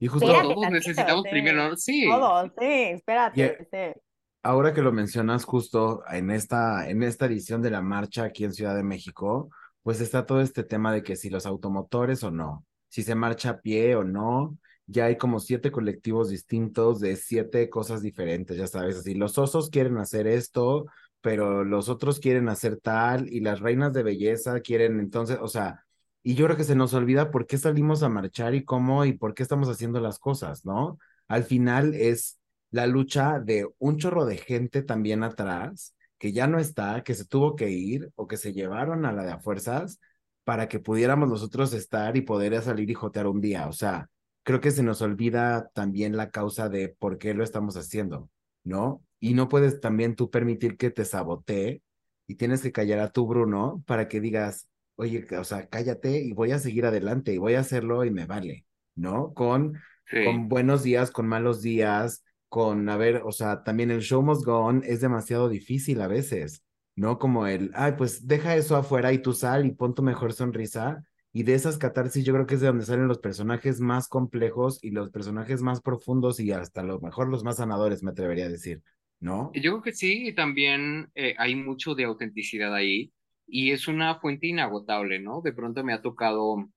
y 0.00 0.06
justo 0.08 0.26
Espérate 0.26 0.54
todos 0.54 0.62
tantito, 0.62 0.70
necesitamos 0.70 1.22
sí. 1.24 1.30
primero, 1.30 1.68
¿no? 1.68 1.76
Sí. 1.76 2.04
Todo, 2.04 2.46
sí, 2.58 2.66
espérate, 2.94 3.68
sí. 3.70 4.00
Ahora 4.42 4.72
que 4.74 4.82
lo 4.82 4.92
mencionas 4.92 5.44
justo 5.44 6.02
en 6.10 6.30
esta, 6.30 6.88
en 6.88 7.02
esta 7.02 7.26
edición 7.26 7.62
de 7.62 7.70
la 7.70 7.82
marcha 7.82 8.24
aquí 8.24 8.44
en 8.44 8.52
Ciudad 8.52 8.74
de 8.74 8.82
México, 8.82 9.50
pues 9.82 10.00
está 10.00 10.26
todo 10.26 10.40
este 10.40 10.64
tema 10.64 10.92
de 10.92 11.02
que 11.02 11.16
si 11.16 11.30
los 11.30 11.46
automotores 11.46 12.22
o 12.24 12.30
no, 12.30 12.64
si 12.88 13.02
se 13.02 13.14
marcha 13.14 13.50
a 13.50 13.60
pie 13.60 13.96
o 13.96 14.04
no, 14.04 14.58
ya 14.86 15.06
hay 15.06 15.16
como 15.16 15.40
siete 15.40 15.70
colectivos 15.70 16.30
distintos 16.30 17.00
de 17.00 17.16
siete 17.16 17.70
cosas 17.70 18.02
diferentes, 18.02 18.56
ya 18.56 18.66
sabes, 18.66 18.96
así 18.96 19.14
los 19.14 19.38
osos 19.38 19.70
quieren 19.70 19.98
hacer 19.98 20.26
esto, 20.26 20.86
pero 21.20 21.64
los 21.64 21.88
otros 21.88 22.18
quieren 22.20 22.48
hacer 22.48 22.78
tal 22.78 23.28
y 23.28 23.40
las 23.40 23.60
reinas 23.60 23.92
de 23.92 24.02
belleza 24.02 24.60
quieren 24.60 25.00
entonces, 25.00 25.38
o 25.40 25.48
sea, 25.48 25.84
y 26.22 26.34
yo 26.34 26.46
creo 26.46 26.56
que 26.56 26.64
se 26.64 26.74
nos 26.74 26.92
olvida 26.94 27.30
por 27.30 27.46
qué 27.46 27.56
salimos 27.58 28.02
a 28.02 28.08
marchar 28.08 28.54
y 28.54 28.64
cómo 28.64 29.04
y 29.04 29.12
por 29.14 29.34
qué 29.34 29.42
estamos 29.42 29.68
haciendo 29.68 30.00
las 30.00 30.18
cosas, 30.18 30.64
¿no? 30.66 30.98
Al 31.28 31.44
final 31.44 31.94
es 31.94 32.39
la 32.70 32.86
lucha 32.86 33.40
de 33.40 33.68
un 33.78 33.96
chorro 33.98 34.24
de 34.26 34.36
gente 34.36 34.82
también 34.82 35.22
atrás, 35.22 35.94
que 36.18 36.32
ya 36.32 36.46
no 36.46 36.58
está, 36.58 37.02
que 37.02 37.14
se 37.14 37.24
tuvo 37.24 37.56
que 37.56 37.70
ir 37.70 38.10
o 38.14 38.26
que 38.26 38.36
se 38.36 38.52
llevaron 38.52 39.04
a 39.06 39.12
la 39.12 39.24
de 39.24 39.32
a 39.32 39.38
fuerzas 39.40 39.98
para 40.44 40.68
que 40.68 40.78
pudiéramos 40.80 41.28
nosotros 41.28 41.72
estar 41.72 42.16
y 42.16 42.22
poder 42.22 42.60
salir 42.62 42.90
y 42.90 42.94
jotear 42.94 43.26
un 43.26 43.40
día. 43.40 43.68
O 43.68 43.72
sea, 43.72 44.08
creo 44.42 44.60
que 44.60 44.70
se 44.70 44.82
nos 44.82 45.02
olvida 45.02 45.70
también 45.74 46.16
la 46.16 46.30
causa 46.30 46.68
de 46.68 46.88
por 46.88 47.18
qué 47.18 47.34
lo 47.34 47.44
estamos 47.44 47.76
haciendo, 47.76 48.30
¿no? 48.64 49.02
Y 49.18 49.34
no 49.34 49.48
puedes 49.48 49.80
también 49.80 50.16
tú 50.16 50.30
permitir 50.30 50.76
que 50.76 50.90
te 50.90 51.04
sabotee 51.04 51.82
y 52.26 52.34
tienes 52.36 52.62
que 52.62 52.72
callar 52.72 53.00
a 53.00 53.10
tu 53.10 53.26
Bruno 53.26 53.82
para 53.86 54.08
que 54.08 54.20
digas, 54.20 54.68
oye, 54.96 55.26
o 55.38 55.44
sea, 55.44 55.68
cállate 55.68 56.20
y 56.20 56.32
voy 56.32 56.52
a 56.52 56.58
seguir 56.58 56.86
adelante 56.86 57.32
y 57.32 57.38
voy 57.38 57.54
a 57.54 57.60
hacerlo 57.60 58.04
y 58.04 58.10
me 58.10 58.26
vale, 58.26 58.64
¿no? 58.94 59.32
Con, 59.34 59.78
Sí. 60.06 60.24
con 60.24 60.48
buenos 60.48 60.82
días, 60.82 61.10
con 61.12 61.28
malos 61.28 61.62
días, 61.62 62.24
con, 62.50 62.88
a 62.88 62.96
ver, 62.96 63.22
o 63.24 63.32
sea, 63.32 63.62
también 63.62 63.90
el 63.92 64.00
show 64.00 64.22
must 64.22 64.44
go 64.44 64.58
on 64.58 64.82
es 64.84 65.00
demasiado 65.00 65.48
difícil 65.48 66.02
a 66.02 66.08
veces, 66.08 66.64
¿no? 66.96 67.18
Como 67.18 67.46
el, 67.46 67.70
ay, 67.74 67.92
pues 67.96 68.26
deja 68.26 68.56
eso 68.56 68.76
afuera 68.76 69.12
y 69.12 69.22
tú 69.22 69.32
sal 69.32 69.64
y 69.64 69.70
pon 69.70 69.94
tu 69.94 70.02
mejor 70.02 70.32
sonrisa. 70.32 71.02
Y 71.32 71.44
de 71.44 71.54
esas 71.54 71.78
catarsis 71.78 72.24
yo 72.24 72.32
creo 72.34 72.46
que 72.46 72.56
es 72.56 72.60
de 72.60 72.66
donde 72.66 72.84
salen 72.84 73.06
los 73.06 73.20
personajes 73.20 73.80
más 73.80 74.08
complejos 74.08 74.82
y 74.82 74.90
los 74.90 75.10
personajes 75.10 75.62
más 75.62 75.80
profundos 75.80 76.40
y 76.40 76.50
hasta 76.50 76.82
lo 76.82 77.00
mejor 77.00 77.28
los 77.28 77.44
más 77.44 77.58
sanadores, 77.58 78.02
me 78.02 78.10
atrevería 78.10 78.46
a 78.46 78.50
decir, 78.50 78.82
¿no? 79.20 79.52
Yo 79.54 79.70
creo 79.70 79.82
que 79.82 79.92
sí, 79.92 80.26
y 80.26 80.34
también 80.34 81.08
eh, 81.14 81.36
hay 81.38 81.54
mucho 81.54 81.94
de 81.94 82.02
autenticidad 82.02 82.74
ahí 82.74 83.12
y 83.46 83.70
es 83.70 83.86
una 83.86 84.18
fuente 84.18 84.48
inagotable, 84.48 85.20
¿no? 85.20 85.40
De 85.40 85.52
pronto 85.52 85.84
me 85.84 85.92
ha 85.92 86.02
tocado 86.02 86.68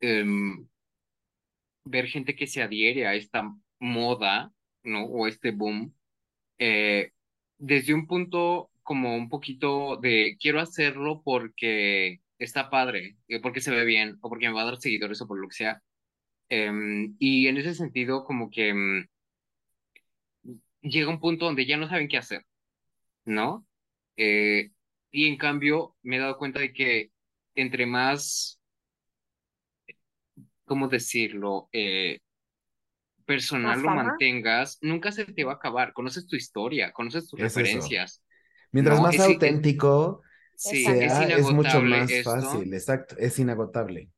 em, 0.00 0.66
ver 1.84 2.06
gente 2.08 2.36
que 2.36 2.46
se 2.46 2.62
adhiere 2.62 3.06
a 3.06 3.14
esta 3.14 3.50
moda, 3.80 4.52
¿no? 4.84 5.04
O 5.06 5.26
este 5.26 5.52
boom, 5.52 5.94
eh, 6.58 7.12
desde 7.58 7.94
un 7.94 8.06
punto 8.06 8.70
como 8.82 9.16
un 9.16 9.28
poquito 9.28 9.96
de 9.98 10.36
quiero 10.40 10.60
hacerlo 10.60 11.22
porque 11.24 12.20
está 12.38 12.70
padre, 12.70 13.16
eh, 13.28 13.40
porque 13.40 13.60
se 13.60 13.70
ve 13.70 13.84
bien, 13.84 14.18
o 14.22 14.28
porque 14.28 14.48
me 14.48 14.54
va 14.54 14.62
a 14.62 14.66
dar 14.66 14.78
seguidores 14.78 15.20
o 15.22 15.28
por 15.28 15.40
lo 15.40 15.48
que 15.48 15.54
sea. 15.56 15.82
Em, 16.48 17.16
y 17.18 17.48
en 17.48 17.56
ese 17.58 17.74
sentido, 17.74 18.24
como 18.24 18.50
que 18.50 18.68
em, 18.70 19.06
llega 20.82 21.10
un 21.10 21.20
punto 21.20 21.46
donde 21.46 21.66
ya 21.66 21.76
no 21.76 21.88
saben 21.88 22.08
qué 22.08 22.18
hacer, 22.18 22.44
¿no? 23.24 23.66
Eh, 24.16 24.70
y 25.10 25.28
en 25.28 25.36
cambio, 25.38 25.96
me 26.02 26.16
he 26.16 26.20
dado 26.20 26.38
cuenta 26.38 26.60
de 26.60 26.72
que 26.72 27.12
entre 27.54 27.86
más, 27.86 28.60
¿cómo 30.64 30.88
decirlo? 30.88 31.68
Eh, 31.72 32.20
personal 33.24 33.80
¿Más 33.80 33.82
lo 33.82 33.90
mantengas, 33.90 34.78
nunca 34.82 35.12
se 35.12 35.24
te 35.26 35.44
va 35.44 35.52
a 35.52 35.54
acabar. 35.56 35.92
Conoces 35.92 36.26
tu 36.26 36.36
historia, 36.36 36.92
conoces 36.92 37.28
tus 37.28 37.38
Es 37.38 37.56
eso. 37.58 38.00
referencias. 38.00 38.22
Mientras 38.72 39.00
No, 39.00 39.02
más 39.02 39.18
es 39.18 39.20
auténtico 39.20 40.22
Sí, 40.54 40.76
Exacto. 40.76 41.04
es 41.04 41.18
sea, 41.18 41.28
es 41.28 41.50
mucho 41.50 41.82
inagotable 41.82 41.82
más 41.82 42.18
esto. 42.20 42.68
fácil, 42.68 42.72
exacto, 42.74 43.16
es 43.18 43.38
inagotable. 43.38 44.10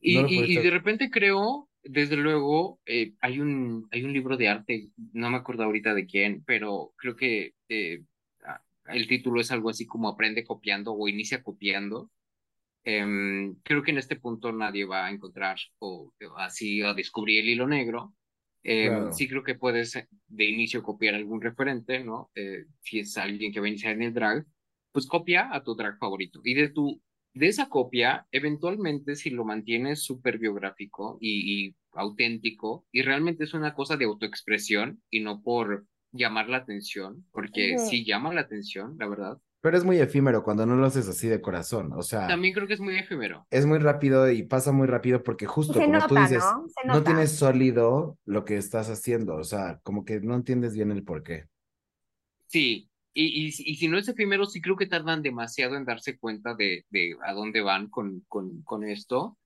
Y, 0.00 0.20
No 0.20 0.26
y, 0.52 0.54
y 0.54 0.58
de 0.58 0.70
repente 0.70 1.10
creo, 1.10 1.68
desde 1.82 2.16
luego, 2.16 2.80
eh, 2.86 3.14
hay 3.20 3.40
un, 3.40 3.88
hay 3.90 4.04
un 4.04 4.12
libro 4.12 4.36
de 4.36 4.48
arte, 4.48 4.90
no 5.12 5.30
me 5.30 5.36
acuerdo 5.38 5.64
ahorita 5.64 5.94
de 5.94 6.06
quién, 6.06 6.42
pero 6.44 6.92
creo 6.96 7.16
que 7.16 7.54
eh, 7.68 8.02
ah, 8.44 8.62
el 8.86 9.06
título 9.08 9.40
es 9.40 9.50
algo 9.50 9.70
así 9.70 9.86
como 9.86 10.08
Aprende 10.08 10.44
copiando 10.44 10.92
o 10.94 11.08
Inicia 11.08 11.42
copiando. 11.42 12.10
Em, 12.84 13.56
creo 13.64 13.82
que 13.82 13.92
en 13.92 13.98
este 13.98 14.16
punto 14.16 14.52
nadie 14.52 14.84
va 14.86 15.06
a 15.06 15.10
encontrar 15.12 15.58
o, 15.80 16.12
o 16.30 16.38
así 16.38 16.82
a 16.82 16.94
descubrir 16.94 17.40
el 17.42 17.50
hilo 17.50 17.66
negro. 17.68 18.14
Em, 18.62 19.10
Claro. 19.10 19.12
sí 19.12 19.28
creo 19.28 19.42
que 19.42 19.54
puedes 19.54 19.96
eh, 19.96 20.08
de 20.28 20.44
inicio 20.44 20.82
copiar 20.82 21.14
algún 21.14 21.40
referente, 21.40 22.04
¿no? 22.04 22.30
Eh, 22.34 22.66
si 22.82 23.00
es 23.00 23.16
alguien 23.16 23.52
que 23.52 23.60
va 23.60 23.66
a 23.66 23.68
iniciar 23.70 23.94
en 23.94 24.02
el 24.02 24.14
drag, 24.14 24.46
pues 24.92 25.06
copia 25.06 25.48
a 25.54 25.62
tu 25.62 25.74
drag 25.74 25.98
favorito. 25.98 26.40
Y 26.44 26.54
de 26.54 26.68
tu, 26.70 27.02
de 27.34 27.48
esa 27.48 27.68
copia, 27.68 28.26
eventualmente 28.32 29.14
si 29.16 29.30
lo 29.30 29.44
mantienes 29.44 30.02
súper 30.02 30.38
biográfico 30.38 31.16
y, 31.20 31.68
y 31.68 31.76
auténtico, 31.92 32.86
y 32.92 33.02
realmente 33.02 33.44
es 33.44 33.54
una 33.54 33.74
cosa 33.74 33.96
de 33.96 34.04
autoexpresión 34.06 35.02
y 35.10 35.20
no 35.20 35.42
por 35.42 35.86
llamar 36.12 36.48
la 36.48 36.58
atención, 36.58 37.26
porque 37.32 37.78
Ujú. 37.78 37.78
sí 37.78 38.04
llama 38.04 38.34
la 38.34 38.42
atención, 38.42 38.96
la 38.98 39.08
verdad. 39.08 39.38
Pero 39.60 39.76
es 39.76 39.84
muy 39.84 39.98
efímero 39.98 40.42
cuando 40.42 40.66
no 40.66 40.76
lo 40.76 40.86
haces 40.86 41.08
así 41.08 41.28
de 41.28 41.40
corazón, 41.40 41.92
o 41.94 42.02
sea, 42.02 42.28
También 42.28 42.54
creo 42.54 42.66
que 42.66 42.72
es 42.74 42.80
muy 42.80 42.96
efímero. 42.96 43.46
es 43.50 43.66
muy 43.66 43.78
rápido 43.78 44.30
y 44.30 44.42
pasa 44.44 44.72
muy 44.72 44.86
rápido 44.86 45.22
porque 45.22 45.46
justo 45.46 45.78
se 45.78 45.84
como 45.84 46.06
tú 46.06 46.14
dices, 46.16 46.38
¿no? 46.38 46.66
Se 46.68 46.86
no 46.86 46.98
nota. 46.98 47.04
tienes 47.04 47.32
sólido 47.32 48.18
lo 48.24 48.44
que 48.44 48.56
estás 48.56 48.88
haciendo, 48.90 49.36
o 49.36 49.44
sea, 49.44 49.80
como 49.82 50.04
que 50.04 50.20
no 50.20 50.34
entiendes 50.36 50.74
bien 50.74 50.90
el 50.92 51.04
por 51.04 51.22
qué. 51.22 51.46
Sí, 52.46 52.90
y, 53.14 53.46
y, 53.46 53.52
si- 53.52 53.64
y 53.70 53.76
si 53.76 53.88
no 53.88 53.98
es 53.98 54.08
efímero, 54.08 54.46
sí 54.46 54.60
creo 54.60 54.76
que 54.76 54.86
tardan 54.86 55.22
demasiado 55.22 55.76
en 55.76 55.84
darse 55.84 56.18
cuenta 56.18 56.54
de, 56.54 56.84
de 56.90 57.16
a 57.24 57.32
dónde 57.32 57.60
van 57.60 57.88
con, 57.88 58.20
con, 58.28 58.62
con 58.62 58.84
esto. 58.84 59.38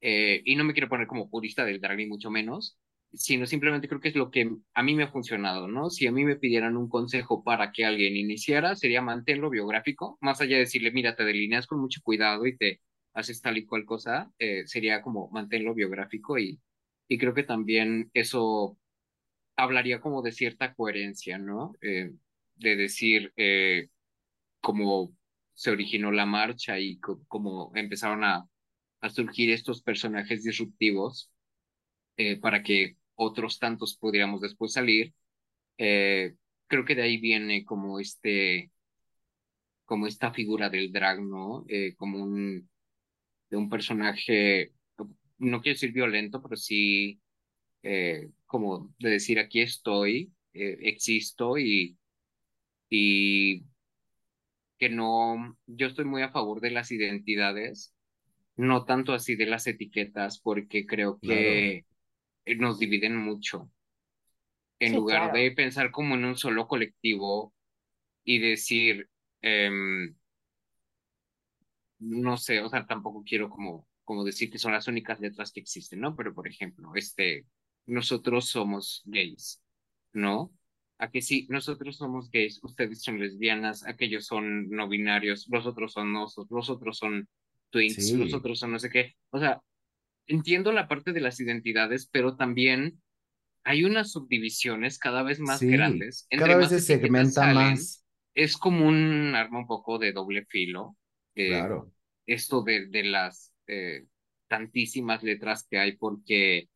Eh, 0.00 0.42
y 0.44 0.56
no 0.56 0.64
me 0.64 0.72
quiero 0.74 0.88
poner 0.88 1.06
como 1.06 1.30
purista 1.30 1.64
del 1.64 1.80
drag, 1.80 1.98
ni 1.98 2.06
mucho 2.06 2.30
menos, 2.30 2.78
sino 3.12 3.46
simplemente 3.46 3.88
creo 3.88 4.00
que 4.00 4.08
es 4.08 4.14
lo 4.16 4.30
que 4.30 4.50
a 4.74 4.82
mí 4.82 4.94
me 4.94 5.04
ha 5.04 5.08
funcionado, 5.12 5.66
¿no? 5.68 5.90
Si 5.90 6.06
a 6.06 6.12
mí 6.12 6.24
me 6.24 6.36
pidieran 6.36 6.76
un 6.76 6.88
consejo 6.88 7.42
para 7.44 7.72
que 7.72 7.84
alguien 7.84 8.16
iniciara, 8.16 8.76
sería 8.76 9.02
mantenerlo 9.02 9.50
biográfico, 9.50 10.18
más 10.20 10.40
allá 10.40 10.54
de 10.56 10.60
decirle, 10.62 10.92
mira, 10.92 11.16
te 11.16 11.24
delineas 11.24 11.66
con 11.66 11.80
mucho 11.80 12.00
cuidado 12.04 12.46
y 12.46 12.56
te 12.56 12.80
haces 13.14 13.40
tal 13.42 13.58
y 13.58 13.66
cual 13.66 13.84
cosa, 13.84 14.30
eh, 14.38 14.62
sería 14.66 15.02
como 15.02 15.28
mantenerlo 15.30 15.74
biográfico 15.74 16.38
y, 16.38 16.60
y 17.08 17.18
creo 17.18 17.34
que 17.34 17.42
también 17.42 18.10
eso 18.14 18.78
hablaría 19.56 20.00
como 20.00 20.22
de 20.22 20.32
cierta 20.32 20.74
coherencia, 20.74 21.38
¿no? 21.38 21.74
Eh, 21.82 22.12
de 22.56 22.76
decir 22.76 23.32
eh, 23.36 23.88
cómo 24.60 25.14
se 25.54 25.70
originó 25.70 26.12
la 26.12 26.26
marcha 26.26 26.78
y 26.78 26.98
cómo 27.00 27.72
empezaron 27.74 28.24
a, 28.24 28.46
a 29.00 29.10
surgir 29.10 29.50
estos 29.52 29.82
personajes 29.82 30.42
disruptivos 30.44 31.30
para 32.40 32.62
que 32.62 32.96
otros 33.20 33.58
tantos 33.58 33.96
pudiéramos 33.96 34.40
después 34.40 34.72
salir. 34.72 35.14
Eh, 35.78 36.34
creo 36.66 36.84
que 36.84 36.94
de 36.94 37.02
ahí 37.02 37.18
viene 37.18 37.64
como 37.64 38.00
este 38.00 38.70
como 39.84 40.06
esta 40.06 40.32
figura 40.32 40.70
del 40.70 40.92
drag, 40.92 41.20
¿no? 41.20 41.64
Eh, 41.68 41.94
como 41.96 42.22
un, 42.22 42.70
de 43.50 43.56
un 43.56 43.68
personaje, 43.68 44.72
no 45.38 45.60
quiero 45.60 45.74
decir 45.74 45.92
violento, 45.92 46.40
pero 46.40 46.56
sí 46.56 47.20
eh, 47.82 48.30
como 48.46 48.94
de 48.98 49.10
decir 49.10 49.38
aquí 49.38 49.60
estoy, 49.60 50.32
existo 50.52 51.58
y, 51.58 51.96
y 52.88 53.64
que 54.78 54.88
no, 54.88 55.56
yo 55.66 55.86
estoy 55.86 56.04
muy 56.04 56.22
a 56.22 56.30
favor 56.30 56.60
de 56.60 56.70
las 56.70 56.90
identidades, 56.90 57.94
no 58.56 58.84
tanto 58.84 59.12
así 59.12 59.36
de 59.36 59.46
las 59.46 59.66
etiquetas, 59.66 60.40
porque 60.40 60.86
creo 60.86 61.18
que 61.20 61.84
nos 62.58 62.78
dividen 62.78 63.16
mucho. 63.16 63.70
En 64.78 64.90
Sí, 64.90 64.96
lugar 64.96 65.30
claro. 65.30 65.38
de 65.38 65.50
pensar 65.52 65.90
como 65.90 66.14
en 66.14 66.24
un 66.24 66.36
solo 66.36 66.66
colectivo 66.66 67.54
y 68.24 68.38
decir, 68.38 69.08
em, 69.42 70.14
no 71.98 72.36
sé, 72.36 72.60
o 72.60 72.68
sea, 72.68 72.86
tampoco 72.86 73.22
quiero 73.24 73.50
como, 73.50 73.86
como 74.04 74.24
decir 74.24 74.50
que 74.50 74.58
son 74.58 74.72
las 74.72 74.88
únicas 74.88 75.20
letras 75.20 75.52
que 75.52 75.60
existen, 75.60 76.00
¿no? 76.00 76.16
Pero, 76.16 76.34
por 76.34 76.48
ejemplo, 76.48 76.92
este, 76.94 77.46
nosotros 77.86 78.48
somos 78.48 79.02
gays, 79.04 79.62
¿no? 80.12 80.52
A 80.98 81.10
que 81.10 81.22
sí, 81.22 81.46
nosotros 81.50 81.96
somos 81.96 82.30
gays, 82.30 82.62
ustedes 82.62 83.02
son 83.02 83.18
lesbianas, 83.18 83.86
aquellos 83.86 84.26
son 84.26 84.68
no 84.70 84.88
binarios, 84.88 85.46
los 85.50 85.66
otros 85.66 85.92
son 85.92 86.12
nosotros, 86.12 86.50
los 86.50 86.70
otros 86.70 86.98
son 86.98 87.28
twins, 87.70 87.96
Sí. 87.96 88.16
los 88.16 88.34
otros 88.34 88.58
son 88.58 88.72
no 88.72 88.78
sé 88.78 88.90
qué. 88.90 89.16
O 89.30 89.38
sea, 89.38 89.62
entiendo 90.26 90.72
la 90.72 90.88
parte 90.88 91.12
de 91.12 91.20
las 91.20 91.40
identidades, 91.40 92.08
pero 92.10 92.36
también 92.36 93.02
hay 93.64 93.84
unas 93.84 94.12
subdivisiones 94.12 94.98
cada 94.98 95.22
vez 95.22 95.40
más 95.40 95.66
Sí, 95.66 95.66
grandes. 95.68 96.26
Entre 96.30 96.54
cada 96.54 96.56
vez 96.56 96.70
se 96.70 96.80
segmenta 96.80 97.46
salen, 97.46 97.46
más. 97.46 98.04
es 98.34 98.56
como 98.56 98.88
un 98.88 99.34
arma 99.36 99.60
un 99.60 99.66
poco 99.66 99.98
de 99.98 100.12
doble 100.12 100.44
filo. 100.46 100.96
eh, 101.36 101.68
Claro. 101.68 101.92
esto 102.26 102.62
de, 102.62 102.86
de 102.88 103.04
las 103.04 103.54
eh, 103.66 104.06
tantísimas 104.48 105.22
letras 105.22 105.66
que 105.70 105.78
hay, 105.78 105.96
porque 105.96 106.68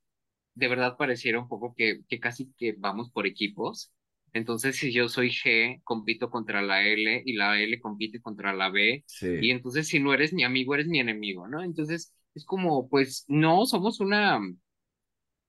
de 0.54 0.68
verdad 0.68 0.96
pareciera 0.96 1.38
un 1.40 1.48
poco 1.48 1.74
que, 1.76 2.00
que 2.08 2.20
casi 2.20 2.52
que 2.56 2.74
vamos 2.78 3.10
por 3.10 3.26
equipos. 3.26 3.92
Entonces, 4.32 4.76
si 4.76 4.92
yo 4.92 5.08
soy 5.08 5.30
G, 5.30 5.80
compito 5.84 6.30
contra 6.30 6.62
la 6.62 6.82
L 6.86 7.22
y 7.24 7.34
la 7.34 7.60
L 7.60 7.80
compite 7.80 8.20
contra 8.20 8.52
la 8.52 8.70
B. 8.70 9.04
Y 9.38 9.50
Sí. 9.50 9.50
entonces, 9.50 9.88
si 9.88 10.00
no 10.00 10.12
eres 10.14 10.32
mi 10.32 10.44
amigo, 10.44 10.74
eres 10.74 10.86
mi 10.88 11.00
enemigo, 11.00 11.48
¿no? 11.48 11.62
Entonces, 11.62 12.12
es 12.34 12.44
como, 12.44 12.88
pues, 12.88 13.24
no, 13.28 13.66
somos 13.66 14.00
una, 14.00 14.40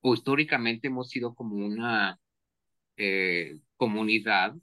o 0.00 0.14
históricamente 0.14 0.88
hemos 0.88 1.08
sido 1.10 1.34
como 1.34 1.56
una 1.56 2.18
eh, 2.96 3.58
comunidad 3.76 4.54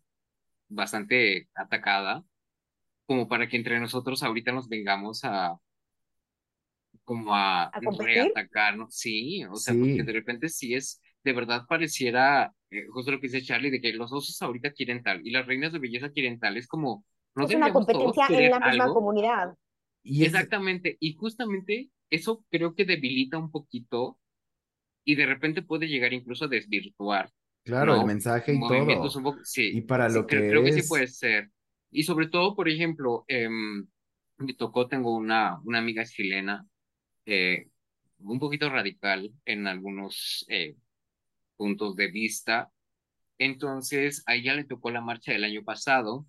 bastante 0.69 1.49
atacada, 1.55 2.23
como 3.05 3.27
para 3.27 3.47
que 3.47 3.57
entre 3.57 3.79
nosotros 3.79 4.23
ahorita 4.23 4.51
nos 4.51 4.69
vengamos 4.69 5.23
a, 5.23 5.57
como 7.03 7.35
a 7.35 7.65
¿A 7.65 7.79
reatacarnos, 7.99 8.95
sí, 8.95 9.43
o 9.45 9.55
sea, 9.55 9.73
porque 9.73 10.03
de 10.03 10.13
repente 10.13 10.49
sí 10.49 10.73
es, 10.73 11.01
de 11.23 11.33
verdad 11.33 11.65
pareciera, 11.67 12.53
eh, 12.69 12.87
justo 12.89 13.11
lo 13.11 13.19
que 13.19 13.27
dice 13.27 13.43
Charlie, 13.43 13.71
de 13.71 13.81
que 13.81 13.93
los 13.93 14.11
osos 14.11 14.41
ahorita 14.41 14.71
quieren 14.71 15.03
tal 15.03 15.25
y 15.25 15.31
las 15.31 15.45
reinas 15.45 15.73
de 15.73 15.79
belleza 15.79 16.11
quieren 16.11 16.39
tal, 16.39 16.57
es 16.57 16.67
como, 16.67 17.05
¿no 17.35 17.45
Es 17.45 17.53
una 17.53 17.73
competencia 17.73 18.27
en 18.29 18.49
la 18.49 18.59
misma 18.59 18.85
algo? 18.85 18.93
comunidad. 18.93 19.55
Y 20.01 20.25
es, 20.25 20.33
Exactamente, 20.33 20.97
y 20.99 21.15
justamente 21.15 21.89
eso 22.15 22.45
creo 22.49 22.75
que 22.75 22.85
debilita 22.85 23.37
un 23.37 23.51
poquito 23.51 24.19
y 25.03 25.15
de 25.15 25.25
repente 25.25 25.61
puede 25.61 25.87
llegar 25.87 26.13
incluso 26.13 26.45
a 26.45 26.47
desvirtuar, 26.47 27.31
claro, 27.63 27.93
el 27.95 28.01
¿no? 28.01 28.05
mensaje 28.05 28.53
y 28.53 28.59
todo. 28.59 29.23
poco, 29.23 29.39
sí, 29.43 29.71
Y 29.73 29.81
para 29.81 30.09
sí, 30.09 30.15
lo 30.15 30.27
creo, 30.27 30.41
que 30.41 30.49
creo 30.49 30.63
que 30.63 30.73
sí 30.73 30.79
es, 30.79 30.87
puede 30.87 31.07
ser. 31.07 31.49
Y 31.91 32.03
sobre 32.03 32.27
todo, 32.27 32.55
por 32.55 32.69
ejemplo, 32.69 33.25
em, 33.27 33.87
me 34.37 34.53
tocó, 34.53 34.87
tengo 34.87 35.15
una, 35.15 35.59
una 35.63 35.79
amiga 35.79 36.05
chilena, 36.05 36.65
eh, 37.25 37.67
un 38.19 38.39
poquito 38.39 38.69
radical 38.69 39.31
en 39.45 39.67
algunos 39.67 40.45
eh, 40.49 40.75
puntos 41.57 41.95
de 41.95 42.07
vista. 42.11 42.71
Entonces, 43.37 44.23
a 44.27 44.35
ella 44.35 44.53
le 44.55 44.63
tocó 44.65 44.91
la 44.91 45.01
marcha 45.01 45.31
del 45.31 45.43
año 45.43 45.63
pasado 45.63 46.25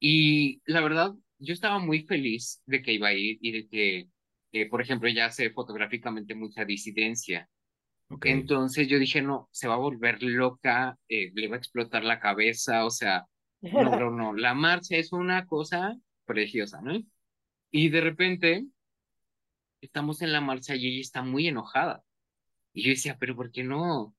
y 0.00 0.62
la 0.66 0.80
verdad, 0.80 1.14
yo 1.38 1.52
estaba 1.52 1.78
muy 1.78 2.04
feliz 2.04 2.62
de 2.66 2.82
que 2.82 2.92
iba 2.92 3.08
a 3.08 3.14
ir 3.14 3.38
y 3.40 3.52
de 3.52 3.68
que, 3.68 4.08
eh, 4.62 4.68
por 4.68 4.80
ejemplo, 4.80 5.08
ella 5.08 5.26
hace 5.26 5.50
fotográficamente 5.50 6.34
mucha 6.34 6.64
disidencia. 6.64 7.48
Entonces 8.22 8.88
yo 8.88 8.98
dije, 8.98 9.20
no, 9.20 9.48
se 9.52 9.68
va 9.68 9.74
a 9.74 9.78
volver 9.78 10.22
loca, 10.22 10.96
eh, 11.08 11.30
le 11.34 11.48
va 11.48 11.56
a 11.56 11.58
explotar 11.58 12.04
la 12.04 12.18
cabeza, 12.18 12.86
o 12.86 12.90
sea, 12.90 13.26
no, 13.60 13.70
no, 14.00 14.10
no, 14.10 14.34
la 14.34 14.54
marcha 14.54 14.96
es 14.96 15.12
una 15.12 15.46
cosa 15.46 15.94
preciosa, 16.24 16.80
¿no? 16.80 16.98
Y 17.70 17.90
de 17.90 18.00
repente 18.00 18.64
estamos 19.82 20.22
en 20.22 20.32
la 20.32 20.40
marcha 20.40 20.74
y 20.74 20.86
ella 20.86 21.00
está 21.00 21.22
muy 21.22 21.48
enojada. 21.48 22.02
Y 22.72 22.82
yo 22.84 22.90
decía, 22.90 23.16
pero 23.18 23.36
¿por 23.36 23.50
qué 23.50 23.62
no? 23.62 24.14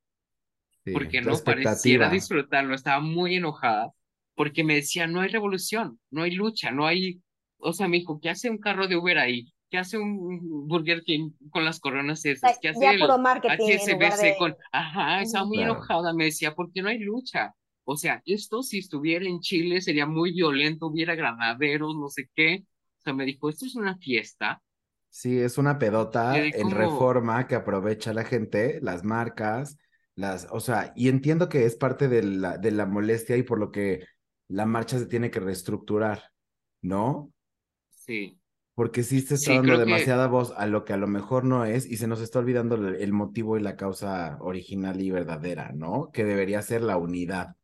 sí, 0.84 0.92
¿Por 0.92 1.08
qué 1.08 1.22
tu 1.22 1.30
no? 1.30 1.38
Pareciera 1.44 2.10
disfrutarlo, 2.10 2.76
estaba 2.76 3.00
muy 3.00 3.36
enojada 3.36 3.92
porque 4.36 4.64
me 4.64 4.76
decía, 4.76 5.06
no 5.06 5.20
hay 5.20 5.30
revolución, 5.30 6.00
no 6.12 6.24
hay 6.24 6.32
lucha, 6.32 6.72
no 6.72 6.88
hay, 6.88 7.22
o 7.58 7.74
sea, 7.74 7.90
me 7.90 7.98
dijo, 7.98 8.22
¿qué 8.22 8.30
hace 8.30 8.50
un 8.50 8.58
carro 8.58 8.88
de 8.88 8.96
Uber 8.96 9.18
ahí? 9.18 9.52
¿Qué 9.70 9.78
hace 9.78 9.98
un 9.98 10.68
Burger 10.68 11.04
King 11.04 11.32
con 11.52 11.64
las 11.66 11.80
coronas 11.80 12.26
esas? 12.26 12.58
¿Qué 12.60 12.70
hace 12.70 12.86
Ya 12.86 12.92
el 12.92 13.02
HSBC 13.46 14.22
de... 14.24 14.38
con, 14.38 14.56
ajá, 14.72 15.22
estaba 15.22 15.46
muy 15.46 15.58
Claro. 15.58 15.74
enojada, 15.74 16.14
me 16.14 16.26
decía, 16.26 16.56
¿por 16.56 16.72
qué 16.72 16.82
no 16.82 16.90
hay 16.90 17.00
lucha? 17.00 17.56
O 17.84 17.98
sea, 17.98 18.22
esto 18.26 18.64
si 18.64 18.80
estuviera 18.80 19.26
en 19.26 19.40
Chile 19.42 19.82
sería 19.82 20.06
muy 20.06 20.32
violento, 20.34 20.88
hubiera 20.88 21.16
granaderos, 21.16 21.96
no 21.96 22.10
sé 22.10 22.30
qué. 22.36 22.66
O 23.00 23.02
sea, 23.02 23.14
me 23.14 23.26
dijo, 23.26 23.50
esto 23.50 23.66
es 23.66 23.76
una 23.76 23.98
fiesta. 23.98 24.62
Sí, 25.10 25.40
es 25.40 25.58
una 25.58 25.80
pedota 25.80 26.48
en 26.52 26.70
reforma 26.72 27.48
que 27.48 27.56
aprovecha 27.56 28.14
la 28.14 28.24
gente, 28.24 28.80
las 28.82 29.04
marcas, 29.04 29.78
las, 30.16 30.48
o 30.52 30.60
sea, 30.60 30.94
y 30.96 31.10
entiendo 31.10 31.50
que 31.50 31.66
es 31.66 31.76
parte 31.76 32.08
de 32.08 32.22
la, 32.24 32.58
de 32.58 32.72
la 32.72 32.86
molestia 32.86 33.36
y 33.38 33.44
por 33.44 33.60
lo 33.60 33.72
que 33.72 34.06
la 34.48 34.66
marcha 34.66 35.00
se 35.00 35.08
tiene 35.08 35.32
que 35.32 35.40
reestructurar, 35.40 36.24
¿no? 36.82 37.32
sí, 37.92 38.39
Porque 38.80 39.04
sí 39.04 39.20
se 39.20 39.36
está 39.36 39.52
sí, 39.52 39.58
dando 39.58 39.74
creo 39.74 39.80
que, 39.80 39.92
demasiada 39.92 40.28
voz 40.28 40.54
a 40.56 40.66
lo 40.66 40.86
que 40.86 40.94
a 40.94 40.98
lo 40.98 41.06
mejor 41.06 41.44
no 41.44 41.66
es 41.66 41.86
y 41.86 41.98
se 41.98 42.08
nos 42.08 42.22
está 42.22 42.40
olvidando 42.40 42.76
el, 42.76 43.12
motivo 43.12 43.58
y 43.58 43.62
la 43.62 43.76
causa 43.76 44.38
original 44.40 45.02
y 45.02 45.12
verdadera, 45.12 45.74
¿no? 45.76 46.12
Que 46.14 46.24
debería 46.24 46.62
ser 46.62 46.84
la 46.84 46.96
unidad, 46.96 47.58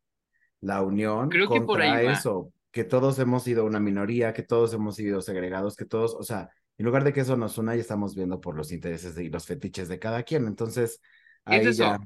la 0.60 0.82
unión 0.82 1.30
creo 1.30 1.48
que 1.48 1.62
por 1.62 1.80
ahí 1.80 1.88
contra 1.88 2.04
va. 2.04 2.18
eso, 2.18 2.52
que 2.70 2.84
todos 2.84 3.18
hemos 3.18 3.44
sido 3.44 3.64
una 3.64 3.80
minoría, 3.80 4.34
que 4.34 4.42
todos 4.42 4.74
hemos 4.74 4.96
sido 4.96 5.22
segregados, 5.22 5.74
que 5.74 5.86
todos, 5.86 6.14
o 6.14 6.22
sea, 6.22 6.50
en 6.76 6.84
lugar 6.84 7.02
de 7.02 7.14
que 7.14 7.20
eso 7.20 7.34
nos 7.34 7.56
una, 7.56 7.74
ya 7.74 7.80
estamos 7.80 8.14
viendo 8.14 8.38
por 8.38 8.54
los 8.54 8.70
intereses 8.70 9.16
y 9.16 9.30
los 9.30 9.46
fetiches 9.46 9.88
de 9.88 9.98
cada 9.98 10.22
quien. 10.22 10.46
Entonces, 10.46 11.00
Es 11.46 11.66
ahí 11.66 11.72
ya, 11.72 11.94
eso, 11.94 11.98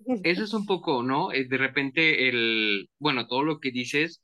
eso 0.22 0.44
es 0.44 0.52
un 0.52 0.66
poco, 0.66 1.02
¿no? 1.02 1.32
Eh, 1.32 1.46
De 1.48 1.56
repente 1.56 2.28
el, 2.28 2.90
bueno, 2.98 3.26
todo 3.26 3.42
lo 3.42 3.58
que 3.58 3.70
dices 3.70 4.20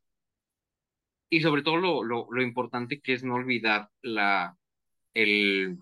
y 1.29 1.41
sobre 1.41 1.62
todo 1.62 1.77
lo, 1.77 2.03
lo, 2.05 2.27
lo 2.31 2.43
importante 2.43 3.01
que 3.01 3.12
es 3.14 3.24
no 3.24 3.35
olvidar 3.35 3.89
la, 4.03 4.57
el, 5.14 5.79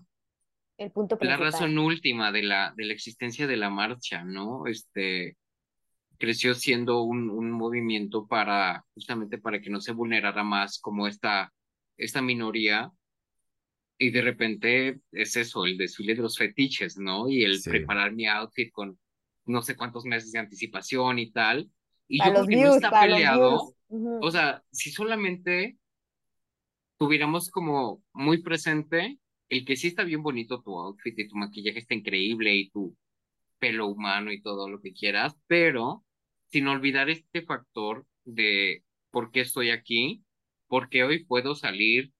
El 0.77 0.91
punto 0.91 1.15
la 1.15 1.37
principal. 1.37 1.39
razón 1.39 1.77
última 1.77 2.31
de 2.31 2.43
la, 2.43 2.73
de 2.75 2.85
la 2.85 2.93
existencia 2.93 3.47
de 3.47 3.57
la 3.57 3.69
marcha, 3.69 4.23
¿no? 4.23 4.67
Este, 4.67 5.37
creció 6.17 6.55
siendo 6.55 7.01
un, 7.03 7.29
un 7.29 7.51
movimiento 7.51 8.25
para, 8.27 8.83
justamente 8.93 9.37
para 9.37 9.59
que 9.61 9.69
no 9.69 9.81
se 9.81 9.91
vulnerara 9.91 10.43
más 10.43 10.79
como 10.79 11.07
esta, 11.07 11.53
esta 11.97 12.21
minoría. 12.21 12.91
Y 13.97 14.09
de 14.11 14.21
repente 14.21 14.99
es 15.11 15.35
eso, 15.37 15.65
el 15.65 15.77
desfile 15.77 16.15
de 16.15 16.21
los 16.21 16.37
fetiches, 16.37 16.97
¿no? 16.97 17.29
Y 17.29 17.43
el 17.43 17.61
sí, 17.61 17.69
preparar 17.69 18.13
mi 18.13 18.25
outfit 18.27 18.71
con 18.71 18.99
no 19.45 19.61
sé 19.61 19.75
cuántos 19.75 20.03
meses 20.05 20.31
de 20.31 20.39
anticipación 20.39 21.19
y 21.19 21.31
tal. 21.31 21.69
Y 22.07 22.17
Para 22.17 22.31
yo 22.31 22.33
creo 22.33 22.41
los 22.41 22.47
que 22.49 22.55
no 22.55 22.61
views, 22.61 22.75
está 22.75 22.89
para 22.91 23.07
los 23.07 23.15
peleado. 23.17 23.74
O 23.89 24.31
sea, 24.31 24.63
si 24.71 24.91
solamente 24.91 25.77
tuviéramos 26.97 27.49
como 27.49 28.03
muy 28.13 28.41
presente 28.41 29.19
el 29.49 29.65
que 29.65 29.75
sí 29.75 29.87
está 29.87 30.03
bien 30.03 30.23
bonito 30.23 30.61
tu 30.61 30.77
outfit 30.79 31.17
y 31.17 31.27
tu 31.27 31.35
maquillaje 31.35 31.79
está 31.79 31.93
increíble 31.93 32.55
y 32.55 32.69
tu 32.69 32.95
pelo 33.59 33.87
humano 33.87 34.31
y 34.31 34.41
todo 34.41 34.69
lo 34.69 34.81
que 34.81 34.93
quieras, 34.93 35.35
pero 35.47 36.03
sin 36.47 36.67
olvidar 36.67 37.09
este 37.09 37.41
factor 37.43 38.05
de 38.23 38.83
por 39.11 39.31
qué 39.31 39.41
estoy 39.41 39.69
aquí, 39.69 40.23
porque 40.67 41.03
hoy 41.03 41.25
puedo 41.25 41.55
salir 41.55 42.11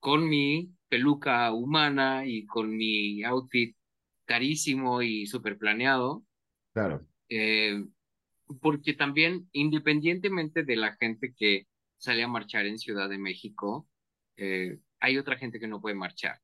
con 0.00 0.28
mi 0.28 0.70
peluca 0.88 1.52
humana 1.52 2.26
y 2.26 2.46
con 2.46 2.76
mi 2.76 3.22
outfit 3.24 3.76
carísimo 4.24 5.02
y 5.02 5.26
súper 5.26 5.56
planeado, 5.56 6.24
claro, 6.72 7.06
eh, 7.28 7.84
porque 8.60 8.94
también 8.94 9.48
independientemente 9.52 10.64
de 10.64 10.76
la 10.76 10.96
gente 10.96 11.34
que 11.34 11.66
sale 11.98 12.22
a 12.22 12.28
marchar 12.28 12.66
en 12.66 12.78
Ciudad 12.78 13.08
de 13.08 13.18
México, 13.18 13.88
eh, 14.36 14.78
hay 15.00 15.18
otra 15.18 15.36
gente 15.38 15.60
que 15.60 15.68
no 15.68 15.80
puede 15.80 15.94
marchar, 15.96 16.40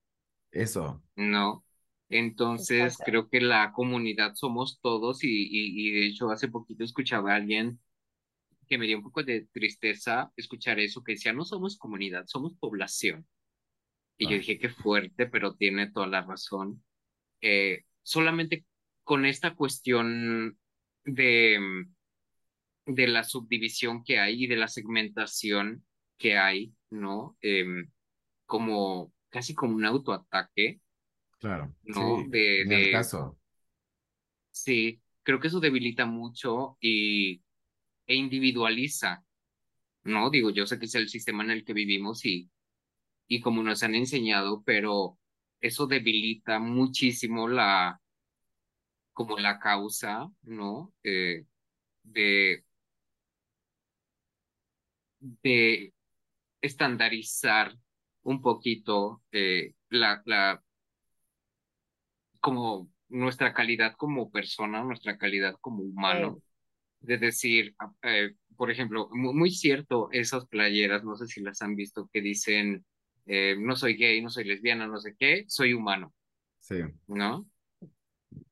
eso, 0.51 1.03
¿no? 1.17 1.65
Entonces 2.09 3.01
Exacto. 3.01 3.05
creo 3.05 3.29
que 3.31 3.41
la 3.41 3.73
comunidad 3.73 4.35
somos 4.35 4.81
todos 4.83 5.25
y, 5.25 5.29
y, 5.29 5.89
y 5.89 5.93
de 5.93 6.07
hecho 6.09 6.31
hace 6.31 6.49
poquito 6.49 6.85
escuchaba 6.85 7.33
a 7.33 7.37
alguien 7.37 7.81
que 8.69 8.79
me 8.79 8.87
dio 8.87 8.99
un 8.99 9.05
poco 9.05 9.23
de 9.25 9.49
tristeza 9.53 10.33
escuchar 10.37 10.81
eso, 10.81 11.05
que 11.05 11.13
decía, 11.13 11.33
no 11.35 11.45
somos 11.45 11.79
comunidad, 11.79 12.25
somos 12.27 12.55
población. 12.59 13.27
Y 14.19 14.29
yo 14.29 14.37
Ah. 14.37 14.39
dije, 14.39 14.59
qué 14.59 14.71
fuerte, 14.71 15.27
pero 15.27 15.57
tiene 15.57 15.91
toda 15.91 16.07
la 16.09 16.23
razón. 16.23 16.85
Eh, 17.43 17.85
solamente 18.03 18.67
con 19.05 19.27
esta 19.27 19.55
cuestión 19.57 20.59
de, 21.05 21.59
mm, 21.61 21.95
de 22.95 23.07
la 23.09 23.25
subdivisión 23.25 24.05
que 24.05 24.19
hay 24.19 24.45
y 24.45 24.47
de 24.47 24.57
la 24.57 24.69
segmentación 24.69 25.85
que 26.19 26.39
hay, 26.39 26.75
¿no? 26.91 27.37
Em, 27.41 27.91
como 28.47 29.13
casi 29.31 29.55
como 29.55 29.75
un 29.77 29.85
autoataque, 29.87 30.81
Claro, 31.39 31.75
¿no? 31.85 32.25
sí, 32.25 32.29
De, 32.29 32.65
al 32.67 32.89
de, 32.89 32.89
caso. 32.89 33.39
sí, 34.51 35.01
creo 35.23 35.41
que 35.41 35.49
eso 35.49 35.61
debilita 35.61 36.07
mucho 36.07 36.77
y, 36.81 37.43
e 38.07 38.17
individualiza, 38.17 39.25
¿no? 40.05 40.31
Digo, 40.31 40.51
yo 40.51 40.67
sé 40.67 40.81
que 40.81 40.87
es 40.87 40.97
el 40.97 41.11
sistema 41.11 41.45
en 41.45 41.53
el 41.53 41.65
que 41.67 41.75
vivimos 41.75 42.27
y, 42.27 42.51
y 43.29 43.43
como 43.43 43.65
nos 43.65 43.85
han 43.85 43.97
enseñado, 43.97 44.65
pero 44.67 45.21
eso 45.61 45.89
debilita 45.89 46.61
muchísimo 46.61 47.49
la, 47.49 48.02
como 49.13 49.39
la 49.39 49.59
causa, 49.59 50.31
¿no? 50.43 50.93
Eh, 51.05 51.47
de, 52.05 52.65
de 55.21 55.93
estandarizar 56.63 57.77
un 58.25 58.43
poquito 58.43 59.23
eh, 59.33 59.75
la, 59.91 60.23
la, 60.27 60.63
como 62.41 62.91
nuestra 63.09 63.53
calidad 63.55 63.95
como 63.97 64.31
persona, 64.31 64.83
nuestra 64.85 65.19
calidad 65.19 65.55
como 65.61 65.83
humano, 65.83 66.41
de 67.01 67.19
decir, 67.19 67.77
eh, 68.03 68.35
por 68.57 68.71
ejemplo, 68.71 69.09
muy, 69.13 69.35
muy 69.35 69.51
cierto, 69.51 70.11
esas 70.13 70.47
playeras, 70.49 71.05
no 71.05 71.17
sé 71.17 71.27
si 71.29 71.41
las 71.43 71.63
han 71.63 71.77
visto, 71.77 72.09
que 72.13 72.21
dicen, 72.23 72.85
eh, 73.27 73.57
no 73.59 73.77
soy 73.77 73.97
gay, 73.97 74.23
no 74.23 74.31
soy 74.31 74.45
lesbiana, 74.45 74.87
no 74.87 74.99
sé 75.01 75.17
qué, 75.19 75.45
soy 75.49 75.75
humano, 75.75 76.15
Sí, 76.61 76.77
¿no? 77.09 77.47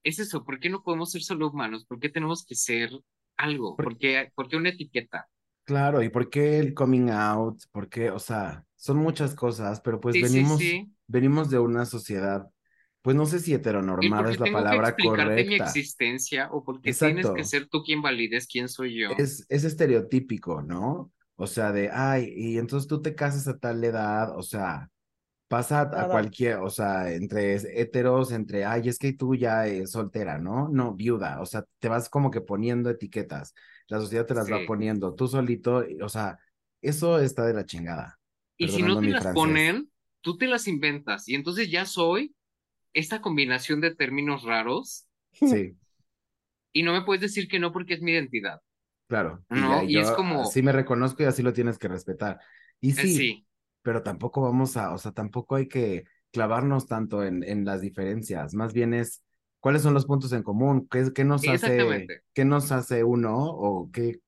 Es 0.02 0.18
eso, 0.18 0.44
¿por 0.44 0.60
qué 0.60 0.68
no 0.68 0.82
podemos 0.82 1.10
ser 1.10 1.22
solo 1.22 1.48
humanos? 1.48 1.84
¿Por 1.86 1.98
qué 2.00 2.08
tenemos 2.10 2.44
que 2.44 2.54
ser 2.54 2.90
algo? 3.38 3.78
Por- 3.78 3.90
¿Por 3.90 3.96
qué, 3.98 4.30
por 4.34 4.48
qué 4.48 4.56
una 4.56 4.68
etiqueta? 4.70 5.28
claro. 5.64 6.02
¿Y 6.02 6.08
por 6.10 6.30
qué 6.30 6.58
el 6.58 6.74
coming 6.74 7.10
out? 7.10 7.62
¿Por 7.72 7.88
qué? 7.88 8.10
O 8.10 8.18
sea, 8.18 8.64
son 8.76 8.96
muchas 8.98 9.34
cosas, 9.34 9.80
pero 9.80 10.00
pues 10.00 10.18
Sí, 10.18 10.24
sí, 10.26 10.44
venimos, 10.44 10.78
sí. 10.84 10.94
venimos 11.06 11.50
de 11.50 11.58
una 11.58 11.86
sociedad, 11.86 12.48
pues 13.02 13.16
no 13.16 13.26
sé 13.26 13.40
si 13.40 13.54
¿Y 13.98 14.14
heteronormada 14.14 14.30
es 14.30 14.40
la 14.40 14.50
tengo 14.50 14.68
que 14.68 14.74
palabra 14.74 14.76
explicarte 14.76 15.44
mi 15.44 15.54
correcta. 15.54 15.54
existencia? 15.54 16.48
¿O 16.52 16.64
por 16.64 16.82
qué 16.82 16.92
tienes 16.92 17.30
que 17.30 17.44
Exacto. 17.44 17.44
ser 17.44 17.68
tú 17.68 17.82
quien 17.82 18.02
valides 18.02 18.46
quién 18.48 18.68
soy 18.68 18.98
yo? 18.98 19.16
Es, 19.16 19.44
es 19.48 19.64
estereotípico, 19.64 20.62
¿no? 20.62 21.12
O 21.36 21.46
sea, 21.46 21.72
de, 21.72 21.90
ay, 21.92 22.32
y 22.36 22.58
entonces 22.58 22.86
tú 22.88 23.02
te 23.02 23.14
casas 23.14 23.48
a 23.48 23.58
tal 23.58 23.82
edad, 23.84 24.36
o 24.36 24.42
sea, 24.42 24.90
pasa 25.50 25.82
a, 25.82 26.08
cualquier, 26.08 26.58
o 26.58 26.70
sea, 26.70 27.12
entre 27.12 27.56
heteros, 27.80 28.32
entre, 28.32 28.64
ay, 28.64 28.88
es 28.88 28.98
que 28.98 29.12
tú 29.14 29.34
ya 29.34 29.66
es 29.66 29.90
soltera, 29.92 30.38
¿no? 30.38 30.68
No, 30.68 30.94
viuda, 30.94 31.40
o 31.40 31.46
sea, 31.46 31.64
te 31.80 31.88
vas 31.88 32.08
como 32.08 32.30
que 32.30 32.40
poniendo 32.40 32.88
etiquetas, 32.90 33.54
la 33.88 34.00
sociedad 34.00 34.26
te 34.26 34.34
las 34.34 34.50
va 34.52 34.58
Sí. 34.60 34.66
poniendo, 34.66 35.14
tú 35.14 35.28
solito, 35.28 35.84
y- 35.88 36.00
o 36.02 36.08
sea, 36.08 36.38
eso 36.82 37.18
está 37.20 37.44
de 37.46 37.54
la 37.54 37.66
chingada, 37.66 38.20
Y 38.56 38.68
si 38.68 38.82
no 38.82 39.00
te 39.00 39.10
las 39.10 39.22
francés. 39.22 39.32
ponen, 39.34 39.90
tú 40.20 40.36
te 40.38 40.46
las 40.46 40.68
inventas. 40.68 41.28
Y 41.28 41.34
entonces 41.34 41.70
ya 41.70 41.86
soy 41.86 42.34
esta 42.94 43.20
combinación 43.22 43.80
de 43.80 43.94
términos 43.94 44.44
raros 44.44 45.08
Sí, 45.44 45.76
y 46.72 46.82
no 46.82 46.92
me 46.92 47.02
puedes 47.02 47.22
decir 47.22 47.48
que 47.48 47.58
no 47.58 47.72
porque 47.72 47.94
es 47.94 48.02
mi 48.02 48.12
identidad, 48.12 48.60
claro, 49.08 49.44
y 49.52 49.60
¿no? 49.60 49.82
ya 49.82 49.82
Y 49.82 49.98
es 49.98 50.10
como, 50.12 50.42
así 50.42 50.62
me 50.62 50.72
reconozco 50.72 51.22
y 51.22 51.26
así 51.26 51.42
lo 51.42 51.52
tienes 51.52 51.78
que 51.78 51.88
respetar. 51.88 52.40
Y 52.80 52.92
eh, 52.96 53.06
sí, 53.06 53.08
sí, 53.08 53.46
pero 53.82 54.02
tampoco 54.02 54.42
vamos 54.42 54.76
a, 54.76 54.92
o 54.92 54.98
sea, 54.98 55.12
tampoco 55.12 55.56
hay 55.56 55.68
que 55.68 56.04
clavarnos 56.32 56.86
tanto 56.86 57.24
en, 57.24 57.42
en 57.42 57.64
las 57.64 57.80
diferencias, 57.80 58.54
más 58.54 58.72
bien 58.72 58.94
es 58.94 59.22
cuáles 59.60 59.82
son 59.82 59.94
los 59.94 60.06
puntos 60.06 60.32
en 60.32 60.42
común, 60.42 60.88
qué, 60.90 61.12
qué 61.14 61.24
nos 61.24 61.46
hace, 61.46 62.06
qué 62.32 62.44
nos 62.44 62.72
hace 62.72 63.04
uno 63.04 63.36
o 63.36 63.90
qué, 63.92 64.20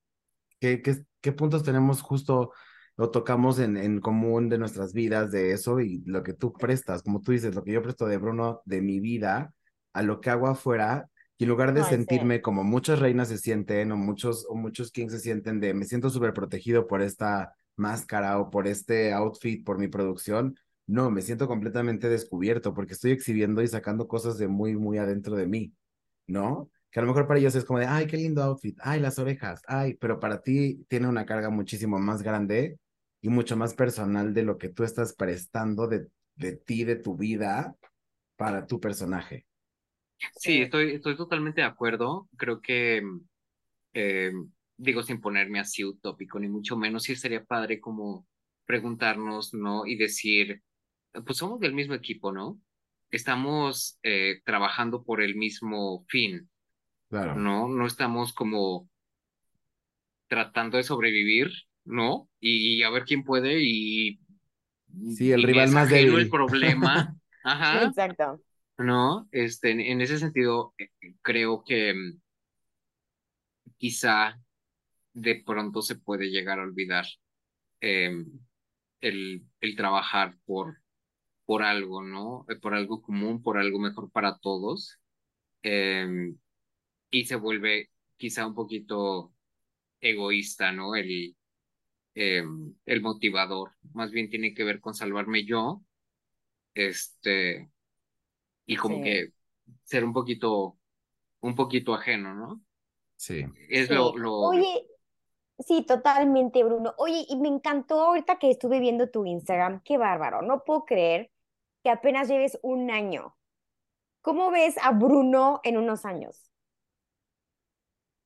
qué, 0.61 0.83
qué, 0.83 1.05
qué 1.21 1.33
puntos 1.33 1.63
tenemos 1.63 2.03
justo 2.03 2.53
o 2.97 3.11
tocamos 3.11 3.59
en, 3.59 3.77
en 3.77 4.01
común 4.01 4.49
de 4.49 4.59
nuestras 4.59 4.93
vidas 4.93 5.33
de 5.33 5.53
eso 5.53 5.81
y 5.81 6.03
lo 6.05 6.23
que 6.23 6.35
tú 6.35 6.53
prestas, 6.53 7.03
como 7.03 7.23
tú 7.23 7.33
dices, 7.33 7.55
lo 7.55 7.65
que 7.65 7.73
yo 7.73 7.83
presto 7.83 8.07
de 8.07 8.19
Bruno 8.19 8.61
de 8.65 8.83
mi 8.83 9.01
vida 9.01 9.55
a 9.93 10.03
lo 10.03 10.21
que 10.21 10.31
hago 10.31 10.47
afuera. 10.47 11.09
Y 11.39 11.45
en 11.45 11.51
lugar 11.51 11.73
de 11.75 11.83
sí. 11.83 11.91
sentirme 11.91 12.41
como 12.41 12.63
muchas 12.63 12.99
reinas 12.99 13.29
se 13.29 13.39
sienten 13.39 13.91
o 13.93 13.97
muchos, 13.97 14.47
o 14.49 14.55
muchos 14.55 14.93
kings 14.93 15.13
se 15.13 15.19
sienten 15.19 15.59
de 15.59 15.75
me 15.75 15.87
siento 15.87 16.11
súper 16.11 16.35
protegido 16.35 16.87
por 16.87 17.03
esta 17.03 17.55
máscara 17.77 18.39
o 18.39 18.51
por 18.51 18.67
este 18.67 19.13
outfit, 19.13 19.65
por 19.65 19.79
mi 19.79 19.89
producción, 19.89 20.57
no, 20.87 21.11
me 21.11 21.23
siento 21.23 21.47
completamente 21.47 22.09
descubierto 22.09 22.75
porque 22.75 22.95
estoy 22.95 23.13
exhibiendo 23.13 23.63
y 23.63 23.69
sacando 23.69 24.09
cosas 24.09 24.39
de 24.39 24.49
muy, 24.49 24.77
muy 24.77 24.99
adentro 24.99 25.37
de 25.37 25.47
mí, 25.47 25.73
¿no? 26.27 26.71
Que 26.91 27.01
a 27.01 27.03
lo 27.03 27.09
mejor 27.09 27.27
para 27.27 27.41
ellos 27.41 27.55
es 27.55 27.65
como 27.65 27.79
de, 27.79 27.87
ay, 27.87 28.07
qué 28.07 28.17
lindo 28.17 28.43
outfit, 28.43 28.77
ay, 28.83 29.01
las 29.01 29.19
orejas, 29.19 29.63
ay, 29.67 29.95
pero 29.95 30.21
para 30.21 30.43
ti 30.43 30.85
tiene 30.89 31.09
una 31.09 31.25
carga 31.25 31.51
muchísimo 31.51 31.99
más 31.99 32.23
grande 32.23 32.79
y 33.21 33.29
mucho 33.29 33.57
más 33.57 33.75
personal 33.75 34.35
de 34.35 34.43
lo 34.43 34.59
que 34.59 34.69
tú 34.69 34.85
estás 34.85 35.15
prestando 35.15 35.87
de, 35.87 36.09
de 36.35 36.57
ti, 36.57 36.85
de 36.85 36.97
tu 36.97 37.17
vida, 37.17 37.77
para 38.37 38.67
tu 38.67 38.81
personaje. 38.81 39.47
Sí, 40.35 40.63
estoy, 40.63 40.95
estoy 40.95 41.17
totalmente 41.17 41.61
de 41.61 41.67
acuerdo. 41.67 42.29
Creo 42.37 42.61
que, 42.61 43.03
eh, 43.95 44.33
digo, 44.83 45.03
sin 45.03 45.21
ponerme 45.21 45.61
así 45.61 45.85
utópico, 45.85 46.39
ni 46.41 46.49
mucho 46.49 46.77
menos, 46.77 47.05
sí 47.05 47.15
sería 47.17 47.45
padre 47.45 47.81
como 47.81 48.27
preguntarnos, 48.67 49.55
¿no? 49.55 49.87
Y 49.87 49.97
decir, 49.97 50.63
pues 51.25 51.39
somos 51.39 51.61
del 51.61 51.75
mismo 51.75 51.95
equipo, 51.95 52.33
¿no? 52.33 52.61
Estamos 53.11 53.99
eh, 54.03 54.41
trabajando 54.45 55.05
por 55.05 55.23
el 55.23 55.37
mismo 55.37 56.05
fin, 56.09 56.49
Claro. 57.09 57.37
¿no? 57.37 57.69
No 57.69 57.87
estamos 57.87 58.33
como 58.33 58.89
tratando 60.29 60.79
de 60.79 60.83
sobrevivir, 60.83 61.51
¿no? 61.85 62.31
Y, 62.41 62.83
a 62.83 62.91
ver 62.91 63.05
quién 63.05 63.23
puede 63.23 63.59
y, 63.63 64.19
Sí, 65.17 65.31
el 65.31 65.41
y 65.41 65.47
rival 65.47 65.71
más 65.71 65.91
débil. 65.91 66.19
el 66.19 66.31
problema. 66.31 67.15
Ajá. 67.45 67.85
Exacto. 67.85 68.41
¿no? 68.79 69.29
Este, 69.31 69.71
en, 69.71 69.81
en 69.81 70.01
ese 70.01 70.19
sentido, 70.19 70.75
eh, 70.79 70.89
creo 71.21 71.63
que 71.65 71.93
mm, 71.95 72.19
quizá 73.77 74.41
de 75.15 75.37
pronto 75.47 75.83
se 75.83 75.97
puede 75.97 76.31
llegar 76.31 76.59
a 76.59 76.63
olvidar 76.65 77.07
em, 77.81 78.27
el, 79.01 79.45
el 79.61 79.77
trabajar 79.77 80.37
por, 80.47 80.79
por 81.47 81.63
algo, 81.63 82.03
¿no? 82.03 82.47
Eh, 82.51 82.57
Por 82.57 82.75
algo 82.75 83.03
común, 83.03 83.43
por 83.43 83.59
algo 83.59 83.79
mejor 83.81 84.11
para 84.13 84.39
todos. 84.39 84.99
em, 85.63 86.39
y 87.11 87.27
se 87.27 87.37
vuelve 87.37 87.91
quizá 88.17 88.47
un 88.47 88.55
poquito 88.55 89.35
egoísta, 90.01 90.73
¿no? 90.73 90.95
El, 90.97 91.37
em, 92.15 92.75
el 92.87 93.03
motivador. 93.03 93.73
Más 93.95 94.11
bien 94.13 94.31
tiene 94.31 94.55
que 94.55 94.65
ver 94.65 94.81
con 94.81 94.95
salvarme 94.95 95.45
yo, 95.47 95.83
este, 96.75 97.71
y 98.67 98.77
como 98.77 98.97
Sí. 98.97 99.03
que 99.03 99.33
ser 99.85 100.05
un 100.05 100.13
poquito, 100.13 100.79
un 101.41 101.55
poquito 101.57 101.95
ajeno, 101.95 102.35
¿no? 102.35 102.63
Sí. 103.17 103.47
Es 103.69 103.89
Sí. 103.89 103.95
lo, 103.95 104.17
lo, 104.17 104.33
Oye, 104.49 104.87
sí, 105.67 105.83
totalmente, 105.83 106.63
Bruno. 106.65 106.95
Oye, 106.99 107.25
y 107.29 107.37
me 107.37 107.49
encantó 107.49 108.01
ahorita 108.01 108.39
que 108.39 108.51
estuve 108.51 108.81
viendo 108.81 109.11
tu 109.11 109.25
Instagram. 109.27 109.83
Qué 109.85 109.99
bárbaro. 109.99 110.43
No 110.43 110.65
puedo 110.65 110.85
creer 110.85 111.31
que 111.83 111.91
apenas 111.91 112.29
lleves 112.29 112.59
un 112.63 112.91
año. 112.91 113.37
¿Cómo 114.21 114.51
ves 114.51 114.77
a 114.83 114.93
Bruno 114.93 115.61
en 115.65 115.77
unos 115.79 116.05
años? 116.05 116.53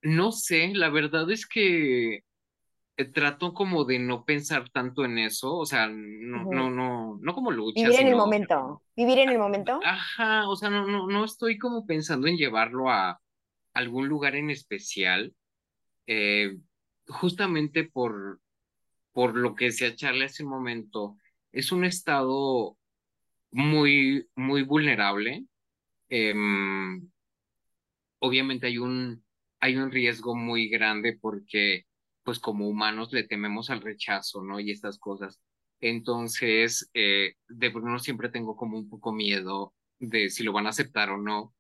no 0.07 0.33
sé, 0.33 0.73
la 0.75 0.89
verdad 0.89 1.31
es 1.31 1.47
que 1.47 2.23
eh, 2.97 3.05
trato 3.13 3.53
como 3.53 3.85
de 3.85 3.99
no 3.99 4.25
pensar 4.25 4.71
tanto 4.71 5.05
en 5.05 5.19
eso, 5.19 5.57
o 5.57 5.67
sea, 5.67 5.89
no, 5.89 6.45
no, 6.45 6.71
no, 6.71 7.19
no 7.21 7.35
como 7.35 7.51
lucha, 7.51 7.83
Vivir 7.83 8.01
en 8.01 8.09
el 8.09 8.17
momento. 8.17 8.83
Vivir 8.97 9.19
en 9.19 9.31
el 9.31 9.39
momento. 9.39 9.81
ajá, 9.85 10.49
o 10.49 10.57
sea, 10.57 10.71
no, 10.71 10.87
no, 10.87 11.09
no 11.09 11.25
estoy 11.25 11.59
como 11.59 11.87
pensando 11.87 12.27
en 12.29 12.37
llevarlo 12.37 12.89
a 12.89 13.21
algún 13.75 14.09
lugar 14.09 14.37
en 14.37 14.51
especial, 14.51 15.35
eh, 16.07 16.57
justamente 17.09 17.85
por, 17.85 18.41
por 19.13 19.37
lo 19.37 19.55
que 19.55 19.67
decía 19.67 19.95
Charlie 19.95 20.25
hace 20.25 20.45
un 20.45 20.51
momento, 20.51 21.17
es 21.53 21.73
un 21.73 21.85
estado 21.85 22.77
muy, 23.51 24.29
muy 24.35 24.63
vulnerable. 24.63 25.47
em, 26.09 27.11
obviamente 28.19 28.67
hay 28.67 28.79
un, 28.79 29.25
hay 29.61 29.77
un 29.77 29.91
riesgo 29.91 30.35
muy 30.35 30.69
grande 30.69 31.19
porque, 31.21 31.87
pues 32.23 32.39
como 32.39 32.69
humanos 32.69 33.13
le 33.13 33.25
tememos 33.25 33.71
al 33.71 33.81
rechazo, 33.81 34.43
¿no? 34.43 34.61
Y 34.61 34.71
estas 34.71 34.99
cosas. 34.99 35.41
Entonces, 35.81 36.91
eh, 36.95 37.35
de 37.49 37.69
Bruno 37.69 37.99
siempre 37.99 38.29
tengo 38.31 38.57
como 38.57 38.79
un 38.79 38.89
poco 38.89 39.13
miedo 39.13 39.75
de 39.99 40.31
si 40.31 40.43
lo 40.43 40.53
van 40.53 40.67
a 40.67 40.71
aceptar 40.71 41.11
o 41.11 41.19
no. 41.19 41.55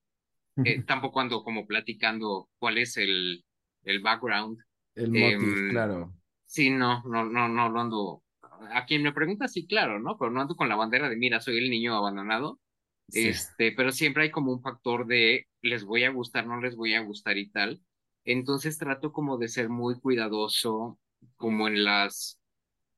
Eh, 0.65 0.83
tampoco 0.85 1.21
ando 1.21 1.45
como 1.45 1.67
platicando 1.67 2.49
cuál 2.59 2.79
es 2.79 2.97
el, 2.97 3.45
el 3.85 4.01
background 4.01 4.59
El 4.97 5.13
motif, 5.13 5.63
Em, 5.63 5.69
claro. 5.69 6.13
Sí, 6.45 6.71
no, 6.71 7.03
no, 7.05 7.25
no, 7.25 7.49
no, 7.49 7.69
no 7.71 7.81
ando. 7.81 8.25
A 8.73 8.87
quien 8.87 9.03
me 9.03 9.13
pregunta, 9.13 9.49
sí, 9.49 9.67
claro, 9.67 10.01
¿no? 10.01 10.17
Pero 10.19 10.31
no 10.31 10.41
ando 10.41 10.57
con 10.57 10.69
la 10.69 10.77
bandera 10.77 11.09
de, 11.09 11.17
mira, 11.17 11.41
soy 11.41 11.59
el 11.59 11.71
niño 11.71 11.95
abandonado. 11.97 12.61
Sí. 13.09 13.29
Este, 13.29 13.73
pero 13.73 13.93
siempre 13.93 14.25
hay 14.25 14.31
como 14.31 14.53
un 14.53 14.63
factor 14.63 15.07
de 15.07 15.47
les 15.63 15.85
voy 15.85 16.05
a 16.05 16.11
gustar, 16.11 16.47
no 16.47 16.61
les 16.61 16.77
voy 16.77 16.95
a 16.95 17.01
gustar 17.03 17.39
y 17.39 17.51
tal. 17.51 17.83
Entonces 18.25 18.79
trato 18.79 19.13
como 19.13 19.39
de 19.39 19.49
ser 19.49 19.69
muy 19.69 19.99
cuidadoso, 20.01 20.99
como 21.37 21.69
en 21.69 21.85
las, 21.85 22.41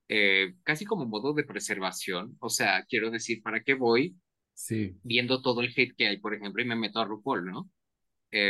eh, 0.08 0.54
casi 0.64 0.84
como 0.86 1.06
modo 1.06 1.34
de 1.34 1.44
preservación. 1.44 2.36
O 2.40 2.50
sea, 2.50 2.84
quiero 2.86 3.10
decir, 3.10 3.42
¿para 3.42 3.62
qué 3.64 3.74
voy 3.74 4.16
Sí. 4.54 5.00
viendo 5.02 5.42
todo 5.42 5.60
el 5.62 5.72
hate 5.76 5.94
que 5.96 6.08
hay, 6.08 6.18
por 6.20 6.34
ejemplo, 6.34 6.62
y 6.62 6.66
me 6.66 6.76
meto 6.76 7.00
a 7.00 7.04
RuPaul, 7.04 7.46
¿no? 7.46 7.70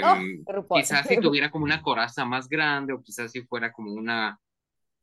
Oh, 0.00 0.28
RuPaul. 0.46 0.82
quizás 0.82 1.06
si 1.08 1.18
tuviera 1.20 1.50
como 1.50 1.64
una 1.64 1.82
coraza 1.82 2.24
más 2.24 2.48
grande 2.48 2.92
o 2.92 3.02
quizás 3.02 3.32
si 3.32 3.42
fuera 3.42 3.72
como 3.72 3.92
una, 3.92 4.40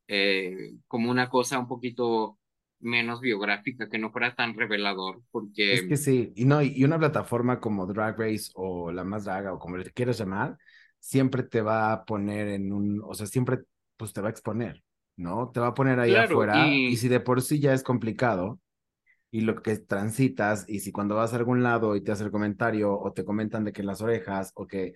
eh, 0.08 0.74
como 0.88 1.12
una 1.12 1.30
cosa 1.30 1.60
un 1.60 1.68
poquito 1.68 2.40
menos 2.82 3.22
biográfica, 3.22 3.90
que 3.90 4.00
no 4.00 4.12
fuera 4.12 4.36
tan 4.36 4.56
revelador, 4.56 5.24
porque 5.32 5.64
Es 5.70 5.84
que 5.84 5.98
sí, 5.98 6.32
y 6.36 6.46
no, 6.46 6.62
y 6.62 6.84
una 6.84 7.00
plataforma 7.00 7.60
como 7.60 7.88
Drag 7.88 8.20
Race 8.20 8.52
o 8.54 8.92
La 8.92 9.04
Más 9.04 9.26
Draga 9.26 9.54
o 9.54 9.60
como 9.60 9.78
le 9.78 9.90
quieras 9.92 10.18
llamar, 10.20 10.58
siempre 11.00 11.42
te 11.44 11.62
va 11.62 11.92
a 11.92 12.06
poner 12.06 12.50
en 12.50 12.72
un, 12.72 13.02
o 13.04 13.14
sea, 13.16 13.26
siempre 13.26 13.62
pues 13.98 14.14
te 14.14 14.22
va 14.22 14.28
a 14.28 14.32
exponer, 14.32 14.84
¿no? 15.16 15.50
Te 15.52 15.60
va 15.60 15.68
a 15.68 15.74
poner 15.74 16.00
ahí 16.00 16.14
Claro, 16.14 16.16
afuera 16.16 16.80
y- 16.86 16.86
y 16.86 16.98
si 16.98 17.08
de 17.08 17.20
por 17.20 17.42
sí 17.42 17.60
ya 17.60 17.74
es 17.74 17.82
complicado 17.84 18.60
y 19.36 19.42
lo 19.42 19.62
que 19.62 19.76
transitas 19.78 20.64
y 20.70 20.80
si 20.80 20.94
cuando 20.94 21.16
vas 21.16 21.34
a 21.34 21.36
algún 21.36 21.62
lado 21.62 21.98
y 21.98 22.02
te 22.02 22.14
hace 22.14 22.24
el 22.24 22.32
comentario 22.32 22.98
o 22.98 23.12
te 23.12 23.26
comentan 23.26 23.66
de 23.66 23.74
que 23.74 23.84
las 23.84 24.02
orejas 24.02 24.54
o 24.56 24.66
que 24.66 24.94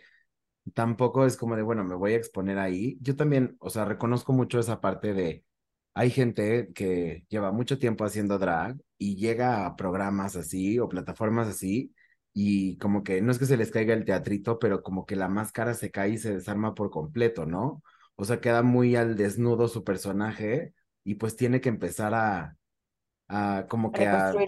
tampoco 0.74 1.26
es 1.26 1.38
como 1.38 1.58
de, 1.58 1.64
bueno, 1.64 1.84
me 1.84 1.96
voy 1.96 2.14
a 2.14 2.18
exponer 2.18 2.58
ahí. 2.58 2.98
Yo 3.02 3.18
también, 3.18 3.58
o 3.60 3.70
sea, 3.70 3.86
reconozco 3.86 4.32
mucho 4.34 4.60
esa 4.60 4.80
parte 4.82 5.14
de, 5.14 5.46
hay 5.94 6.10
gente 6.12 6.72
que 6.74 7.26
lleva 7.30 7.52
mucho 7.52 7.80
tiempo 7.80 8.06
haciendo 8.06 8.40
drag 8.40 8.78
y 8.98 9.18
llega 9.18 9.66
a 9.66 9.76
programas 9.76 10.38
así 10.38 10.80
o 10.80 10.88
plataformas 10.90 11.50
así 11.50 11.94
y 12.34 12.78
como 12.78 13.04
que 13.04 13.22
no 13.22 13.32
es 13.34 13.40
que 13.40 13.46
se 13.46 13.58
les 13.58 13.72
caiga 13.72 13.94
el 13.94 14.06
teatrito, 14.06 14.58
pero 14.60 14.84
como 14.84 15.06
que 15.06 15.18
la 15.18 15.28
máscara 15.28 15.74
se 15.74 15.92
cae 15.92 16.12
y 16.12 16.18
se 16.18 16.36
desarma 16.36 16.76
por 16.76 16.92
completo, 16.92 17.46
¿no? 17.46 17.84
O 18.16 18.24
sea, 18.26 18.40
queda 18.42 18.64
muy 18.64 18.96
al 18.96 19.18
desnudo 19.18 19.68
su 19.68 19.84
personaje 19.84 20.74
y 21.04 21.16
pues 21.16 21.36
tiene 21.36 21.62
que 21.62 21.70
empezar 21.70 22.14
a, 22.14 22.56
a 23.30 23.68
como 23.70 23.94
que 23.94 24.08
a. 24.08 24.46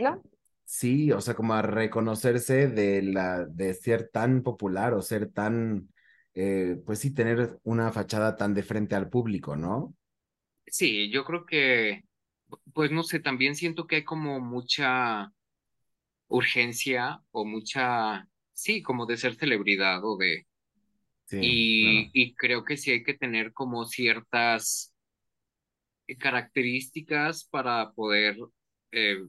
Sí, 0.65 1.11
o 1.11 1.21
sea, 1.21 1.35
como 1.35 1.53
a 1.55 1.61
reconocerse 1.63 2.67
de 2.69 3.01
la, 3.03 3.45
de 3.45 3.73
ser 3.73 4.09
tan 4.09 4.43
popular 4.43 4.93
o 4.93 5.01
ser 5.01 5.31
tan, 5.31 5.89
eh, 6.33 6.81
pues 6.85 6.99
sí, 6.99 7.13
tener 7.13 7.59
una 7.63 7.91
fachada 7.91 8.37
tan 8.37 8.53
de 8.53 8.63
frente 8.63 8.95
al 8.95 9.09
público, 9.09 9.55
¿no? 9.57 9.95
sí, 10.67 11.09
yo 11.11 11.25
creo 11.25 11.45
que, 11.45 12.03
pues 12.73 12.91
no 12.91 13.03
sé, 13.03 13.19
también 13.19 13.55
siento 13.55 13.87
que 13.87 13.97
hay 13.97 14.03
como 14.05 14.39
mucha 14.39 15.33
urgencia 16.27 17.21
o 17.31 17.45
mucha, 17.45 18.27
sí, 18.53 18.81
como 18.83 19.05
de 19.05 19.17
ser 19.17 19.35
celebridad 19.35 20.03
o 20.05 20.17
de, 20.17 20.47
Sí, 21.25 21.39
y, 21.39 21.71
claro. 21.79 22.13
y 22.13 22.35
creo 22.35 22.65
que 22.65 22.77
sí 22.77 22.91
hay 22.91 23.03
que 23.03 23.15
tener 23.15 23.53
como 23.53 23.85
ciertas 23.85 24.93
características 26.19 27.45
para 27.45 27.91
poder 27.93 28.37
eh, 28.91 29.25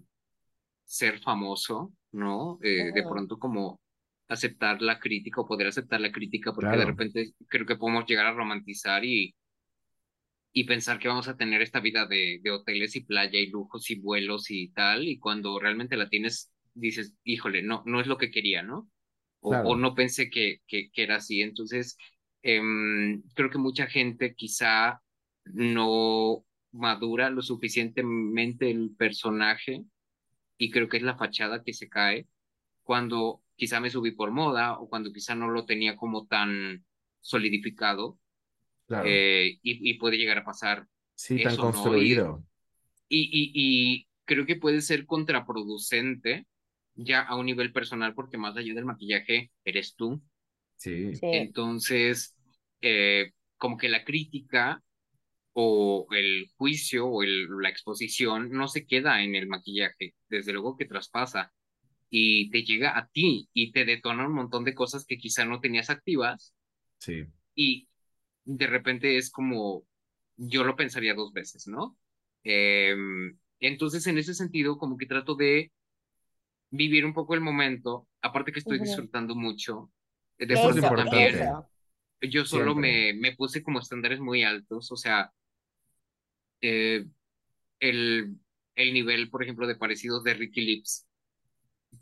ser 0.84 1.20
famoso, 1.20 1.92
¿no? 2.12 2.58
Eh, 2.62 2.92
de 2.92 3.02
pronto 3.02 3.38
como 3.38 3.80
aceptar 4.28 4.80
la 4.82 4.98
crítica 4.98 5.40
o 5.40 5.46
poder 5.46 5.66
aceptar 5.68 6.00
la 6.00 6.12
crítica, 6.12 6.52
porque 6.52 6.76
de 6.76 6.84
repente 6.84 7.32
creo 7.48 7.66
que 7.66 7.76
podemos 7.76 8.06
llegar 8.06 8.26
a 8.26 8.32
romantizar 8.32 9.04
y, 9.04 9.34
y 10.52 10.64
pensar 10.64 10.98
que 10.98 11.08
vamos 11.08 11.28
a 11.28 11.36
tener 11.36 11.62
esta 11.62 11.80
vida 11.80 12.06
de, 12.06 12.40
de 12.42 12.50
hoteles 12.50 12.96
y 12.96 13.04
playa 13.04 13.38
y 13.38 13.46
lujos 13.46 13.90
y 13.90 14.00
vuelos 14.00 14.50
y 14.50 14.68
tal, 14.68 15.06
y 15.08 15.18
cuando 15.18 15.58
realmente 15.58 15.96
la 15.96 16.08
tienes, 16.08 16.52
dices, 16.74 17.14
híjole, 17.24 17.62
no, 17.62 17.82
no 17.86 18.00
es 18.00 18.06
lo 18.06 18.18
que 18.18 18.30
quería, 18.30 18.62
¿no? 18.62 18.88
O, 19.44 19.74
no 19.76 19.94
pensé 19.96 20.30
que, 20.30 20.60
que, 20.68 20.90
que 20.92 21.02
era 21.02 21.16
así. 21.16 21.42
Entonces, 21.42 21.96
em, 22.42 23.22
creo 23.34 23.50
que 23.50 23.58
mucha 23.58 23.88
gente 23.88 24.36
quizá 24.36 25.02
no 25.46 26.44
madura 26.72 27.30
lo 27.30 27.42
suficientemente 27.42 28.70
el 28.70 28.94
personaje 28.96 29.84
y 30.58 30.70
creo 30.70 30.88
que 30.88 30.98
es 30.98 31.02
la 31.02 31.16
fachada 31.16 31.62
que 31.64 31.74
se 31.74 31.88
cae 31.88 32.28
cuando 32.84 33.42
quizá 33.56 33.80
me 33.80 33.90
subí 33.90 34.12
por 34.12 34.32
moda 34.32 34.78
o 34.80 34.88
cuando 34.88 35.12
quizá 35.12 35.34
no 35.34 35.48
lo 35.50 35.66
tenía 35.66 35.96
como 35.96 36.26
tan 36.26 36.84
solidificado 37.20 38.18
Claro. 38.86 39.08
eh, 39.08 39.58
y, 39.62 39.90
y 39.90 39.94
puede 39.98 40.18
llegar 40.18 40.38
a 40.38 40.44
pasar 40.44 40.86
Sí, 41.14 41.40
tan 41.40 41.56
eso, 41.56 41.70
¿no? 41.70 41.96
Y, 41.96 42.12
construido. 42.12 42.44
y, 43.08 43.20
y, 43.32 43.52
y 43.54 44.08
creo 44.24 44.46
que 44.46 44.56
puede 44.56 44.80
ser 44.82 45.06
contraproducente 45.06 46.46
ya 46.94 47.22
a 47.22 47.36
un 47.36 47.46
nivel 47.46 47.72
personal 47.72 48.14
porque 48.14 48.38
más 48.38 48.56
allá 48.56 48.74
del 48.74 48.84
maquillaje 48.86 49.52
eres 49.64 49.94
tú. 49.96 50.22
Sí, 50.76 51.14
Sí. 51.14 51.26
Entonces, 51.30 52.36
eh, 52.80 53.32
como 53.56 53.76
que 53.76 53.88
la 53.88 54.04
crítica 54.04 54.82
o 55.54 56.06
el 56.12 56.50
juicio 56.56 57.06
o 57.06 57.22
el, 57.22 57.48
la 57.60 57.68
exposición 57.70 58.50
no 58.50 58.68
se 58.68 58.86
queda 58.86 59.22
en 59.22 59.34
el 59.34 59.48
maquillaje, 59.48 60.14
desde 60.28 60.52
luego 60.52 60.76
que 60.76 60.86
traspasa 60.86 61.52
y 62.10 62.50
te 62.50 62.64
llega 62.64 62.98
a 62.98 63.08
ti 63.08 63.48
y 63.54 63.72
te 63.72 63.84
detona 63.86 64.26
un 64.26 64.34
montón 64.34 64.64
de 64.64 64.74
cosas 64.74 65.04
que 65.06 65.18
quizá 65.18 65.44
no 65.46 65.60
tenías 65.60 65.90
activas 65.90 66.54
sí, 66.98 67.26
y 67.54 67.88
de 68.44 68.66
repente 68.66 69.16
es 69.18 69.30
como, 69.30 69.84
yo 70.36 70.64
lo 70.64 70.76
pensaría 70.76 71.14
dos 71.14 71.32
veces, 71.32 71.66
¿no? 71.68 71.96
Em, 72.44 73.38
entonces, 73.60 74.06
en 74.06 74.18
ese 74.18 74.34
sentido, 74.34 74.78
como 74.78 74.96
que 74.96 75.06
trato 75.06 75.34
de 75.36 75.72
vivir 76.70 77.04
un 77.04 77.14
poco 77.14 77.34
el 77.34 77.40
momento, 77.40 78.08
aparte 78.22 78.52
que 78.52 78.60
estoy 78.60 78.78
Ujú. 78.78 78.80
disfrutando 78.80 79.34
mucho, 79.34 79.90
eh, 80.38 80.46
de 80.46 80.54
Eso 80.54 80.70
también 80.94 81.36
eso. 81.36 81.68
yo 82.22 82.44
solo 82.44 82.74
me, 82.74 83.14
me 83.14 83.34
puse 83.36 83.62
como 83.62 83.80
estándares 83.80 84.20
muy 84.20 84.44
altos, 84.44 84.92
o 84.92 84.96
sea, 84.96 85.32
eh, 86.62 87.06
el, 87.80 88.36
el 88.76 88.94
nivel, 88.94 89.30
por 89.30 89.42
ejemplo, 89.42 89.66
de 89.66 89.76
parecidos 89.76 90.24
de 90.24 90.34
Ricky 90.34 90.62
Lips, 90.62 91.06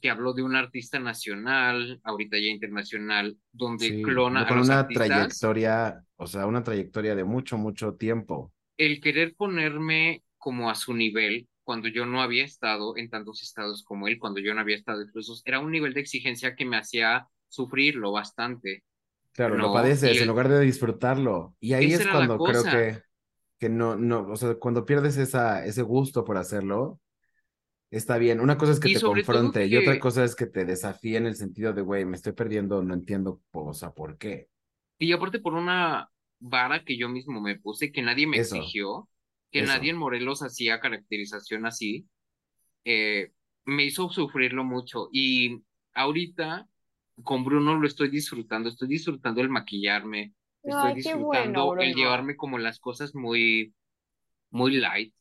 que 0.01 0.11
habló 0.11 0.33
de 0.35 0.43
un 0.43 0.57
artista 0.57 0.99
nacional, 0.99 2.01
ahorita 2.05 2.39
ya 2.39 2.49
internacional, 2.49 3.39
donde 3.53 3.89
Sí, 3.89 4.03
clona 4.03 4.47
a 4.47 4.47
con 4.47 4.59
los 4.59 4.69
una 4.69 4.73
artistas, 4.73 4.93
trayectoria, 4.93 6.05
o 6.17 6.27
sea, 6.27 6.47
una 6.47 6.63
trayectoria 6.63 7.15
de 7.15 7.25
mucho, 7.25 7.57
mucho 7.59 7.95
tiempo. 7.97 8.53
el 8.79 9.01
querer 9.01 9.35
ponerme 9.37 10.25
como 10.39 10.71
a 10.71 10.75
su 10.75 10.93
nivel, 10.95 11.49
cuando 11.63 11.87
yo 11.89 12.05
no 12.07 12.21
había 12.23 12.45
estado 12.45 12.97
en 12.97 13.09
tantos 13.11 13.43
estados 13.43 13.85
como 13.85 14.09
él, 14.09 14.19
cuando 14.19 14.41
yo 14.41 14.55
no 14.55 14.61
había 14.61 14.77
estado 14.77 15.03
incluso, 15.03 15.35
era 15.45 15.61
un 15.61 15.71
nivel 15.71 15.95
de 15.95 16.01
exigencia 16.01 16.57
que 16.57 16.65
me 16.65 16.77
hacía 16.79 17.29
sufrirlo 17.49 18.13
bastante, 18.13 18.83
Claro, 19.33 19.57
lo 19.57 19.73
padeces 19.73 20.21
en 20.21 20.27
lugar 20.29 20.49
de 20.49 20.61
disfrutarlo. 20.61 21.57
Y 21.61 21.73
ahí 21.75 21.93
es 21.93 22.07
cuando 22.07 22.43
creo 22.43 22.69
que, 22.69 23.03
que 23.61 23.71
no, 23.71 23.97
no, 23.97 24.29
o 24.31 24.37
sea, 24.37 24.57
cuando 24.57 24.87
pierdes 24.87 25.19
esa, 25.19 25.67
ese 25.67 25.83
gusto 25.83 26.25
por 26.25 26.39
hacerlo, 26.39 27.01
está 27.91 28.19
bien. 28.19 28.41
Una 28.41 28.59
cosa 28.59 28.73
es 28.73 28.81
que 28.81 28.89
Y 28.89 28.93
te 28.93 29.03
confronte 29.03 29.67
y 29.67 29.77
otra 29.77 29.99
cosa 29.99 30.25
es 30.25 30.37
que 30.37 30.47
te 30.47 30.65
desafíe 30.67 31.19
en 31.19 31.27
el 31.27 31.37
sentido 31.37 31.73
de, 31.73 31.83
güey, 31.83 32.05
me 32.05 32.17
estoy 32.17 32.33
perdiendo, 32.35 32.83
no 32.83 32.95
entiendo, 32.95 33.43
o 33.53 33.75
sea, 33.75 33.93
¿por 33.93 34.19
qué? 34.19 34.49
y 34.99 35.13
aparte 35.13 35.41
por 35.41 35.55
una 35.55 36.11
vara 36.39 36.85
que 36.85 36.97
yo 36.97 37.09
mismo 37.09 37.41
me 37.41 37.59
puse, 37.59 37.93
que 37.93 38.03
nadie 38.03 38.27
me 38.27 38.37
Eso, 38.37 38.39
exigió, 38.39 39.09
que 39.51 39.63
eso. 39.63 39.63
nadie 39.63 39.91
en 39.91 39.97
Morelos 39.97 40.43
hacía 40.43 40.81
caracterización 40.81 41.67
así, 41.67 42.09
eh, 42.85 43.33
me 43.67 43.85
hizo 43.87 44.11
sufrirlo 44.11 44.65
mucho. 44.65 45.09
Y 45.13 45.63
ahorita 45.95 46.69
con 47.25 47.45
Bruno 47.45 47.77
lo 47.79 47.87
estoy 47.87 48.11
disfrutando, 48.11 48.69
estoy 48.69 48.89
disfrutando 48.89 49.41
el 49.43 49.51
maquillarme, 49.51 50.35
estoy 50.63 50.93
Ay, 50.97 51.03
qué 51.03 51.15
bueno, 51.15 51.43
disfrutando 51.43 51.77
el 51.79 51.95
llevarme 51.95 52.37
como 52.37 52.59
las 52.59 52.79
cosas 52.79 53.15
muy, 53.15 53.75
muy 54.51 54.77
light. 54.77 55.15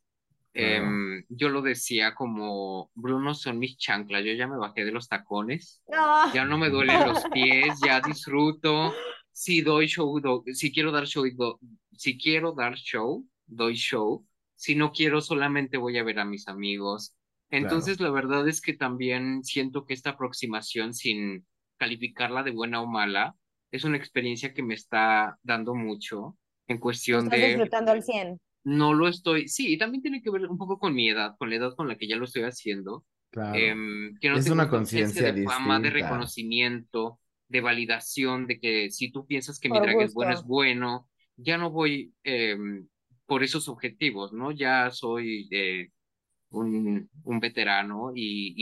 Claro. 0.51 0.85
Em, 0.85 1.25
yo 1.29 1.49
lo 1.49 1.61
decía 1.61 2.15
como, 2.15 2.89
Bruno 2.95 3.33
son 3.35 3.59
mis 3.59 3.77
chanclas, 3.77 4.23
yo 4.25 4.33
ya 4.33 4.47
me 4.47 4.57
bajé 4.57 4.83
de 4.83 4.91
los 4.91 5.07
tacones, 5.07 5.81
No. 5.87 6.33
ya 6.33 6.43
no 6.43 6.57
me 6.57 6.69
duelen 6.69 7.07
los 7.07 7.23
pies, 7.31 7.79
ya 7.85 8.01
disfruto. 8.01 8.93
Si 9.31 9.61
doy 9.61 9.87
show, 9.87 10.19
do- 10.19 10.43
si 10.53 10.71
quiero 10.73 10.91
dar 10.91 11.05
show, 11.05 11.23
do- 11.35 11.59
si 11.93 12.17
quiero 12.17 12.53
dar 12.53 12.75
show, 12.75 13.25
doy 13.45 13.75
show. 13.75 14.25
Si 14.55 14.75
no 14.75 14.91
quiero, 14.91 15.21
solamente 15.21 15.77
voy 15.77 15.97
a 15.97 16.03
ver 16.03 16.19
a 16.19 16.25
mis 16.25 16.47
amigos. 16.47 17.15
Claro. 17.47 17.63
Entonces, 17.65 17.99
la 18.01 18.09
verdad 18.09 18.47
es 18.47 18.59
que 18.59 18.73
también 18.73 19.43
siento 19.43 19.85
que 19.85 19.93
esta 19.93 20.11
aproximación, 20.11 20.93
sin 20.93 21.45
calificarla 21.77 22.43
de 22.43 22.51
buena 22.51 22.81
o 22.81 22.87
mala, 22.87 23.35
es 23.71 23.83
una 23.83 23.97
experiencia 23.97 24.53
que 24.53 24.63
me 24.63 24.73
está 24.75 25.37
dando 25.43 25.75
mucho 25.75 26.37
en 26.67 26.79
cuestión 26.79 27.25
estás 27.25 27.39
de 27.39 27.47
disfrutando 27.47 27.91
al 27.91 28.03
100. 28.03 28.39
no 28.63 28.93
lo 28.93 29.07
estoy, 29.07 29.47
sí, 29.47 29.73
y 29.73 29.77
también 29.77 30.01
tiene 30.01 30.21
que 30.21 30.29
ver 30.29 30.45
un 30.47 30.57
poco 30.57 30.77
con 30.79 30.93
mi 30.93 31.09
edad, 31.09 31.35
con 31.37 31.49
la 31.49 31.55
edad 31.55 31.75
con 31.75 31.87
la 31.87 31.95
que 31.97 32.07
ya 32.07 32.15
lo 32.17 32.25
estoy 32.25 32.43
haciendo, 32.43 33.05
Claro. 33.31 33.59
em, 33.59 34.15
que 34.19 34.29
no 34.29 34.37
Es 34.37 34.49
una 34.49 34.69
conciencia 34.69 35.31
de 35.31 35.43
fama, 35.43 35.79
de 35.79 35.89
reconocimiento, 35.91 37.19
de 37.47 37.61
validación, 37.61 38.47
de 38.47 38.59
que 38.59 38.91
si 38.91 39.11
tú 39.11 39.25
piensas 39.25 39.59
que 39.59 39.69
mi 39.69 39.77
Por 39.77 39.87
drag 39.87 40.01
es 40.01 40.13
bueno, 40.13 40.33
es 40.33 40.43
bueno, 40.43 41.09
ya 41.37 41.57
no 41.57 41.71
voy 41.71 42.13
em, 42.23 42.87
por 43.25 43.43
esos 43.43 43.69
objetivos, 43.69 44.33
¿no? 44.33 44.51
Ya 44.51 44.89
soy 44.91 45.47
eh, 45.51 45.89
un, 46.49 47.09
un 47.23 47.39
veterano 47.39 48.11
y, 48.15 48.53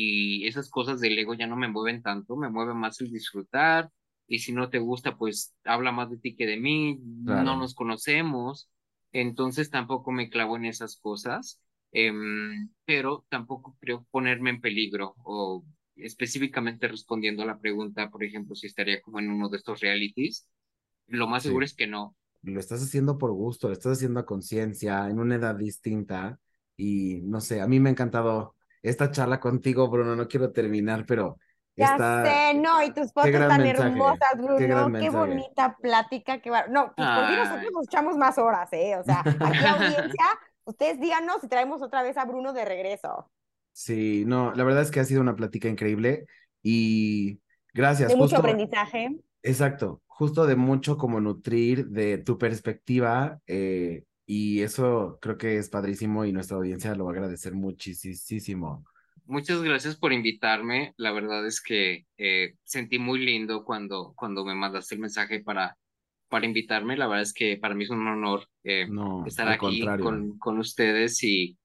y 0.44 0.48
esas 0.48 0.70
cosas 0.70 1.00
del 1.02 1.18
ego 1.18 1.34
ya 1.34 1.48
no 1.48 1.56
me 1.56 1.68
mueven 1.70 2.02
tanto, 2.02 2.36
me 2.38 2.50
mueve 2.50 2.74
más 2.74 3.00
el 3.02 3.12
disfrutar 3.12 3.90
y 4.28 4.40
si 4.40 4.52
no 4.54 4.70
te 4.70 4.80
gusta, 4.80 5.18
pues 5.18 5.56
habla 5.64 5.92
más 5.92 6.10
de 6.10 6.18
ti 6.18 6.36
que 6.36 6.46
de 6.46 6.58
mí, 6.58 7.00
Claro. 7.24 7.44
no 7.44 7.58
nos 7.58 7.74
conocemos, 7.76 8.70
entonces 9.12 9.70
tampoco 9.70 10.12
me 10.12 10.30
clavo 10.30 10.58
en 10.58 10.66
esas 10.66 10.98
cosas, 10.98 11.62
em, 11.92 12.70
pero 12.86 13.26
tampoco 13.30 13.78
creo 13.80 14.06
ponerme 14.12 14.50
en 14.52 14.62
peligro 14.62 15.16
o 15.24 15.64
específicamente 15.96 16.88
respondiendo 16.88 17.44
a 17.44 17.46
la 17.46 17.60
pregunta, 17.60 18.10
por 18.10 18.24
ejemplo, 18.24 18.56
si 18.56 18.68
estaría 18.68 19.02
como 19.02 19.20
en 19.20 19.30
uno 19.32 19.50
de 19.50 19.58
estos 19.58 19.80
realities, 19.82 20.48
lo 21.08 21.28
más 21.28 21.44
Sí. 21.44 21.46
seguro 21.46 21.66
es 21.66 21.74
que 21.76 21.88
no. 21.88 22.16
Lo 22.44 22.60
estás 22.60 22.84
haciendo 22.84 23.18
por 23.18 23.32
gusto, 23.34 23.68
lo 23.68 23.74
estás 23.74 23.94
haciendo 23.98 24.20
a 24.22 24.26
conciencia, 24.26 25.10
en 25.10 25.20
una 25.20 25.36
edad 25.36 25.56
distinta. 25.56 26.40
Y 26.78 27.22
no 27.24 27.42
sé, 27.42 27.62
a 27.62 27.68
mí 27.68 27.80
me 27.80 27.90
ha 27.90 27.92
encantado 27.94 28.56
esta 28.84 29.12
charla 29.12 29.40
contigo, 29.40 29.90
Bruno. 29.90 30.16
No 30.16 30.28
quiero 30.28 30.52
terminar, 30.54 31.06
pero 31.08 31.40
Ya 31.78 31.94
está. 31.94 32.24
sé, 32.24 32.54
no, 32.56 32.82
y 32.84 32.92
tus 32.94 33.14
fotos 33.14 33.32
tan 33.32 33.62
mensaje, 33.62 33.90
hermosas, 33.90 34.30
qué 34.30 34.38
Bruno, 34.44 34.68
gran 34.68 34.92
qué, 35.00 35.10
bonita 35.10 35.78
plática, 35.82 36.42
qué 36.42 36.50
bar- 36.50 36.70
No, 36.70 36.94
pues 36.96 37.12
por 37.12 37.26
ti 37.28 37.36
nosotros 37.36 37.72
nos 37.74 37.86
echamos 37.86 38.18
más 38.18 38.38
horas, 38.38 38.72
¿eh? 38.74 38.98
O 38.98 39.04
sea, 39.04 39.22
aquí 39.40 39.66
audiencia, 39.66 40.24
ustedes 40.66 41.00
díganos 41.00 41.42
si 41.42 41.48
traemos 41.48 41.82
otra 41.82 42.02
vez 42.02 42.18
a 42.18 42.26
Bruno 42.26 42.54
de 42.54 42.66
regreso. 42.66 43.30
Sí, 43.74 44.24
no, 44.26 44.54
la 44.56 44.64
verdad 44.64 44.82
es 44.82 44.92
que 44.92 45.00
ha 45.00 45.06
sido 45.06 45.22
una 45.22 45.36
plática 45.36 45.68
increíble 45.70 46.26
y 46.64 47.40
gracias. 47.74 48.10
De 48.10 48.16
mucho 48.16 48.38
aprendizaje. 48.38 49.10
exacto, 49.44 50.02
justo 50.08 50.48
de 50.48 50.56
mucho 50.56 50.98
como 50.98 51.20
nutrir 51.22 51.88
de 51.90 52.18
tu 52.18 52.38
perspectiva 52.38 53.40
eh, 53.46 54.04
y 54.26 54.62
eso 54.62 55.20
creo 55.22 55.38
que 55.38 55.58
es 55.58 55.70
padrísimo 55.70 56.26
y 56.26 56.34
nuestra 56.34 56.58
audiencia 56.58 56.96
lo 56.96 57.06
va 57.06 57.12
a 57.12 57.14
agradecer 57.14 57.54
muchísimo. 57.54 58.84
Muchas 59.28 59.62
gracias 59.62 59.96
por 59.98 60.14
invitarme. 60.14 60.94
La 60.98 61.12
verdad 61.12 61.46
es 61.46 61.62
que 61.62 62.06
eh, 62.18 62.56
sentí 62.64 62.98
muy 63.00 63.20
lindo 63.20 63.64
cuando, 63.66 64.14
cuando 64.16 64.46
me 64.46 64.56
mandaste 64.56 64.96
el 64.96 65.02
mensaje 65.02 65.42
para, 65.42 65.78
para 66.30 66.46
invitarme. 66.46 66.98
La 66.98 67.08
verdad 67.08 67.24
es 67.24 67.34
que 67.34 67.58
para 67.58 67.76
mí 67.76 67.84
es 67.84 67.90
un 67.90 68.08
honor 68.08 68.48
eh, 68.64 68.94
No, 68.98 69.08
estar 69.24 69.50
aquí 69.50 69.96
con, 69.98 70.38
con 70.40 70.60
ustedes 70.60 71.22
y, 71.24 71.58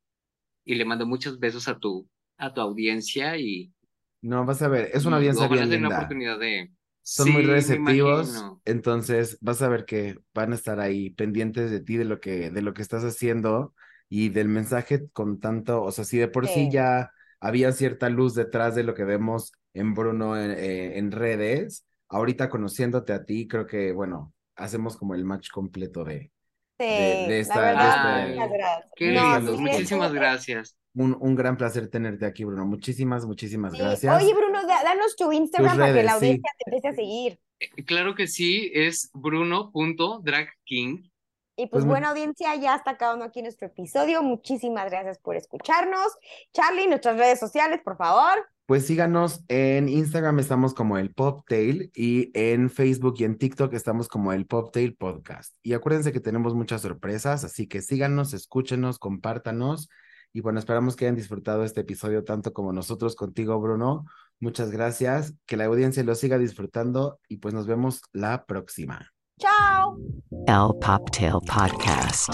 y 0.65 0.77
le 0.77 0.85
mando 0.87 1.07
muchos 1.07 1.39
besos 1.41 1.69
a 1.69 1.79
tu, 1.79 2.09
a 2.39 2.55
tu 2.55 2.61
audiencia 2.63 3.37
y, 3.39 3.73
No, 4.21 4.45
vas 4.45 4.63
a 4.63 4.69
ver, 4.69 4.91
es 4.95 5.05
una 5.05 5.17
audiencia 5.17 5.49
bien 5.49 5.69
linda. 5.71 5.91
oportunidad 5.91 6.39
de... 6.39 6.71
Son 7.03 7.29
Sí, 7.29 7.33
muy 7.33 7.43
receptivos, 7.45 8.51
entonces 8.65 9.39
vas 9.41 9.63
a 9.63 9.69
ver 9.69 9.85
que 9.87 10.19
van 10.35 10.53
a 10.53 10.57
estar 10.57 10.81
ahí 10.81 11.11
pendientes 11.11 11.71
de 11.71 11.81
ti, 11.81 11.97
de 11.99 12.05
lo 12.07 12.21
que, 12.21 12.51
de 12.51 12.63
lo 12.63 12.75
que 12.75 12.83
estás 12.83 13.05
haciendo 13.05 13.75
y 14.09 14.31
del 14.31 14.49
mensaje 14.49 15.09
con 15.13 15.41
tanto, 15.41 15.83
o 15.83 15.93
sea, 15.93 16.05
si 16.05 16.19
de 16.19 16.29
por 16.29 16.49
sí 16.49 16.69
Sí. 16.69 16.71
ya 16.71 17.13
había 17.43 17.73
cierta 17.73 18.09
luz 18.09 18.35
detrás 18.35 18.75
de 18.77 18.85
lo 18.85 18.95
que 18.95 19.05
vemos 19.05 19.53
en 19.75 19.95
Bruno 19.95 20.37
en, 20.41 20.53
eh, 20.53 20.99
en 20.99 21.11
redes, 21.13 21.85
ahorita 22.09 22.49
conociéndote 22.49 23.13
a 23.13 23.25
ti, 23.25 23.49
creo 23.49 23.67
que, 23.67 23.93
bueno, 23.93 24.33
hacemos 24.55 24.97
como 24.97 25.15
el 25.15 25.25
match 25.25 25.51
completo 25.51 26.05
de, 26.05 26.31
Sí, 26.79 26.85
de 26.87 27.41
esta- 27.41 27.61
verdad, 27.61 28.15
de 28.17 28.23
este- 28.23 28.35
muchas 28.35 28.53
gracias. 28.53 28.91
Qué 28.97 29.13
No, 29.13 29.37
lindo, 29.37 29.57
sí, 29.57 29.63
muchísimas 29.63 30.13
gracias. 30.13 30.77
un, 30.95 31.17
un 31.21 31.35
gran 31.35 31.57
placer 31.57 31.89
tenerte 31.89 32.27
aquí, 32.27 32.45
Bruno. 32.45 32.65
Muchísimas, 32.67 33.25
muchísimas 33.27 33.73
sí. 33.73 33.79
gracias. 33.79 34.23
Oye, 34.23 34.35
Bruno, 34.35 34.67
da- 34.67 34.83
danos 34.85 35.17
tu 35.17 35.33
Instagram 35.33 35.79
para 35.79 35.95
que 35.95 36.03
la 36.03 36.11
sí. 36.13 36.17
audiencia 36.17 36.51
te 36.59 36.65
empiece 36.71 36.89
a 36.89 36.95
seguir. 36.95 37.39
Eh, 37.61 37.85
Claro 37.85 38.15
que 38.15 38.27
sí, 38.27 38.71
es 38.75 39.11
bruno.dragking. 39.15 41.12
Y 41.57 41.67
pues, 41.67 41.83
Pues, 41.83 41.87
buena 41.87 42.11
audiencia, 42.11 42.55
ya 42.57 42.77
está 42.77 42.93
acabando 42.93 43.25
aquí 43.25 43.43
nuestro 43.43 43.67
episodio. 43.67 44.23
Muchísimas 44.23 44.91
gracias 44.91 45.19
por 45.19 45.37
escucharnos. 45.37 46.17
Charlie, 46.53 46.87
nuestras 46.87 47.19
redes 47.19 47.39
sociales, 47.39 47.81
por 47.85 47.97
favor. 47.97 48.49
Pues 48.67 48.87
síganos 48.87 49.45
en 49.49 49.89
Instagram, 49.89 50.39
estamos 50.39 50.73
como 50.73 50.97
el 50.97 51.13
Poptail 51.13 51.91
y 51.95 52.31
en 52.33 52.71
Facebook 52.71 53.17
y 53.19 53.25
en 53.25 53.37
TikTok 53.37 53.75
estamos 53.75 54.09
como 54.09 54.33
el 54.33 54.47
Poptail 54.47 54.97
Podcast. 54.97 55.55
Y 55.63 55.75
acuérdense 55.75 56.13
que 56.13 56.21
tenemos 56.21 56.55
muchas 56.55 56.81
sorpresas, 56.81 57.45
así 57.45 57.67
que 57.67 57.83
síganos, 57.83 58.33
escúchenos, 58.33 58.99
compártanos. 58.99 59.91
Y 60.33 60.41
bueno, 60.41 60.59
esperamos 60.59 60.97
que 60.97 61.05
hayan 61.05 61.17
disfrutado 61.17 61.65
este 61.65 61.83
episodio 61.83 62.25
tanto 62.25 62.55
como 62.55 62.73
nosotros 62.73 63.15
contigo, 63.17 63.61
Bruno. 63.61 64.07
Muchas 64.41 64.71
gracias, 64.71 65.35
que 65.45 65.59
la 65.59 65.67
audiencia 65.67 66.03
lo 66.05 66.15
siga 66.15 66.39
disfrutando 66.39 67.21
y 67.29 67.39
pues 67.39 67.53
nos 67.53 67.67
vemos 67.67 68.01
la 68.13 68.47
próxima. 68.47 69.13
Ciao. 69.43 69.99
Pop 70.47 70.73
Poptail 70.75 71.41
Podcast. 71.41 72.31